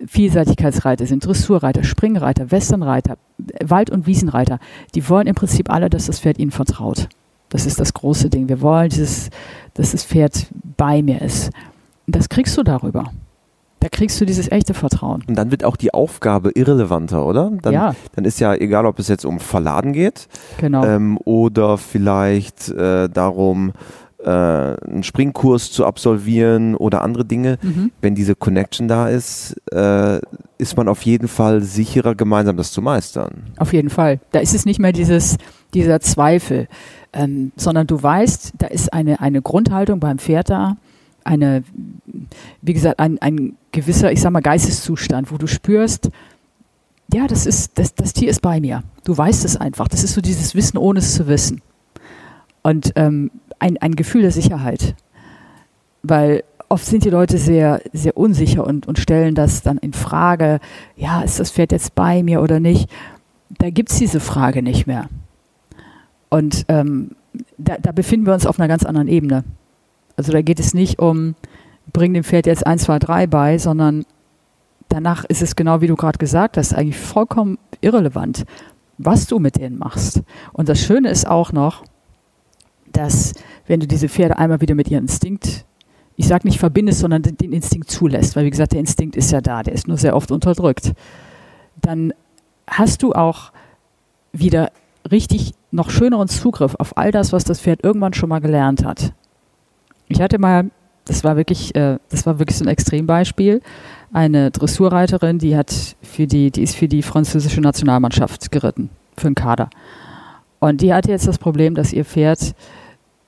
Vielseitigkeitsreiter 0.07 1.07
sind, 1.07 1.24
Dressurreiter, 1.24 1.85
Springreiter, 1.85 2.50
Westernreiter, 2.50 3.18
Wald- 3.62 3.90
und 3.90 4.07
Wiesenreiter, 4.07 4.59
die 4.94 5.09
wollen 5.09 5.27
im 5.27 5.35
Prinzip 5.35 5.70
alle, 5.70 5.90
dass 5.90 6.07
das 6.07 6.20
Pferd 6.20 6.38
ihnen 6.38 6.50
vertraut. 6.50 7.09
Das 7.50 7.66
ist 7.66 7.79
das 7.79 7.94
große 7.94 8.31
Ding. 8.31 8.48
Wir 8.48 8.61
wollen, 8.61 8.88
dieses, 8.88 9.31
dass 9.74 9.92
das 9.92 10.05
Pferd 10.05 10.46
bei 10.77 11.03
mir 11.03 11.20
ist. 11.22 11.50
Und 12.07 12.16
das 12.16 12.29
kriegst 12.29 12.57
du 12.57 12.62
darüber. 12.62 13.12
Da 13.81 13.90
kriegst 13.90 14.18
du 14.18 14.24
dieses 14.24 14.50
echte 14.50 14.72
Vertrauen. 14.72 15.22
Und 15.29 15.37
dann 15.37 15.50
wird 15.50 15.62
auch 15.62 15.77
die 15.77 15.92
Aufgabe 15.92 16.53
irrelevanter, 16.55 17.27
oder? 17.27 17.53
Dann, 17.61 17.72
ja. 17.74 17.94
Dann 18.16 18.24
ist 18.24 18.40
ja 18.40 18.55
egal, 18.55 18.87
ob 18.87 18.98
es 18.98 19.09
jetzt 19.09 19.27
um 19.27 19.40
Verladen 19.40 19.92
geht 19.92 20.27
genau. 20.57 20.85
ähm, 20.87 21.18
oder 21.24 21.77
vielleicht 21.77 22.70
äh, 22.70 23.11
darum, 23.11 23.72
äh, 24.24 24.28
einen 24.28 25.02
Springkurs 25.02 25.70
zu 25.70 25.84
absolvieren 25.84 26.74
oder 26.74 27.02
andere 27.02 27.24
Dinge. 27.24 27.58
Mhm. 27.62 27.92
Wenn 28.00 28.14
diese 28.14 28.34
Connection 28.34 28.88
da 28.88 29.08
ist, 29.08 29.56
äh, 29.72 30.20
ist 30.58 30.76
man 30.76 30.88
auf 30.88 31.02
jeden 31.02 31.28
Fall 31.28 31.62
sicherer, 31.62 32.14
gemeinsam 32.14 32.56
das 32.56 32.72
zu 32.72 32.82
meistern. 32.82 33.44
Auf 33.58 33.72
jeden 33.72 33.90
Fall. 33.90 34.20
Da 34.32 34.40
ist 34.40 34.54
es 34.54 34.64
nicht 34.64 34.80
mehr 34.80 34.92
dieses, 34.92 35.37
dieser 35.74 36.00
Zweifel, 36.00 36.68
ähm, 37.12 37.52
sondern 37.56 37.87
du 37.87 38.02
weißt, 38.02 38.54
da 38.58 38.66
ist 38.66 38.92
eine, 38.92 39.20
eine 39.20 39.42
Grundhaltung 39.42 40.00
beim 40.00 40.18
Pferd 40.18 40.50
da, 40.50 40.76
eine, 41.24 41.64
wie 42.62 42.74
gesagt, 42.74 42.98
ein, 42.98 43.18
ein 43.20 43.56
gewisser, 43.72 44.12
ich 44.12 44.20
sag 44.20 44.30
mal, 44.32 44.40
Geisteszustand, 44.40 45.32
wo 45.32 45.38
du 45.38 45.46
spürst, 45.46 46.10
ja, 47.12 47.26
das 47.26 47.46
ist, 47.46 47.78
das, 47.78 47.94
das 47.94 48.12
Tier 48.12 48.30
ist 48.30 48.40
bei 48.40 48.60
mir. 48.60 48.82
Du 49.04 49.16
weißt 49.16 49.44
es 49.44 49.56
einfach. 49.56 49.88
Das 49.88 50.02
ist 50.02 50.14
so 50.14 50.20
dieses 50.20 50.54
Wissen, 50.54 50.78
ohne 50.78 51.00
es 51.00 51.14
zu 51.14 51.28
wissen. 51.28 51.60
Und 52.62 52.92
ähm, 52.96 53.30
ein, 53.59 53.77
ein 53.79 53.97
Gefühl 53.97 54.23
der 54.23 54.31
Sicherheit. 54.31 54.95
Weil 56.03 56.45
oft 56.69 56.85
sind 56.85 57.05
die 57.05 57.11
Leute 57.11 57.38
sehr, 57.38 57.81
sehr 57.93 58.17
unsicher 58.17 58.67
und, 58.67 58.87
und 58.87 58.99
stellen 58.99 59.35
das 59.35 59.62
dann 59.62 59.79
in 59.79 59.93
Frage, 59.93 60.61
ja, 60.97 61.23
ist 61.23 61.40
das 61.40 61.51
Pferd 61.51 61.73
jetzt 61.73 61.95
bei 61.95 62.23
mir 62.23 62.43
oder 62.43 62.61
nicht? 62.61 62.90
Da 63.59 63.71
gibt 63.71 63.90
es 63.90 63.99
diese 63.99 64.21
Frage 64.21 64.62
nicht 64.62 64.87
mehr. 64.87 65.09
Und 66.29 66.64
ähm, 66.69 67.12
da, 67.59 67.77
da 67.79 67.93
befinden 67.93 68.27
wir 68.27 68.35
uns 68.35 68.47
auf 68.47 68.59
einer 68.59 68.69
ganz 68.69 68.85
anderen 68.85 69.09
Ebene. 69.09 69.45
Also 70.17 70.33
da 70.33 70.43
geht 70.43 70.61
es 70.61 70.75
nicht 70.75 70.99
um, 70.99 71.35
bring 71.93 72.14
dem 72.14 72.25
Pferd 72.25 72.47
jetzt 72.47 72.67
1, 72.67 72.85
2, 72.85 72.99
3 72.99 73.27
bei, 73.27 73.59
sondern 73.59 74.05
danach 74.88 75.25
ist 75.25 75.43
es 75.43 75.57
genau 75.57 75.81
wie 75.81 75.87
du 75.87 75.97
gerade 75.97 76.19
gesagt 76.19 76.57
hast, 76.57 76.75
eigentlich 76.75 76.99
vollkommen 76.99 77.59
irrelevant, 77.81 78.45
was 78.99 79.27
du 79.27 79.38
mit 79.38 79.57
denen 79.57 79.79
machst. 79.79 80.23
Und 80.53 80.69
das 80.69 80.81
Schöne 80.81 81.09
ist 81.11 81.27
auch 81.27 81.53
noch, 81.53 81.85
dass 82.96 83.35
wenn 83.66 83.80
du 83.80 83.87
diese 83.87 84.09
Pferde 84.09 84.38
einmal 84.38 84.61
wieder 84.61 84.74
mit 84.74 84.88
ihrem 84.88 85.04
Instinkt, 85.04 85.64
ich 86.16 86.26
sage 86.28 86.46
nicht 86.46 86.59
verbindest, 86.59 87.00
sondern 87.00 87.22
den 87.22 87.52
Instinkt 87.52 87.90
zulässt, 87.90 88.37
weil 88.37 88.44
wie 88.44 88.50
gesagt, 88.50 88.72
der 88.72 88.80
Instinkt 88.80 89.16
ist 89.16 89.33
ja 89.33 89.40
da, 89.40 89.62
der 89.62 89.74
ist 89.74 89.88
nur 89.88 89.96
sehr 89.96 90.14
oft 90.14 90.30
unterdrückt, 90.30 90.92
dann 91.80 92.12
hast 92.66 93.02
du 93.02 93.12
auch 93.12 93.52
wieder 94.33 94.70
richtig 95.11 95.52
noch 95.70 95.90
schöneren 95.90 96.28
Zugriff 96.28 96.74
auf 96.78 96.96
all 96.96 97.11
das, 97.11 97.33
was 97.33 97.44
das 97.44 97.61
Pferd 97.61 97.83
irgendwann 97.83 98.14
schon 98.14 98.28
mal 98.28 98.40
gelernt 98.40 98.85
hat. 98.85 99.12
Ich 100.09 100.20
hatte 100.20 100.38
mal, 100.38 100.70
das 101.04 101.24
war 101.24 101.37
wirklich, 101.37 101.74
äh, 101.74 101.98
das 102.11 102.26
war 102.26 102.38
wirklich 102.38 102.57
so 102.57 102.64
ein 102.64 102.68
Extrembeispiel, 102.68 103.61
eine 104.12 104.50
Dressurreiterin, 104.50 105.38
die 105.38 105.57
hat 105.57 105.96
für 106.02 106.26
die, 106.26 106.50
die 106.50 106.62
ist 106.62 106.76
für 106.76 106.88
die 106.88 107.02
französische 107.02 107.61
Nationalmannschaft 107.61 108.52
geritten, 108.52 108.90
für 109.16 109.28
den 109.28 109.35
Kader. 109.35 109.68
Und 110.61 110.80
die 110.80 110.94
hatte 110.94 111.11
jetzt 111.11 111.26
das 111.26 111.38
Problem, 111.38 111.74
dass 111.74 111.92
ihr 111.92 112.04
Pferd 112.04 112.54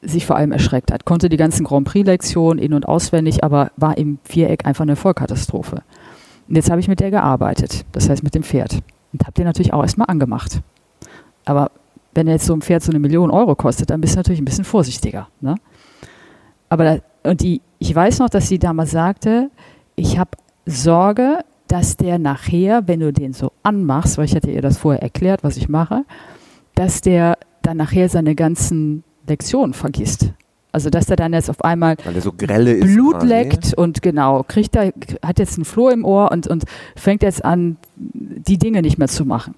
sich 0.07 0.27
vor 0.27 0.37
allem 0.37 0.53
erschreckt 0.53 0.92
hat, 0.92 1.05
konnte 1.05 1.29
die 1.29 1.37
ganzen 1.37 1.64
Grand 1.64 1.87
Prix-Lektionen 1.87 2.62
in- 2.62 2.75
und 2.75 2.87
auswendig, 2.87 3.45
aber 3.45 3.71
war 3.77 3.99
im 3.99 4.19
Viereck 4.25 4.66
einfach 4.66 4.83
eine 4.83 4.97
Vollkatastrophe. 4.97 5.83
Und 6.49 6.55
jetzt 6.57 6.71
habe 6.71 6.81
ich 6.81 6.88
mit 6.88 7.01
der 7.01 7.11
gearbeitet, 7.11 7.85
das 7.92 8.09
heißt 8.09 8.23
mit 8.23 8.35
dem 8.35 8.42
Pferd. 8.42 8.81
Und 9.12 9.23
habe 9.23 9.33
den 9.33 9.45
natürlich 9.45 9.73
auch 9.73 9.83
erstmal 9.83 10.09
angemacht. 10.09 10.61
Aber 11.45 11.71
wenn 12.14 12.29
jetzt 12.29 12.47
so 12.47 12.55
ein 12.55 12.62
Pferd 12.62 12.83
so 12.83 12.90
eine 12.90 12.99
Million 12.99 13.31
Euro 13.31 13.55
kostet, 13.55 13.90
dann 13.90 14.01
bist 14.01 14.14
du 14.14 14.19
natürlich 14.19 14.40
ein 14.40 14.45
bisschen 14.45 14.64
vorsichtiger. 14.64 15.29
Ne? 15.40 15.57
Aber 16.69 16.85
da, 16.85 17.31
und 17.31 17.40
die, 17.40 17.61
ich 17.79 17.95
weiß 17.95 18.19
noch, 18.21 18.29
dass 18.29 18.49
sie 18.49 18.59
damals 18.59 18.90
sagte, 18.90 19.51
ich 19.97 20.19
habe 20.19 20.31
Sorge, 20.66 21.40
dass 21.69 21.97
der 21.97 22.19
nachher, 22.19 22.87
wenn 22.87 23.01
du 23.01 23.12
den 23.12 23.33
so 23.33 23.53
anmachst, 23.62 24.19
weil 24.19 24.27
ich 24.27 24.35
hatte 24.35 24.51
ihr 24.51 24.62
das 24.62 24.79
vorher 24.79 25.03
erklärt, 25.03 25.42
was 25.42 25.57
ich 25.57 25.69
mache, 25.69 26.05
dass 26.75 27.01
der 27.01 27.38
dann 27.62 27.77
nachher 27.77 28.09
seine 28.09 28.35
ganzen 28.35 29.03
Lektionen 29.27 29.75
vergisst. 29.75 30.33
Also 30.73 30.91
dass 30.91 31.07
der 31.07 31.17
dann 31.17 31.33
jetzt 31.33 31.49
auf 31.49 31.65
einmal 31.65 31.97
so 32.21 32.33
Blut 32.33 33.23
leckt 33.23 33.73
und 33.73 34.03
genau, 34.03 34.45
kriegt 34.47 34.77
er, 34.77 34.93
hat 35.23 35.39
jetzt 35.39 35.57
einen 35.57 35.65
Floh 35.65 35.89
im 35.89 36.05
Ohr 36.05 36.31
und, 36.31 36.47
und 36.47 36.65
fängt 36.97 37.23
jetzt 37.23 37.45
an, 37.45 37.79
die 37.97 38.59
Dinge 38.59 38.83
nicht 38.83 38.99
mehr 38.99 39.09
zu 39.09 39.25
machen. 39.25 39.55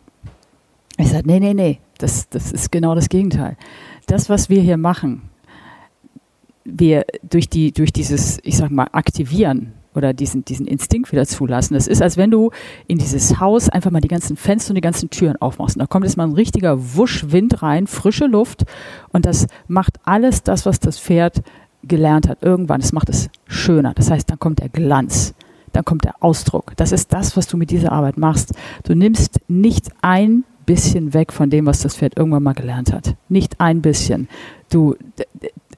Ich 0.96 1.08
sage, 1.08 1.26
nee, 1.26 1.40
nee, 1.40 1.54
nee, 1.54 1.80
das, 1.98 2.28
das 2.28 2.52
ist 2.52 2.70
genau 2.70 2.94
das 2.94 3.08
Gegenteil. 3.08 3.56
Das, 4.06 4.28
was 4.28 4.48
wir 4.48 4.60
hier 4.60 4.76
machen, 4.76 5.22
wir 6.64 7.04
durch, 7.28 7.48
die, 7.48 7.72
durch 7.72 7.92
dieses, 7.92 8.38
ich 8.44 8.56
sag 8.56 8.70
mal, 8.70 8.88
Aktivieren 8.92 9.72
oder 9.98 10.14
diesen, 10.14 10.44
diesen 10.44 10.66
Instinkt 10.66 11.12
wieder 11.12 11.26
zulassen. 11.26 11.74
Das 11.74 11.86
ist, 11.86 12.00
als 12.00 12.16
wenn 12.16 12.30
du 12.30 12.50
in 12.86 12.96
dieses 12.96 13.38
Haus 13.40 13.68
einfach 13.68 13.90
mal 13.90 14.00
die 14.00 14.08
ganzen 14.08 14.36
Fenster 14.36 14.70
und 14.70 14.76
die 14.76 14.80
ganzen 14.80 15.10
Türen 15.10 15.36
aufmachst. 15.36 15.76
Und 15.76 15.80
da 15.80 15.86
kommt 15.86 16.06
jetzt 16.06 16.16
mal 16.16 16.24
ein 16.24 16.32
richtiger 16.32 16.96
Wuschwind 16.96 17.62
rein, 17.62 17.86
frische 17.86 18.26
Luft. 18.26 18.64
Und 19.10 19.26
das 19.26 19.46
macht 19.66 19.98
alles 20.04 20.42
das, 20.42 20.64
was 20.64 20.80
das 20.80 20.98
Pferd 20.98 21.42
gelernt 21.82 22.28
hat. 22.28 22.42
Irgendwann, 22.42 22.80
das 22.80 22.92
macht 22.92 23.10
es 23.10 23.28
schöner. 23.46 23.92
Das 23.94 24.10
heißt, 24.10 24.30
dann 24.30 24.38
kommt 24.38 24.60
der 24.60 24.68
Glanz. 24.68 25.34
Dann 25.72 25.84
kommt 25.84 26.04
der 26.04 26.22
Ausdruck. 26.22 26.72
Das 26.76 26.92
ist 26.92 27.12
das, 27.12 27.36
was 27.36 27.46
du 27.46 27.56
mit 27.56 27.70
dieser 27.70 27.92
Arbeit 27.92 28.16
machst. 28.16 28.54
Du 28.84 28.94
nimmst 28.94 29.40
nicht 29.48 29.90
ein 30.00 30.44
bisschen 30.64 31.14
weg 31.14 31.32
von 31.32 31.50
dem, 31.50 31.66
was 31.66 31.80
das 31.80 31.96
Pferd 31.96 32.16
irgendwann 32.16 32.42
mal 32.42 32.54
gelernt 32.54 32.92
hat. 32.92 33.14
Nicht 33.28 33.60
ein 33.60 33.80
bisschen. 33.82 34.28
Du, 34.70 34.96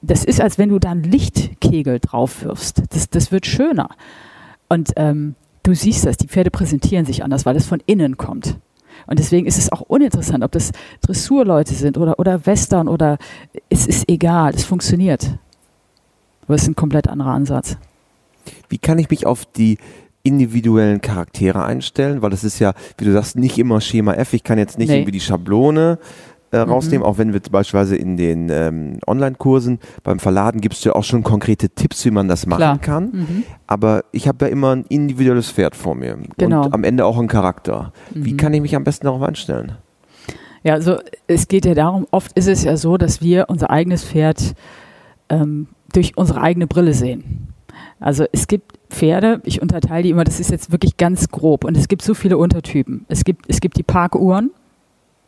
das 0.02 0.24
ist, 0.24 0.40
als 0.40 0.58
wenn 0.58 0.70
du 0.70 0.78
da 0.78 0.90
einen 0.90 1.02
Lichtkegel 1.02 2.00
drauf 2.00 2.42
wirfst. 2.42 2.82
Das, 2.90 3.10
das 3.10 3.32
wird 3.32 3.46
schöner. 3.46 3.90
Und 4.68 4.92
ähm, 4.96 5.34
du 5.62 5.74
siehst 5.74 6.06
das, 6.06 6.16
die 6.16 6.28
Pferde 6.28 6.50
präsentieren 6.50 7.04
sich 7.04 7.22
anders, 7.22 7.44
weil 7.46 7.56
es 7.56 7.66
von 7.66 7.82
innen 7.86 8.16
kommt. 8.16 8.56
Und 9.06 9.18
deswegen 9.18 9.46
ist 9.46 9.58
es 9.58 9.72
auch 9.72 9.80
uninteressant, 9.82 10.44
ob 10.44 10.52
das 10.52 10.72
Dressurleute 11.02 11.74
sind 11.74 11.98
oder, 11.98 12.18
oder 12.18 12.46
Western 12.46 12.88
oder 12.88 13.18
es 13.68 13.86
ist 13.86 14.08
egal, 14.08 14.54
es 14.54 14.64
funktioniert. 14.64 15.38
Aber 16.42 16.54
es 16.54 16.62
ist 16.62 16.68
ein 16.68 16.76
komplett 16.76 17.08
anderer 17.08 17.30
Ansatz. 17.30 17.76
Wie 18.68 18.78
kann 18.78 18.98
ich 18.98 19.10
mich 19.10 19.26
auf 19.26 19.44
die 19.44 19.78
individuellen 20.22 21.00
Charaktere 21.00 21.64
einstellen? 21.64 22.22
Weil 22.22 22.30
das 22.30 22.44
ist 22.44 22.58
ja, 22.58 22.74
wie 22.98 23.04
du 23.04 23.12
sagst, 23.12 23.36
nicht 23.36 23.58
immer 23.58 23.80
Schema 23.80 24.14
F. 24.14 24.32
Ich 24.34 24.44
kann 24.44 24.58
jetzt 24.58 24.78
nicht 24.78 24.88
nee. 24.88 24.96
irgendwie 24.96 25.12
die 25.12 25.20
Schablone 25.20 25.98
äh, 26.52 26.64
mhm. 26.64 26.70
rausnehmen, 26.70 27.06
auch 27.06 27.18
wenn 27.18 27.32
wir 27.32 27.40
beispielsweise 27.40 27.96
in 27.96 28.16
den 28.16 28.48
ähm, 28.50 28.98
Online-Kursen 29.06 29.78
beim 30.02 30.18
Verladen 30.18 30.60
gibst 30.60 30.84
du 30.84 30.90
ja 30.90 30.94
auch 30.94 31.04
schon 31.04 31.22
konkrete 31.22 31.68
Tipps, 31.70 32.04
wie 32.04 32.10
man 32.10 32.28
das 32.28 32.46
machen 32.46 32.58
Klar. 32.58 32.78
kann. 32.78 33.04
Mhm. 33.12 33.42
Aber 33.66 34.04
ich 34.12 34.28
habe 34.28 34.46
ja 34.46 34.50
immer 34.50 34.74
ein 34.74 34.84
individuelles 34.88 35.50
Pferd 35.50 35.76
vor 35.76 35.94
mir 35.94 36.18
genau. 36.38 36.64
und 36.64 36.74
am 36.74 36.84
Ende 36.84 37.04
auch 37.04 37.18
einen 37.18 37.28
Charakter. 37.28 37.92
Mhm. 38.14 38.24
Wie 38.24 38.36
kann 38.36 38.52
ich 38.54 38.60
mich 38.60 38.74
am 38.74 38.84
besten 38.84 39.06
darauf 39.06 39.22
einstellen? 39.22 39.72
Ja, 40.62 40.74
also 40.74 40.98
es 41.26 41.48
geht 41.48 41.64
ja 41.64 41.74
darum, 41.74 42.06
oft 42.10 42.32
ist 42.32 42.48
es 42.48 42.64
ja 42.64 42.76
so, 42.76 42.98
dass 42.98 43.22
wir 43.22 43.46
unser 43.48 43.70
eigenes 43.70 44.04
Pferd 44.04 44.54
ähm, 45.28 45.68
durch 45.92 46.16
unsere 46.16 46.42
eigene 46.42 46.66
Brille 46.66 46.92
sehen. 46.92 47.48
Also 47.98 48.24
es 48.32 48.46
gibt 48.46 48.78
Pferde, 48.90 49.40
ich 49.44 49.62
unterteile 49.62 50.02
die 50.02 50.10
immer, 50.10 50.24
das 50.24 50.40
ist 50.40 50.50
jetzt 50.50 50.72
wirklich 50.72 50.96
ganz 50.96 51.28
grob 51.28 51.64
und 51.64 51.76
es 51.76 51.88
gibt 51.88 52.02
so 52.02 52.14
viele 52.14 52.38
Untertypen. 52.38 53.04
Es 53.08 53.24
gibt, 53.24 53.46
es 53.48 53.60
gibt 53.60 53.76
die 53.76 53.82
Parkuhren, 53.82 54.50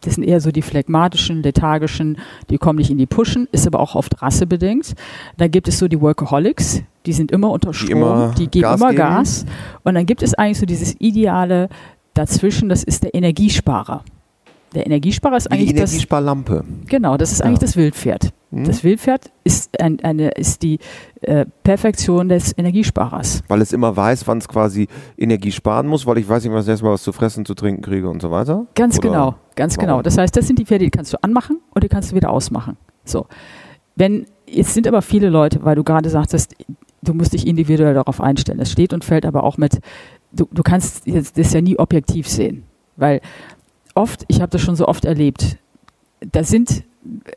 das 0.02 0.14
sind 0.14 0.24
eher 0.24 0.40
so 0.40 0.50
die 0.50 0.62
phlegmatischen, 0.62 1.42
lethargischen, 1.42 2.18
die 2.50 2.58
kommen 2.58 2.78
nicht 2.78 2.90
in 2.90 2.98
die 2.98 3.06
Pushen, 3.06 3.48
ist 3.52 3.66
aber 3.66 3.80
auch 3.80 3.94
oft 3.94 4.20
rassebedingt. 4.20 4.94
Dann 5.36 5.50
gibt 5.50 5.68
es 5.68 5.78
so 5.78 5.88
die 5.88 6.00
Workaholics, 6.00 6.82
die 7.06 7.12
sind 7.12 7.30
immer 7.32 7.50
unter 7.50 7.72
Strom, 7.72 7.88
die, 7.88 7.92
immer 7.92 8.34
die 8.36 8.48
geben 8.48 8.62
Gas 8.62 8.80
immer 8.80 8.90
geben. 8.90 8.98
Gas. 8.98 9.46
Und 9.84 9.94
dann 9.94 10.06
gibt 10.06 10.22
es 10.22 10.34
eigentlich 10.34 10.58
so 10.58 10.66
dieses 10.66 11.00
ideale 11.00 11.68
dazwischen, 12.14 12.68
das 12.68 12.82
ist 12.82 13.04
der 13.04 13.14
Energiesparer. 13.14 14.04
Der 14.74 14.86
Energiesparer 14.86 15.36
ist 15.36 15.52
eigentlich 15.52 15.70
die 15.70 15.76
Energiesparlampe. 15.76 16.64
Das, 16.66 16.88
genau, 16.88 17.16
das 17.16 17.32
ist 17.32 17.40
ja. 17.40 17.46
eigentlich 17.46 17.58
das 17.58 17.76
Wildpferd. 17.76 18.32
Mhm. 18.50 18.64
Das 18.64 18.82
Wildpferd 18.82 19.30
ist, 19.44 19.78
ein, 19.80 20.00
eine, 20.02 20.30
ist 20.30 20.62
die 20.62 20.78
äh, 21.20 21.44
Perfektion 21.62 22.28
des 22.28 22.56
Energiesparers. 22.56 23.42
Weil 23.48 23.60
es 23.60 23.72
immer 23.72 23.94
weiß, 23.94 24.26
wann 24.26 24.38
es 24.38 24.48
quasi 24.48 24.88
Energie 25.18 25.52
sparen 25.52 25.86
muss, 25.86 26.06
weil 26.06 26.18
ich 26.18 26.28
weiß 26.28 26.44
nicht, 26.44 26.52
was 26.52 26.64
ich 26.64 26.70
erstmal 26.70 26.92
was 26.92 27.02
zu 27.02 27.12
fressen, 27.12 27.44
zu 27.44 27.54
trinken 27.54 27.82
kriege 27.82 28.08
und 28.08 28.22
so 28.22 28.30
weiter. 28.30 28.66
Ganz 28.74 28.98
Oder 28.98 29.08
genau, 29.08 29.34
ganz 29.56 29.76
warum? 29.76 29.88
genau. 29.88 30.02
Das 30.02 30.18
heißt, 30.18 30.36
das 30.36 30.46
sind 30.46 30.58
die 30.58 30.64
Pferde, 30.64 30.84
die 30.84 30.90
kannst 30.90 31.12
du 31.12 31.22
anmachen 31.22 31.60
und 31.74 31.84
die 31.84 31.88
kannst 31.88 32.12
du 32.12 32.16
wieder 32.16 32.30
ausmachen. 32.30 32.76
So. 33.04 33.26
Wenn, 33.96 34.26
jetzt 34.46 34.74
sind 34.74 34.86
aber 34.86 35.02
viele 35.02 35.28
Leute, 35.28 35.64
weil 35.64 35.76
du 35.76 35.84
gerade 35.84 36.08
sagtest, 36.08 36.56
du 37.02 37.14
musst 37.14 37.32
dich 37.32 37.46
individuell 37.46 37.94
darauf 37.94 38.20
einstellen. 38.20 38.60
Es 38.60 38.70
steht 38.70 38.92
und 38.92 39.04
fällt 39.04 39.26
aber 39.26 39.44
auch 39.44 39.58
mit, 39.58 39.80
du, 40.32 40.46
du 40.50 40.62
kannst 40.62 41.04
das 41.06 41.52
ja 41.52 41.60
nie 41.60 41.78
objektiv 41.78 42.28
sehen. 42.28 42.64
Weil 42.96 43.20
oft, 43.94 44.24
ich 44.28 44.40
habe 44.40 44.50
das 44.50 44.60
schon 44.60 44.76
so 44.76 44.86
oft 44.86 45.04
erlebt, 45.04 45.58
da 46.20 46.44
sind 46.44 46.84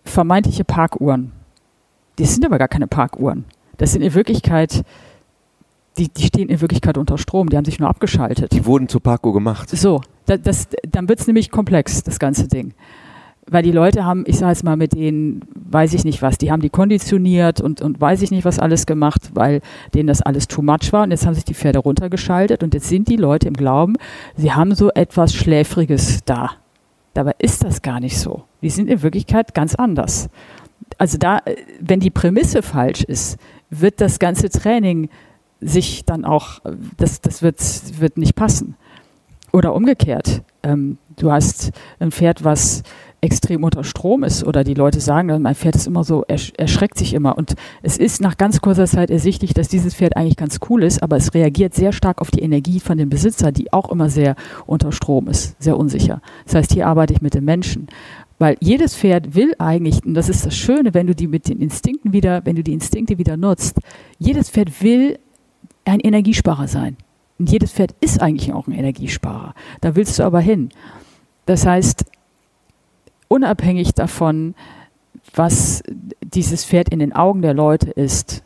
vermeintliche 0.03 0.63
Parkuhren. 0.63 1.32
Das 2.18 2.34
sind 2.34 2.45
aber 2.45 2.57
gar 2.57 2.68
keine 2.68 2.88
Parkuhren. 2.88 3.45
Das 3.78 3.91
sind 3.91 4.01
in 4.01 4.13
Wirklichkeit, 4.13 4.84
die, 5.97 6.09
die 6.09 6.24
stehen 6.24 6.49
in 6.49 6.61
Wirklichkeit 6.61 6.97
unter 6.97 7.18
Strom, 7.18 7.49
die 7.49 7.57
haben 7.57 7.66
sich 7.66 7.80
nur 7.80 7.89
abgeschaltet. 7.89 8.51
Die 8.51 8.66
wurden 8.66 8.88
zur 8.88 9.01
Parkuhr 9.01 9.34
gemacht. 9.34 9.70
So, 9.70 10.01
das, 10.26 10.41
das, 10.41 10.67
dann 10.88 11.09
wird 11.09 11.19
es 11.19 11.28
nämlich 11.28 11.51
komplex, 11.51 12.03
das 12.03 12.19
ganze 12.19 12.47
Ding. 12.47 12.73
Weil 13.47 13.61
die 13.61 13.71
Leute 13.71 14.05
haben, 14.05 14.23
ich 14.26 14.38
sage 14.38 14.53
jetzt 14.53 14.63
mal 14.63 14.76
mit 14.76 14.93
denen, 14.93 15.41
weiß 15.53 15.93
ich 15.93 16.03
nicht 16.03 16.23
was, 16.23 16.39
die 16.39 16.51
haben 16.51 16.61
die 16.61 16.71
konditioniert 16.71 17.61
und, 17.61 17.80
und 17.80 18.01
weiß 18.01 18.23
ich 18.23 18.32
nicht 18.32 18.43
was 18.43 18.57
alles 18.57 18.88
gemacht, 18.88 19.32
weil 19.36 19.61
denen 19.93 20.07
das 20.07 20.23
alles 20.23 20.47
too 20.47 20.63
much 20.63 20.91
war 20.91 21.03
und 21.03 21.11
jetzt 21.11 21.28
haben 21.28 21.36
sich 21.36 21.45
die 21.45 21.53
Pferde 21.53 21.80
runtergeschaltet 21.80 22.63
und 22.63 22.73
jetzt 22.73 22.89
sind 22.89 23.07
die 23.07 23.17
Leute 23.17 23.47
im 23.47 23.53
Glauben, 23.53 23.97
sie 24.36 24.51
haben 24.51 24.73
so 24.73 24.89
etwas 24.91 25.36
Schläfriges 25.36 26.21
da. 26.26 26.51
Dabei 27.13 27.36
ist 27.38 27.63
das 27.63 27.82
gar 27.82 27.99
nicht 27.99 28.17
so. 28.17 28.43
Die 28.61 28.69
sind 28.69 28.89
in 28.89 29.03
Wirklichkeit 29.03 29.53
ganz 29.53 29.76
anders. 29.76 30.28
Also 30.97 31.17
da, 31.17 31.41
wenn 31.80 31.99
die 31.99 32.09
Prämisse 32.09 32.61
falsch 32.61 33.03
ist, 33.03 33.38
wird 33.69 34.01
das 34.01 34.19
ganze 34.19 34.49
Training 34.49 35.09
sich 35.61 36.03
dann 36.05 36.26
auch, 36.26 36.61
das, 36.97 37.21
das 37.21 37.41
wird, 37.41 37.59
wird 37.99 38.17
nicht 38.17 38.36
passen. 38.36 38.76
Oder 39.55 39.73
umgekehrt. 39.73 40.41
Ähm, 40.63 40.97
du 41.15 41.31
hast 41.31 41.71
ein 42.01 42.11
Pferd, 42.11 42.43
was 42.43 42.83
extrem 43.21 43.63
unter 43.63 43.85
Strom 43.85 44.25
ist 44.25 44.43
oder 44.43 44.65
die 44.65 44.73
Leute 44.73 44.99
sagen, 44.99 45.27
mein 45.41 45.55
Pferd 45.55 45.77
ist 45.77 45.87
immer 45.87 46.03
so, 46.03 46.25
er 46.27 46.37
erschreckt 46.57 46.97
sich 46.97 47.13
immer. 47.13 47.37
Und 47.37 47.55
es 47.81 47.97
ist 47.97 48.19
nach 48.19 48.35
ganz 48.35 48.59
kurzer 48.59 48.85
Zeit 48.85 49.09
ersichtlich, 49.09 49.53
dass 49.53 49.69
dieses 49.69 49.95
Pferd 49.95 50.17
eigentlich 50.17 50.35
ganz 50.35 50.59
cool 50.69 50.83
ist, 50.83 51.01
aber 51.01 51.15
es 51.15 51.33
reagiert 51.33 51.73
sehr 51.73 51.93
stark 51.93 52.19
auf 52.19 52.31
die 52.31 52.41
Energie 52.41 52.81
von 52.81 52.97
dem 52.97 53.09
Besitzer, 53.09 53.53
die 53.53 53.71
auch 53.71 53.89
immer 53.89 54.09
sehr 54.09 54.35
unter 54.65 54.91
Strom 54.91 55.29
ist, 55.29 55.55
sehr 55.63 55.77
unsicher. 55.77 56.21
Das 56.43 56.55
heißt, 56.55 56.73
hier 56.73 56.87
arbeite 56.87 57.13
ich 57.13 57.21
mit 57.21 57.33
den 57.33 57.45
Menschen. 57.45 57.87
Weil 58.39 58.57
jedes 58.59 58.93
Pferd 58.97 59.35
will 59.35 59.53
eigentlich, 59.57 60.05
und 60.05 60.15
das 60.15 60.27
ist 60.27 60.45
das 60.45 60.53
Schöne, 60.53 60.93
wenn 60.93 61.07
du 61.07 61.15
die 61.15 61.27
mit 61.27 61.47
den 61.47 61.61
Instinkten 61.61 62.11
wieder, 62.11 62.45
wenn 62.45 62.57
du 62.57 62.61
die 62.61 62.73
Instinkte 62.73 63.17
wieder 63.17 63.37
nutzt, 63.37 63.79
jedes 64.19 64.49
Pferd 64.49 64.83
will 64.83 65.17
ein 65.85 66.01
Energiesparer 66.01 66.67
sein. 66.67 66.97
Jedes 67.38 67.73
Pferd 67.73 67.93
ist 67.99 68.21
eigentlich 68.21 68.53
auch 68.53 68.67
ein 68.67 68.73
Energiesparer. 68.73 69.53
Da 69.81 69.95
willst 69.95 70.19
du 70.19 70.23
aber 70.23 70.39
hin. 70.39 70.69
Das 71.45 71.65
heißt, 71.65 72.05
unabhängig 73.27 73.93
davon, 73.93 74.55
was 75.33 75.83
dieses 76.21 76.65
Pferd 76.65 76.89
in 76.89 76.99
den 76.99 77.13
Augen 77.13 77.41
der 77.41 77.53
Leute 77.53 77.91
ist, 77.91 78.43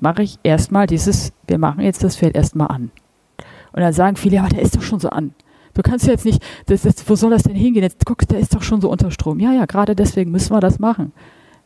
mache 0.00 0.22
ich 0.22 0.38
erstmal 0.42 0.86
dieses, 0.86 1.32
wir 1.46 1.58
machen 1.58 1.84
jetzt 1.84 2.02
das 2.02 2.16
Pferd 2.16 2.34
erstmal 2.34 2.68
an. 2.68 2.90
Und 3.72 3.80
dann 3.80 3.92
sagen 3.92 4.16
viele, 4.16 4.36
ja, 4.36 4.42
aber 4.42 4.50
der 4.50 4.62
ist 4.62 4.76
doch 4.76 4.82
schon 4.82 5.00
so 5.00 5.10
an. 5.10 5.34
Du 5.74 5.82
kannst 5.82 6.06
jetzt 6.06 6.24
nicht, 6.24 6.42
das, 6.66 6.82
das, 6.82 7.08
wo 7.08 7.14
soll 7.14 7.30
das 7.30 7.44
denn 7.44 7.54
hingehen? 7.54 7.82
Jetzt 7.82 8.04
guck, 8.04 8.26
der 8.28 8.40
ist 8.40 8.54
doch 8.54 8.62
schon 8.62 8.80
so 8.80 8.90
unter 8.90 9.10
Strom. 9.10 9.40
Ja, 9.40 9.52
ja, 9.52 9.64
gerade 9.64 9.94
deswegen 9.94 10.30
müssen 10.30 10.52
wir 10.52 10.60
das 10.60 10.78
machen. 10.78 11.12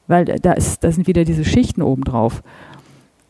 Weil 0.06 0.24
da, 0.24 0.52
ist, 0.52 0.84
da 0.84 0.92
sind 0.92 1.08
wieder 1.08 1.24
diese 1.24 1.44
Schichten 1.44 1.82
oben 1.82 2.04
drauf. 2.04 2.42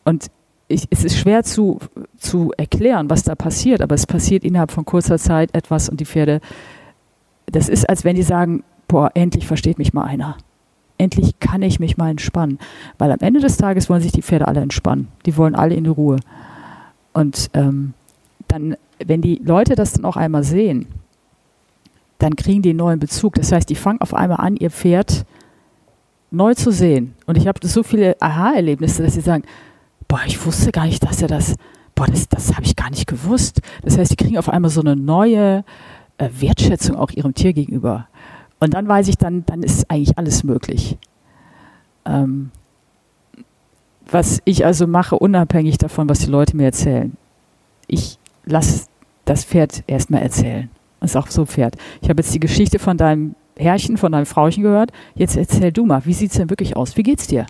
Und 0.03 0.27
ich, 0.67 0.87
es 0.89 1.03
ist 1.03 1.17
schwer 1.17 1.43
zu, 1.43 1.79
zu 2.17 2.51
erklären, 2.57 3.09
was 3.09 3.23
da 3.23 3.35
passiert, 3.35 3.81
aber 3.81 3.95
es 3.95 4.05
passiert 4.05 4.43
innerhalb 4.43 4.71
von 4.71 4.85
kurzer 4.85 5.17
Zeit 5.17 5.55
etwas 5.55 5.89
und 5.89 5.99
die 5.99 6.05
Pferde, 6.05 6.41
das 7.45 7.69
ist, 7.69 7.87
als 7.89 8.03
wenn 8.03 8.15
die 8.15 8.23
sagen, 8.23 8.63
boah, 8.87 9.11
endlich 9.13 9.47
versteht 9.47 9.77
mich 9.77 9.93
mal 9.93 10.03
einer. 10.03 10.37
Endlich 10.97 11.39
kann 11.39 11.61
ich 11.61 11.79
mich 11.79 11.97
mal 11.97 12.09
entspannen. 12.09 12.59
Weil 12.97 13.11
am 13.11 13.19
Ende 13.19 13.39
des 13.39 13.57
Tages 13.57 13.89
wollen 13.89 14.01
sich 14.01 14.11
die 14.11 14.23
Pferde 14.23 14.47
alle 14.47 14.61
entspannen. 14.61 15.09
Die 15.25 15.37
wollen 15.37 15.55
alle 15.55 15.75
in 15.75 15.83
die 15.83 15.89
Ruhe. 15.89 16.17
Und 17.13 17.49
ähm, 17.53 17.93
dann, 18.47 18.75
wenn 19.05 19.21
die 19.21 19.39
Leute 19.43 19.75
das 19.75 19.93
dann 19.93 20.05
auch 20.05 20.17
einmal 20.17 20.43
sehen, 20.43 20.87
dann 22.17 22.35
kriegen 22.35 22.63
die 22.63 22.71
einen 22.71 22.79
neuen 22.79 22.99
Bezug. 22.99 23.35
Das 23.35 23.51
heißt, 23.51 23.69
die 23.69 23.75
fangen 23.75 24.01
auf 24.01 24.13
einmal 24.13 24.39
an, 24.39 24.57
ihr 24.57 24.71
Pferd 24.71 25.25
neu 26.31 26.55
zu 26.55 26.71
sehen. 26.71 27.13
Und 27.25 27.37
ich 27.37 27.47
habe 27.47 27.65
so 27.65 27.83
viele 27.83 28.19
Aha-Erlebnisse, 28.19 29.03
dass 29.03 29.13
sie 29.13 29.21
sagen, 29.21 29.43
boah, 30.07 30.21
ich 30.25 30.43
wusste 30.45 30.71
gar 30.71 30.85
nicht, 30.85 31.03
dass 31.03 31.21
er 31.21 31.27
das, 31.27 31.55
boah, 31.95 32.07
das, 32.07 32.27
das 32.29 32.55
habe 32.55 32.65
ich 32.65 32.75
gar 32.75 32.89
nicht 32.89 33.07
gewusst. 33.07 33.61
Das 33.83 33.97
heißt, 33.97 34.11
die 34.11 34.15
kriegen 34.15 34.37
auf 34.37 34.49
einmal 34.49 34.71
so 34.71 34.81
eine 34.81 34.95
neue 34.95 35.63
äh, 36.17 36.29
Wertschätzung 36.39 36.95
auch 36.95 37.11
ihrem 37.11 37.33
Tier 37.33 37.53
gegenüber. 37.53 38.07
Und 38.59 38.73
dann 38.73 38.87
weiß 38.87 39.07
ich, 39.07 39.17
dann, 39.17 39.45
dann 39.45 39.63
ist 39.63 39.89
eigentlich 39.89 40.17
alles 40.17 40.43
möglich. 40.43 40.97
Ähm, 42.05 42.51
was 44.09 44.41
ich 44.45 44.65
also 44.65 44.87
mache, 44.87 45.17
unabhängig 45.17 45.77
davon, 45.77 46.09
was 46.09 46.19
die 46.19 46.31
Leute 46.31 46.55
mir 46.55 46.65
erzählen. 46.65 47.15
Ich 47.87 48.17
lasse 48.45 48.87
das 49.25 49.43
Pferd 49.43 49.83
erstmal 49.87 50.21
erzählen. 50.21 50.69
Das 50.99 51.11
ist 51.11 51.15
auch 51.17 51.27
so 51.27 51.41
ein 51.41 51.47
Pferd. 51.47 51.75
Ich 52.01 52.09
habe 52.09 52.21
jetzt 52.21 52.33
die 52.33 52.39
Geschichte 52.39 52.79
von 52.79 52.97
deinem 52.97 53.35
Herrchen, 53.57 53.97
von 53.97 54.11
deinem 54.11 54.25
Frauchen 54.25 54.63
gehört. 54.63 54.91
Jetzt 55.15 55.35
erzähl 55.35 55.71
du 55.71 55.85
mal, 55.85 56.05
wie 56.05 56.13
sieht 56.13 56.31
es 56.31 56.37
denn 56.37 56.49
wirklich 56.49 56.75
aus? 56.75 56.95
Wie 56.97 57.03
geht's 57.03 57.27
dir? 57.27 57.45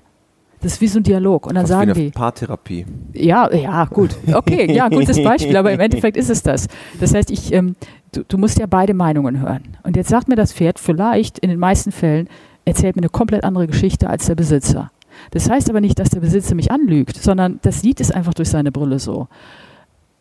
Das 0.61 0.73
ist 0.73 0.81
wie 0.81 0.87
so 0.87 0.99
ein 0.99 1.03
Dialog. 1.03 1.45
Und 1.45 1.55
dann 1.55 1.63
Fast 1.63 1.69
sagen 1.69 1.95
wie 1.95 1.99
eine 1.99 2.03
die. 2.05 2.11
Paartherapie. 2.11 2.85
Ja, 3.13 3.53
ja, 3.53 3.85
gut. 3.85 4.15
Okay, 4.31 4.71
ja, 4.73 4.89
gutes 4.89 5.21
Beispiel, 5.23 5.55
aber 5.55 5.71
im 5.71 5.79
Endeffekt 5.79 6.17
ist 6.17 6.29
es 6.29 6.41
das. 6.41 6.67
Das 6.99 7.13
heißt, 7.13 7.29
ich, 7.29 7.53
ähm, 7.53 7.75
du, 8.11 8.23
du 8.27 8.37
musst 8.37 8.57
ja 8.57 8.65
beide 8.65 8.93
Meinungen 8.93 9.39
hören. 9.39 9.77
Und 9.83 9.95
jetzt 9.95 10.09
sagt 10.09 10.27
mir 10.27 10.35
das 10.35 10.53
Pferd 10.53 10.79
vielleicht 10.79 11.37
in 11.39 11.49
den 11.49 11.59
meisten 11.59 11.91
Fällen, 11.91 12.27
erzählt 12.65 12.95
mir 12.95 13.01
eine 13.01 13.09
komplett 13.09 13.43
andere 13.43 13.67
Geschichte 13.67 14.09
als 14.09 14.25
der 14.25 14.35
Besitzer. 14.35 14.91
Das 15.31 15.49
heißt 15.49 15.69
aber 15.69 15.81
nicht, 15.81 15.99
dass 15.99 16.09
der 16.09 16.19
Besitzer 16.19 16.55
mich 16.55 16.71
anlügt, 16.71 17.17
sondern 17.17 17.59
das 17.61 17.81
sieht 17.81 17.99
es 18.01 18.11
einfach 18.11 18.33
durch 18.33 18.49
seine 18.49 18.71
Brille 18.71 18.99
so. 18.99 19.27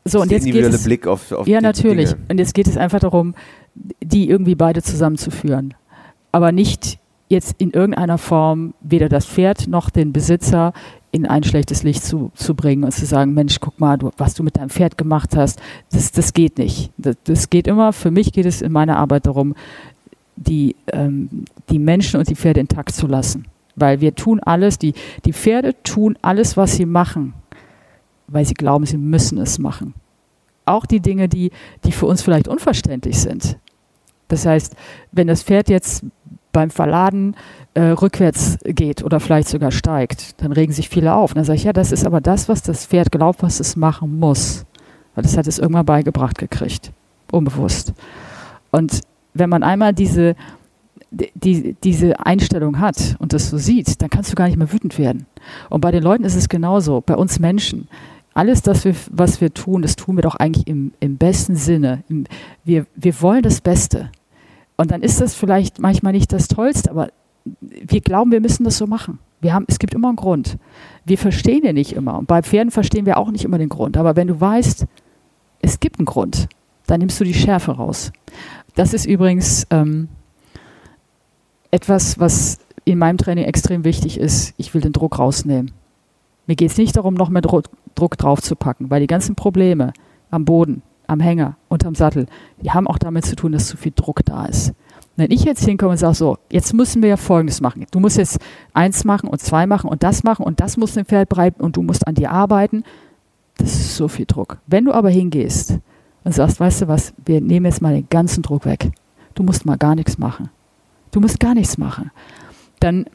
So, 0.04 0.20
und 0.20 0.30
jetzt 0.30 0.44
geht 0.44 0.64
es, 0.64 0.84
Blick 0.84 1.06
auf, 1.06 1.32
auf 1.32 1.48
Ja, 1.48 1.60
natürlich. 1.60 2.10
Dinge. 2.10 2.22
Und 2.30 2.38
jetzt 2.38 2.54
geht 2.54 2.68
es 2.68 2.76
einfach 2.76 3.00
darum, 3.00 3.34
die 4.02 4.28
irgendwie 4.30 4.54
beide 4.54 4.80
zusammenzuführen. 4.82 5.74
Aber 6.30 6.52
nicht 6.52 6.98
jetzt 7.28 7.56
in 7.58 7.70
irgendeiner 7.70 8.18
Form 8.18 8.74
weder 8.80 9.08
das 9.08 9.26
Pferd 9.26 9.66
noch 9.68 9.90
den 9.90 10.12
Besitzer 10.12 10.72
in 11.10 11.26
ein 11.26 11.42
schlechtes 11.42 11.82
Licht 11.82 12.04
zu, 12.04 12.30
zu 12.34 12.54
bringen 12.54 12.84
und 12.84 12.92
zu 12.92 13.06
sagen, 13.06 13.32
Mensch, 13.32 13.58
guck 13.60 13.80
mal, 13.80 13.96
du, 13.96 14.10
was 14.16 14.34
du 14.34 14.42
mit 14.42 14.56
deinem 14.56 14.70
Pferd 14.70 14.98
gemacht 14.98 15.34
hast, 15.34 15.60
das, 15.90 16.12
das 16.12 16.34
geht 16.34 16.58
nicht. 16.58 16.90
Das, 16.98 17.16
das 17.24 17.50
geht 17.50 17.66
immer, 17.66 17.92
für 17.92 18.10
mich 18.10 18.32
geht 18.32 18.46
es 18.46 18.62
in 18.62 18.70
meiner 18.70 18.96
Arbeit 18.98 19.26
darum, 19.26 19.54
die, 20.36 20.76
ähm, 20.92 21.44
die 21.70 21.78
Menschen 21.78 22.20
und 22.20 22.28
die 22.28 22.36
Pferde 22.36 22.60
intakt 22.60 22.94
zu 22.94 23.06
lassen. 23.06 23.46
Weil 23.74 24.00
wir 24.00 24.14
tun 24.14 24.40
alles, 24.40 24.78
die, 24.78 24.94
die 25.24 25.32
Pferde 25.32 25.74
tun 25.82 26.18
alles, 26.22 26.56
was 26.56 26.76
sie 26.76 26.86
machen, 26.86 27.34
weil 28.26 28.44
sie 28.44 28.54
glauben, 28.54 28.86
sie 28.86 28.98
müssen 28.98 29.38
es 29.38 29.58
machen. 29.58 29.94
Auch 30.64 30.84
die 30.84 31.00
Dinge, 31.00 31.28
die, 31.28 31.50
die 31.84 31.92
für 31.92 32.06
uns 32.06 32.22
vielleicht 32.22 32.48
unverständlich 32.48 33.18
sind. 33.18 33.58
Das 34.28 34.44
heißt, 34.44 34.74
wenn 35.12 35.28
das 35.28 35.42
Pferd 35.42 35.68
jetzt 35.68 36.04
beim 36.56 36.70
Verladen 36.70 37.36
äh, 37.74 37.82
rückwärts 37.82 38.56
geht 38.64 39.04
oder 39.04 39.20
vielleicht 39.20 39.46
sogar 39.46 39.70
steigt, 39.70 40.42
dann 40.42 40.52
regen 40.52 40.72
sich 40.72 40.88
viele 40.88 41.14
auf. 41.14 41.32
Und 41.32 41.36
dann 41.36 41.44
sage 41.44 41.58
ich, 41.58 41.64
ja, 41.64 41.74
das 41.74 41.92
ist 41.92 42.06
aber 42.06 42.22
das, 42.22 42.48
was 42.48 42.62
das 42.62 42.86
Pferd 42.86 43.12
glaubt, 43.12 43.42
was 43.42 43.60
es 43.60 43.76
machen 43.76 44.18
muss. 44.18 44.64
Weil 45.14 45.22
das 45.22 45.36
hat 45.36 45.46
es 45.46 45.58
irgendwann 45.58 45.84
beigebracht 45.84 46.38
gekriegt, 46.38 46.92
unbewusst. 47.30 47.92
Und 48.70 49.02
wenn 49.34 49.50
man 49.50 49.62
einmal 49.62 49.92
diese, 49.92 50.34
die, 51.10 51.76
diese 51.84 52.24
Einstellung 52.24 52.80
hat 52.80 53.16
und 53.18 53.34
das 53.34 53.50
so 53.50 53.58
sieht, 53.58 54.00
dann 54.00 54.08
kannst 54.08 54.32
du 54.32 54.34
gar 54.34 54.46
nicht 54.46 54.56
mehr 54.56 54.72
wütend 54.72 54.98
werden. 54.98 55.26
Und 55.68 55.82
bei 55.82 55.90
den 55.90 56.02
Leuten 56.02 56.24
ist 56.24 56.36
es 56.36 56.48
genauso, 56.48 57.02
bei 57.04 57.16
uns 57.16 57.38
Menschen. 57.38 57.86
Alles, 58.32 58.62
das 58.62 58.86
wir, 58.86 58.94
was 59.10 59.42
wir 59.42 59.52
tun, 59.52 59.82
das 59.82 59.94
tun 59.94 60.16
wir 60.16 60.22
doch 60.22 60.36
eigentlich 60.36 60.66
im, 60.68 60.92
im 61.00 61.18
besten 61.18 61.54
Sinne. 61.54 62.02
wir, 62.64 62.86
wir 62.94 63.20
wollen 63.20 63.42
das 63.42 63.60
Beste. 63.60 64.08
Und 64.76 64.90
dann 64.90 65.02
ist 65.02 65.20
das 65.20 65.34
vielleicht 65.34 65.78
manchmal 65.78 66.12
nicht 66.12 66.32
das 66.32 66.48
Tollste, 66.48 66.90
aber 66.90 67.08
wir 67.60 68.00
glauben, 68.00 68.32
wir 68.32 68.40
müssen 68.40 68.64
das 68.64 68.76
so 68.76 68.86
machen. 68.86 69.18
Wir 69.40 69.54
haben, 69.54 69.66
es 69.68 69.78
gibt 69.78 69.94
immer 69.94 70.08
einen 70.08 70.16
Grund. 70.16 70.58
Wir 71.04 71.18
verstehen 71.18 71.62
den 71.62 71.74
nicht 71.74 71.92
immer. 71.92 72.18
Und 72.18 72.26
bei 72.26 72.42
Pferden 72.42 72.70
verstehen 72.70 73.06
wir 73.06 73.18
auch 73.18 73.30
nicht 73.30 73.44
immer 73.44 73.58
den 73.58 73.68
Grund. 73.68 73.96
Aber 73.96 74.16
wenn 74.16 74.28
du 74.28 74.40
weißt, 74.40 74.86
es 75.62 75.80
gibt 75.80 75.98
einen 75.98 76.06
Grund, 76.06 76.48
dann 76.86 77.00
nimmst 77.00 77.20
du 77.20 77.24
die 77.24 77.34
Schärfe 77.34 77.72
raus. 77.72 78.12
Das 78.74 78.92
ist 78.92 79.06
übrigens 79.06 79.66
ähm, 79.70 80.08
etwas, 81.70 82.18
was 82.18 82.58
in 82.84 82.98
meinem 82.98 83.18
Training 83.18 83.44
extrem 83.44 83.84
wichtig 83.84 84.18
ist. 84.18 84.54
Ich 84.56 84.72
will 84.74 84.80
den 84.80 84.92
Druck 84.92 85.18
rausnehmen. 85.18 85.72
Mir 86.46 86.56
geht 86.56 86.70
es 86.70 86.78
nicht 86.78 86.96
darum, 86.96 87.14
noch 87.14 87.28
mehr 87.28 87.42
Druck 87.42 88.18
draufzupacken, 88.18 88.90
weil 88.90 89.00
die 89.00 89.08
ganzen 89.08 89.34
Probleme 89.34 89.92
am 90.30 90.44
Boden, 90.44 90.82
am 91.06 91.20
Hänger 91.20 91.56
und 91.68 91.84
am 91.84 91.94
Sattel, 91.94 92.26
die 92.60 92.70
haben 92.70 92.86
auch 92.86 92.98
damit 92.98 93.24
zu 93.24 93.36
tun, 93.36 93.52
dass 93.52 93.68
zu 93.68 93.76
viel 93.76 93.92
Druck 93.94 94.24
da 94.24 94.46
ist. 94.46 94.72
Wenn 95.16 95.30
ich 95.30 95.44
jetzt 95.44 95.64
hinkomme 95.64 95.92
und 95.92 95.98
sage, 95.98 96.14
so, 96.14 96.38
jetzt 96.50 96.74
müssen 96.74 97.02
wir 97.02 97.08
ja 97.08 97.16
Folgendes 97.16 97.60
machen. 97.62 97.86
Du 97.90 98.00
musst 98.00 98.18
jetzt 98.18 98.38
eins 98.74 99.04
machen 99.04 99.28
und 99.28 99.40
zwei 99.40 99.66
machen 99.66 99.88
und 99.88 100.02
das 100.02 100.24
machen 100.24 100.44
und 100.44 100.60
das 100.60 100.76
muss 100.76 100.96
im 100.96 101.06
Pferd 101.06 101.30
bleiben 101.30 101.60
und 101.60 101.76
du 101.76 101.82
musst 101.82 102.06
an 102.06 102.14
dir 102.14 102.30
arbeiten, 102.30 102.84
das 103.56 103.72
ist 103.72 103.96
so 103.96 104.08
viel 104.08 104.26
Druck. 104.26 104.58
Wenn 104.66 104.84
du 104.84 104.92
aber 104.92 105.08
hingehst 105.08 105.78
und 106.24 106.34
sagst, 106.34 106.60
weißt 106.60 106.82
du 106.82 106.88
was, 106.88 107.14
wir 107.24 107.40
nehmen 107.40 107.66
jetzt 107.66 107.80
mal 107.80 107.94
den 107.94 108.08
ganzen 108.10 108.42
Druck 108.42 108.66
weg. 108.66 108.90
Du 109.34 109.42
musst 109.42 109.64
mal 109.64 109.78
gar 109.78 109.94
nichts 109.94 110.18
machen. 110.18 110.50
Du 111.12 111.20
musst 111.20 111.40
gar 111.40 111.54
nichts 111.54 111.78
machen. 111.78 112.10
Dann, 112.80 113.06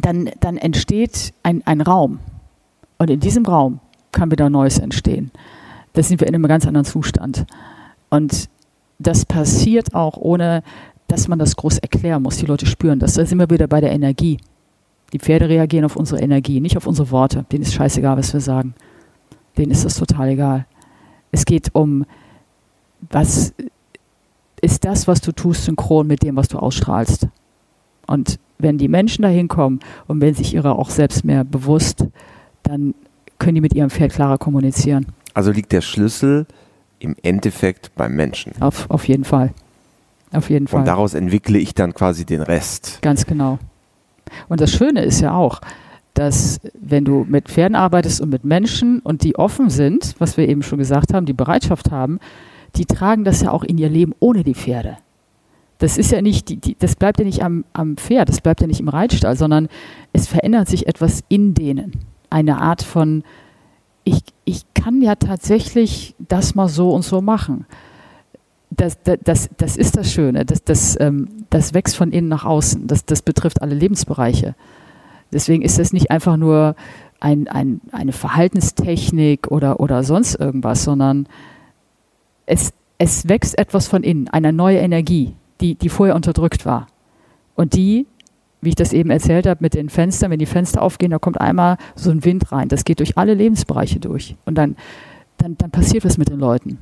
dann, 0.00 0.30
dann 0.40 0.56
entsteht 0.56 1.34
ein, 1.42 1.62
ein 1.66 1.82
Raum. 1.82 2.20
Und 2.96 3.10
in 3.10 3.20
diesem 3.20 3.44
Raum 3.44 3.80
kann 4.12 4.30
wieder 4.30 4.48
Neues 4.48 4.78
entstehen. 4.78 5.30
Da 5.92 6.02
sind 6.02 6.20
wir 6.20 6.28
in 6.28 6.34
einem 6.34 6.46
ganz 6.46 6.66
anderen 6.66 6.84
Zustand. 6.84 7.46
Und 8.10 8.48
das 8.98 9.24
passiert 9.24 9.94
auch 9.94 10.16
ohne, 10.16 10.62
dass 11.08 11.28
man 11.28 11.38
das 11.38 11.56
groß 11.56 11.78
erklären 11.78 12.22
muss. 12.22 12.38
Die 12.38 12.46
Leute 12.46 12.66
spüren 12.66 12.98
das. 12.98 13.14
Da 13.14 13.26
sind 13.26 13.38
wir 13.38 13.50
wieder 13.50 13.66
bei 13.66 13.80
der 13.80 13.92
Energie. 13.92 14.38
Die 15.12 15.18
Pferde 15.18 15.48
reagieren 15.48 15.84
auf 15.84 15.96
unsere 15.96 16.20
Energie, 16.20 16.60
nicht 16.60 16.76
auf 16.76 16.86
unsere 16.86 17.10
Worte. 17.10 17.44
Denen 17.52 17.62
ist 17.62 17.74
scheißegal, 17.74 18.16
was 18.16 18.32
wir 18.32 18.40
sagen. 18.40 18.74
Denen 19.58 19.72
ist 19.72 19.84
das 19.84 19.96
total 19.96 20.30
egal. 20.30 20.66
Es 21.30 21.44
geht 21.44 21.74
um, 21.74 22.06
was 23.10 23.52
ist 24.62 24.84
das, 24.84 25.06
was 25.08 25.20
du 25.20 25.32
tust, 25.32 25.64
synchron 25.64 26.06
mit 26.06 26.22
dem, 26.22 26.36
was 26.36 26.48
du 26.48 26.58
ausstrahlst. 26.58 27.28
Und 28.06 28.38
wenn 28.58 28.78
die 28.78 28.88
Menschen 28.88 29.22
dahin 29.22 29.48
kommen 29.48 29.80
und 30.06 30.20
wenn 30.20 30.34
sich 30.34 30.54
ihrer 30.54 30.78
auch 30.78 30.88
selbst 30.88 31.24
mehr 31.24 31.44
bewusst, 31.44 32.06
dann 32.62 32.94
können 33.38 33.56
die 33.56 33.60
mit 33.60 33.74
ihrem 33.74 33.90
Pferd 33.90 34.12
klarer 34.12 34.38
kommunizieren. 34.38 35.06
Also 35.34 35.50
liegt 35.50 35.72
der 35.72 35.80
Schlüssel 35.80 36.46
im 36.98 37.16
Endeffekt 37.22 37.94
beim 37.94 38.14
Menschen. 38.14 38.52
Auf, 38.60 38.88
auf 38.90 39.08
jeden 39.08 39.24
Fall. 39.24 39.52
Auf 40.32 40.50
jeden 40.50 40.66
Fall. 40.66 40.80
Und 40.80 40.86
daraus 40.86 41.14
entwickle 41.14 41.58
ich 41.58 41.74
dann 41.74 41.94
quasi 41.94 42.24
den 42.24 42.42
Rest. 42.42 42.98
Ganz 43.02 43.26
genau. 43.26 43.58
Und 44.48 44.60
das 44.60 44.72
Schöne 44.72 45.02
ist 45.04 45.20
ja 45.20 45.34
auch, 45.34 45.60
dass 46.14 46.60
wenn 46.78 47.04
du 47.04 47.26
mit 47.28 47.48
Pferden 47.48 47.74
arbeitest 47.74 48.20
und 48.20 48.30
mit 48.30 48.44
Menschen 48.44 49.00
und 49.00 49.24
die 49.24 49.36
offen 49.36 49.70
sind, 49.70 50.14
was 50.18 50.36
wir 50.36 50.48
eben 50.48 50.62
schon 50.62 50.78
gesagt 50.78 51.12
haben, 51.12 51.26
die 51.26 51.32
Bereitschaft 51.32 51.90
haben, 51.90 52.18
die 52.76 52.86
tragen 52.86 53.24
das 53.24 53.42
ja 53.42 53.50
auch 53.50 53.64
in 53.64 53.78
ihr 53.78 53.88
Leben 53.88 54.14
ohne 54.20 54.44
die 54.44 54.54
Pferde. 54.54 54.98
Das 55.78 55.98
ist 55.98 56.12
ja 56.12 56.22
nicht, 56.22 56.48
die, 56.48 56.56
die, 56.58 56.76
das 56.78 56.96
bleibt 56.96 57.18
ja 57.18 57.24
nicht 57.24 57.42
am, 57.42 57.64
am 57.72 57.96
Pferd, 57.96 58.28
das 58.28 58.40
bleibt 58.40 58.60
ja 58.60 58.66
nicht 58.66 58.80
im 58.80 58.88
Reitstall, 58.88 59.36
sondern 59.36 59.68
es 60.12 60.28
verändert 60.28 60.68
sich 60.68 60.86
etwas 60.86 61.24
in 61.28 61.54
denen. 61.54 61.92
Eine 62.30 62.58
Art 62.58 62.82
von, 62.82 63.24
ich, 64.04 64.22
ich 64.44 64.64
kann 64.74 65.02
ja 65.02 65.14
tatsächlich 65.14 66.14
das 66.18 66.54
mal 66.54 66.68
so 66.68 66.90
und 66.90 67.02
so 67.02 67.20
machen. 67.20 67.66
Das, 68.70 68.98
das, 69.02 69.50
das, 69.56 69.76
ist 69.76 69.96
das 69.96 70.12
Schöne. 70.12 70.44
Das, 70.44 70.64
das, 70.64 70.98
ähm, 70.98 71.28
das 71.50 71.74
wächst 71.74 71.96
von 71.96 72.10
innen 72.10 72.28
nach 72.28 72.44
außen. 72.44 72.86
Das, 72.86 73.04
das 73.04 73.22
betrifft 73.22 73.60
alle 73.60 73.74
Lebensbereiche. 73.74 74.54
Deswegen 75.32 75.62
ist 75.62 75.78
das 75.78 75.92
nicht 75.92 76.10
einfach 76.10 76.36
nur 76.36 76.74
ein, 77.20 77.48
ein, 77.48 77.80
eine 77.92 78.12
Verhaltenstechnik 78.12 79.50
oder, 79.50 79.80
oder 79.80 80.02
sonst 80.02 80.34
irgendwas, 80.34 80.84
sondern 80.84 81.28
es, 82.46 82.72
es 82.98 83.28
wächst 83.28 83.58
etwas 83.58 83.86
von 83.88 84.02
innen, 84.02 84.28
eine 84.28 84.52
neue 84.52 84.78
Energie, 84.78 85.34
die, 85.60 85.74
die 85.74 85.88
vorher 85.88 86.16
unterdrückt 86.16 86.66
war. 86.66 86.88
Und 87.54 87.74
die, 87.74 88.06
wie 88.62 88.70
ich 88.70 88.74
das 88.76 88.92
eben 88.92 89.10
erzählt 89.10 89.46
habe, 89.46 89.58
mit 89.60 89.74
den 89.74 89.90
Fenstern, 89.90 90.30
wenn 90.30 90.38
die 90.38 90.46
Fenster 90.46 90.80
aufgehen, 90.80 91.10
da 91.10 91.18
kommt 91.18 91.40
einmal 91.40 91.76
so 91.96 92.10
ein 92.10 92.24
Wind 92.24 92.50
rein. 92.52 92.68
Das 92.68 92.84
geht 92.84 93.00
durch 93.00 93.18
alle 93.18 93.34
Lebensbereiche 93.34 93.98
durch. 93.98 94.36
Und 94.46 94.54
dann, 94.54 94.76
dann, 95.36 95.58
dann 95.58 95.70
passiert 95.70 96.04
was 96.04 96.16
mit 96.16 96.30
den 96.30 96.38
Leuten. 96.38 96.78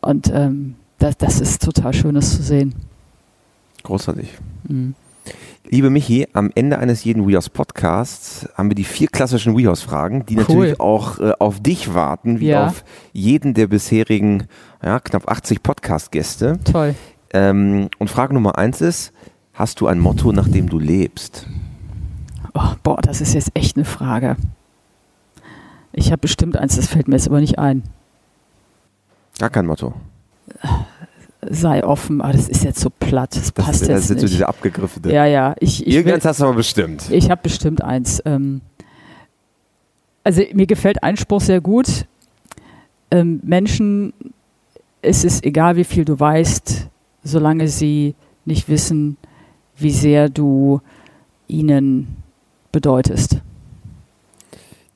Und 0.00 0.30
ähm, 0.32 0.76
das, 0.98 1.18
das 1.18 1.40
ist 1.40 1.62
total 1.62 1.92
schönes 1.92 2.36
zu 2.36 2.42
sehen. 2.42 2.74
Großartig. 3.82 4.28
Mhm. 4.68 4.94
Liebe 5.68 5.90
Michi, 5.90 6.28
am 6.32 6.52
Ende 6.54 6.78
eines 6.78 7.02
jeden 7.02 7.26
WeHouse 7.26 7.48
Podcasts 7.48 8.48
haben 8.54 8.70
wir 8.70 8.76
die 8.76 8.84
vier 8.84 9.08
klassischen 9.08 9.56
WeHouse-Fragen, 9.56 10.24
die 10.24 10.36
cool. 10.36 10.42
natürlich 10.42 10.80
auch 10.80 11.18
äh, 11.18 11.32
auf 11.40 11.60
dich 11.60 11.92
warten, 11.92 12.38
wie 12.38 12.48
ja. 12.48 12.68
auf 12.68 12.84
jeden 13.12 13.52
der 13.54 13.66
bisherigen 13.66 14.44
ja, 14.84 15.00
knapp 15.00 15.28
80 15.28 15.64
Podcast-Gäste. 15.64 16.60
Toll. 16.70 16.94
Ähm, 17.32 17.88
und 17.98 18.08
Frage 18.08 18.34
Nummer 18.34 18.58
eins 18.58 18.80
ist, 18.80 19.12
hast 19.56 19.80
du 19.80 19.88
ein 19.88 19.98
Motto, 19.98 20.30
nach 20.30 20.48
dem 20.48 20.68
du 20.68 20.78
lebst? 20.78 21.46
Oh, 22.54 22.74
boah, 22.82 23.00
das 23.02 23.20
ist 23.20 23.34
jetzt 23.34 23.50
echt 23.54 23.76
eine 23.76 23.84
Frage. 23.84 24.36
Ich 25.92 26.12
habe 26.12 26.20
bestimmt 26.20 26.56
eins, 26.56 26.76
das 26.76 26.86
fällt 26.86 27.08
mir 27.08 27.16
jetzt 27.16 27.26
aber 27.26 27.40
nicht 27.40 27.58
ein. 27.58 27.82
Gar 29.38 29.50
kein 29.50 29.66
Motto 29.66 29.94
sei 31.50 31.84
offen, 31.84 32.20
aber 32.20 32.32
das 32.32 32.48
ist 32.48 32.64
jetzt 32.64 32.80
so 32.80 32.90
platt, 32.90 33.34
das, 33.34 33.42
das 33.42 33.52
passt 33.52 33.82
das 33.82 33.88
jetzt 33.88 34.06
sind 34.08 34.16
nicht. 34.16 34.22
so 34.22 34.28
diese 34.28 34.48
abgegriffene. 34.48 35.12
Ja, 35.12 35.26
ja. 35.26 35.54
Ich, 35.60 35.86
ich 35.86 35.94
Irgendeins 35.94 36.24
hast 36.24 36.40
du 36.40 36.44
aber 36.44 36.54
bestimmt. 36.54 37.10
Ich 37.10 37.30
habe 37.30 37.40
bestimmt 37.42 37.82
eins. 37.82 38.22
Ähm, 38.24 38.60
also 40.24 40.42
mir 40.52 40.66
gefällt 40.66 41.02
ein 41.02 41.16
Spruch 41.16 41.40
sehr 41.40 41.60
gut. 41.60 42.06
Ähm, 43.10 43.40
Menschen, 43.44 44.12
es 45.02 45.24
ist 45.24 45.44
egal, 45.44 45.76
wie 45.76 45.84
viel 45.84 46.04
du 46.04 46.18
weißt, 46.18 46.88
solange 47.22 47.68
sie 47.68 48.14
nicht 48.44 48.68
wissen, 48.68 49.16
wie 49.76 49.90
sehr 49.90 50.28
du 50.28 50.80
ihnen 51.48 52.16
bedeutest. 52.72 53.40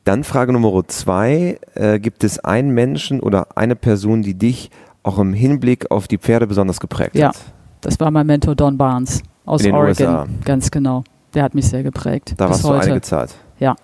Dann 0.05 0.25
Frage 0.25 0.53
Nummer 0.53 0.87
zwei. 0.89 1.59
Äh, 1.75 2.01
gibt 2.01 2.25
es 2.25 2.39
einen 2.39 2.71
Menschen 2.71 3.21
oder 3.21 3.57
eine 3.57 3.77
Person, 3.77 4.23
die 4.23 4.35
dich 4.35 4.71
auch 5.03 5.19
im 5.19 5.33
Hinblick 5.33 5.91
auf 5.91 6.09
die 6.09 6.19
Pferde 6.19 6.47
besonders 6.47 6.81
geprägt 6.81 7.15
ja, 7.15 7.29
hat. 7.29 7.37
Ja, 7.37 7.41
das 7.83 8.01
war 8.01 8.11
mein 8.11 8.27
Mentor 8.27 8.55
Don 8.55 8.77
Barnes 8.77 9.23
aus 9.45 9.65
Oregon. 9.65 9.89
USA. 9.89 10.27
Ganz 10.45 10.71
genau. 10.71 11.05
Der 11.35 11.43
hat 11.43 11.55
mich 11.55 11.69
sehr 11.69 11.83
geprägt. 11.83 12.35
Da 12.37 12.49
warst 12.49 12.65
heute. 12.65 12.79
du 12.79 12.85
einige 12.87 13.03
Zeit. 13.03 13.35
Ja. 13.59 13.77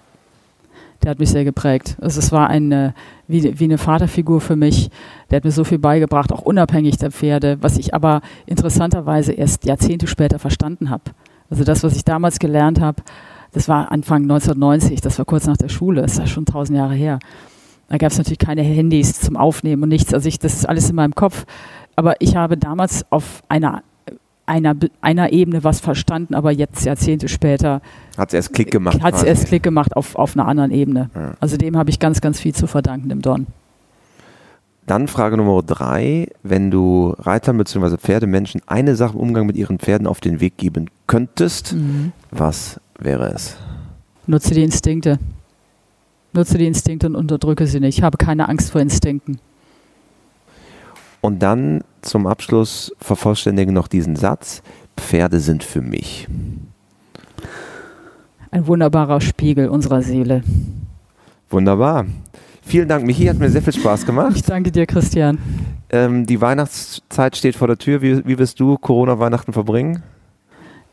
Der 1.03 1.11
hat 1.11 1.19
mich 1.19 1.31
sehr 1.31 1.45
geprägt. 1.45 1.97
Also 2.01 2.19
es 2.19 2.33
war 2.33 2.49
eine, 2.49 2.95
wie, 3.29 3.59
wie 3.59 3.65
eine 3.65 3.79
Vaterfigur 3.79 4.41
für 4.41 4.57
mich. 4.57 4.91
Der 5.31 5.37
hat 5.37 5.45
mir 5.45 5.51
so 5.51 5.65
viel 5.65 5.79
beigebracht, 5.79 6.33
auch 6.33 6.43
unabhängig 6.43 6.97
der 6.97 7.11
Pferde, 7.11 7.59
was 7.61 7.79
ich 7.79 7.95
aber 7.95 8.23
interessanterweise 8.47 9.33
erst 9.33 9.65
Jahrzehnte 9.65 10.07
später 10.07 10.39
verstanden 10.39 10.91
habe. 10.91 11.05
Also 11.51 11.65
das, 11.65 11.83
was 11.83 11.97
ich 11.97 12.05
damals 12.05 12.39
gelernt 12.39 12.81
habe, 12.81 13.03
das 13.53 13.69
war 13.69 13.93
Anfang 13.93 14.23
1990, 14.23 15.01
das 15.01 15.19
war 15.19 15.25
kurz 15.25 15.47
nach 15.47 15.57
der 15.57 15.69
Schule, 15.69 16.03
das 16.03 16.19
ist 16.19 16.31
schon 16.31 16.45
tausend 16.45 16.77
Jahre 16.77 16.95
her. 16.95 17.19
Da 17.89 17.99
gab 17.99 18.11
es 18.11 18.19
natürlich 18.19 18.39
keine 18.39 18.63
Handys 18.63 19.21
zum 19.21 19.37
Aufnehmen 19.37 19.85
und 19.85 19.89
nichts. 19.91 20.13
Also 20.13 20.29
ich, 20.29 20.39
das 20.39 20.55
ist 20.55 20.69
alles 20.69 20.91
in 20.91 20.97
meinem 20.97 21.15
Kopf. 21.15 21.47
Aber 21.95 22.21
ich 22.21 22.37
habe 22.37 22.57
damals 22.57 23.05
auf 23.11 23.43
einer, 23.49 23.83
einer, 24.47 24.75
einer 25.01 25.33
Ebene 25.33 25.65
was 25.65 25.81
verstanden, 25.81 26.35
aber 26.35 26.53
jetzt 26.53 26.85
Jahrzehnte 26.85 27.29
später 27.29 27.83
hat 28.17 28.29
es 28.29 28.35
erst 28.35 28.53
Klick 28.55 28.71
gemacht. 28.71 29.03
Hat 29.03 29.15
es 29.15 29.23
erst 29.23 29.47
Klick 29.47 29.63
gemacht 29.63 29.97
auf, 29.97 30.15
auf 30.17 30.37
einer 30.37 30.49
anderen 30.49 30.71
Ebene. 30.71 31.11
Ja. 31.15 31.35
Also 31.41 31.57
dem 31.57 31.77
habe 31.77 31.91
ich 31.91 31.99
ganz, 31.99 32.21
ganz 32.21 32.41
viel 32.41 32.55
zu 32.55 32.67
verdanken 32.67 33.11
im 33.11 33.23
Don. 33.23 33.47
Dann 34.87 35.09
Frage 35.09 35.37
Nummer 35.37 35.63
drei. 35.63 36.29
Wenn 36.43 36.71
du 36.71 37.15
Reitern 37.19 37.59
bzw. 37.59 37.97
Pferdemenschen 37.97 38.63
eine 38.67 38.95
Sache 38.95 39.15
im 39.15 39.21
Umgang 39.21 39.47
mit 39.47 39.57
ihren 39.57 39.79
Pferden 39.79 40.07
auf 40.07 40.21
den 40.21 40.41
Weg 40.41 40.57
geben 40.57 40.89
könntest, 41.09 41.75
mhm. 41.75 42.13
was 42.31 42.81
wäre 42.99 43.33
es? 43.33 43.57
Nutze 44.27 44.55
die 44.55 44.63
Instinkte. 44.63 45.19
Nutze 46.33 46.57
die 46.59 46.67
Instinkte 46.67 47.09
und 47.09 47.17
unterdrücke 47.17 47.67
sie 47.67 47.81
nicht. 47.81 47.99
Ich 47.99 48.05
habe 48.05 48.17
keine 48.17 48.49
Angst 48.49 48.71
vor 48.71 48.81
Instinkten. 48.81 49.39
Und 51.27 51.41
dann 51.41 51.81
zum 52.03 52.29
Abschluss 52.29 52.95
vervollständige 53.01 53.72
noch 53.72 53.89
diesen 53.89 54.14
Satz: 54.14 54.62
Pferde 54.97 55.41
sind 55.41 55.64
für 55.64 55.83
mich. 55.83 56.29
Ein 58.53 58.68
wunderbarer 58.68 59.20
Spiegel 59.20 59.68
unserer 59.68 60.03
Seele. 60.03 60.45
Wunderbar. 61.51 62.07
Vielen 62.62 62.89
Dank, 62.89 63.05
Michi, 63.05 63.27
hat 63.27 63.41
mir 63.41 63.51
sehr 63.51 63.61
viel 63.61 63.72
Spaß 63.72 64.07
gemacht. 64.07 64.37
Ich 64.37 64.45
danke 64.45 64.70
dir, 64.70 64.87
Christian. 64.87 65.39
Ähm, 65.91 66.27
die 66.27 66.41
Weihnachtszeit 66.41 67.37
steht 67.37 67.57
vor 67.57 67.66
der 67.66 67.79
Tür. 67.79 68.03
Wie, 68.03 68.24
wie 68.24 68.39
wirst 68.39 68.61
du 68.61 68.79
Corona-Weihnachten 68.79 69.53
verbringen? 69.53 70.05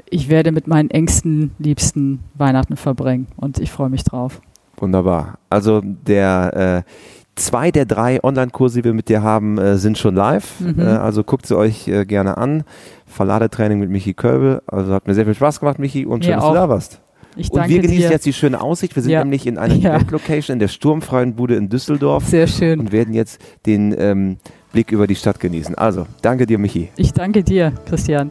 Ich 0.10 0.30
werde 0.30 0.52
mit 0.52 0.66
meinen 0.66 0.90
engsten, 0.90 1.52
liebsten 1.60 2.22
Weihnachten 2.34 2.76
verbringen 2.76 3.28
und 3.36 3.60
ich 3.60 3.72
freue 3.72 3.92
mich 3.92 4.04
drauf. 4.04 4.42
Wunderbar. 4.78 5.38
Also 5.52 5.82
der 5.84 6.84
äh, 6.88 6.92
zwei 7.36 7.72
der 7.72 7.86
drei 7.86 8.24
Online-Kurse, 8.24 8.80
die 8.80 8.84
wir 8.86 8.94
mit 8.94 9.10
dir 9.10 9.24
haben, 9.24 9.58
äh, 9.58 9.78
sind 9.78 9.98
schon 9.98 10.16
live. 10.16 10.60
Mhm. 10.60 10.80
Äh, 10.80 10.84
also 10.84 11.24
guckt 11.24 11.46
sie 11.48 11.58
euch 11.58 11.88
äh, 11.88 12.06
gerne 12.06 12.38
an. 12.38 12.64
Verladetraining 13.06 13.80
mit 13.80 13.90
Michi 13.90 14.14
Köbel. 14.14 14.62
Also 14.68 14.94
hat 14.94 15.08
mir 15.08 15.14
sehr 15.16 15.26
viel 15.26 15.36
Spaß 15.36 15.60
gemacht, 15.60 15.80
Michi, 15.80 16.06
und 16.06 16.24
schön, 16.26 16.36
dass 16.36 16.46
du 16.48 16.54
da 16.54 16.70
warst. 16.70 17.00
Ich 17.36 17.50
Und 17.52 17.58
danke 17.58 17.72
wir 17.74 17.82
genießen 17.82 18.04
dir. 18.10 18.12
jetzt 18.12 18.26
die 18.28 18.34
schöne 18.34 18.62
Aussicht. 18.62 18.96
Wir 18.96 19.02
sind 19.02 19.12
Ja. 19.12 19.24
nämlich 19.24 19.48
in 19.48 19.58
einer 19.58 19.74
Ja. 19.76 19.96
Event-Location 19.96 20.54
in 20.54 20.60
der 20.60 20.68
Sturmfreien 20.68 21.34
Bude 21.36 21.56
in 21.56 21.70
Düsseldorf 21.70 22.26
Sehr 22.26 22.46
schön. 22.48 22.80
und 22.80 22.92
werden 22.92 23.14
jetzt 23.16 23.42
den 23.66 23.96
ähm, 23.98 24.38
Blick 24.72 24.92
über 24.92 25.08
die 25.08 25.16
Stadt 25.16 25.40
genießen. 25.40 25.74
Also, 25.76 26.06
danke 26.22 26.46
dir, 26.46 26.60
Michi. 26.60 26.90
Ich 26.96 27.12
danke 27.14 27.44
dir, 27.44 27.72
Christian. 27.88 28.30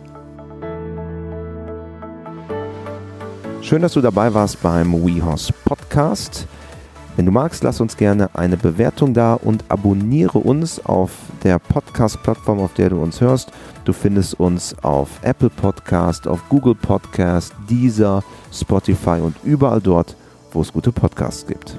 Schön, 3.61 3.82
dass 3.82 3.92
du 3.94 4.00
dabei 4.00 4.32
warst 4.34 4.62
beim 4.62 4.92
WeHorse 4.92 5.53
Podcast. 5.64 6.46
Wenn 7.14 7.26
du 7.26 7.32
magst, 7.32 7.62
lass 7.62 7.80
uns 7.80 7.98
gerne 7.98 8.30
eine 8.32 8.56
Bewertung 8.56 9.12
da 9.12 9.34
und 9.34 9.64
abonniere 9.68 10.38
uns 10.38 10.82
auf 10.84 11.12
der 11.44 11.58
Podcast-Plattform, 11.58 12.60
auf 12.60 12.72
der 12.72 12.88
du 12.88 13.02
uns 13.02 13.20
hörst. 13.20 13.52
Du 13.84 13.92
findest 13.92 14.40
uns 14.40 14.74
auf 14.82 15.10
Apple 15.22 15.50
Podcast, 15.50 16.26
auf 16.26 16.48
Google 16.48 16.74
Podcast, 16.74 17.52
Deezer, 17.68 18.24
Spotify 18.50 19.20
und 19.20 19.36
überall 19.44 19.82
dort, 19.82 20.16
wo 20.52 20.62
es 20.62 20.72
gute 20.72 20.90
Podcasts 20.90 21.46
gibt. 21.46 21.78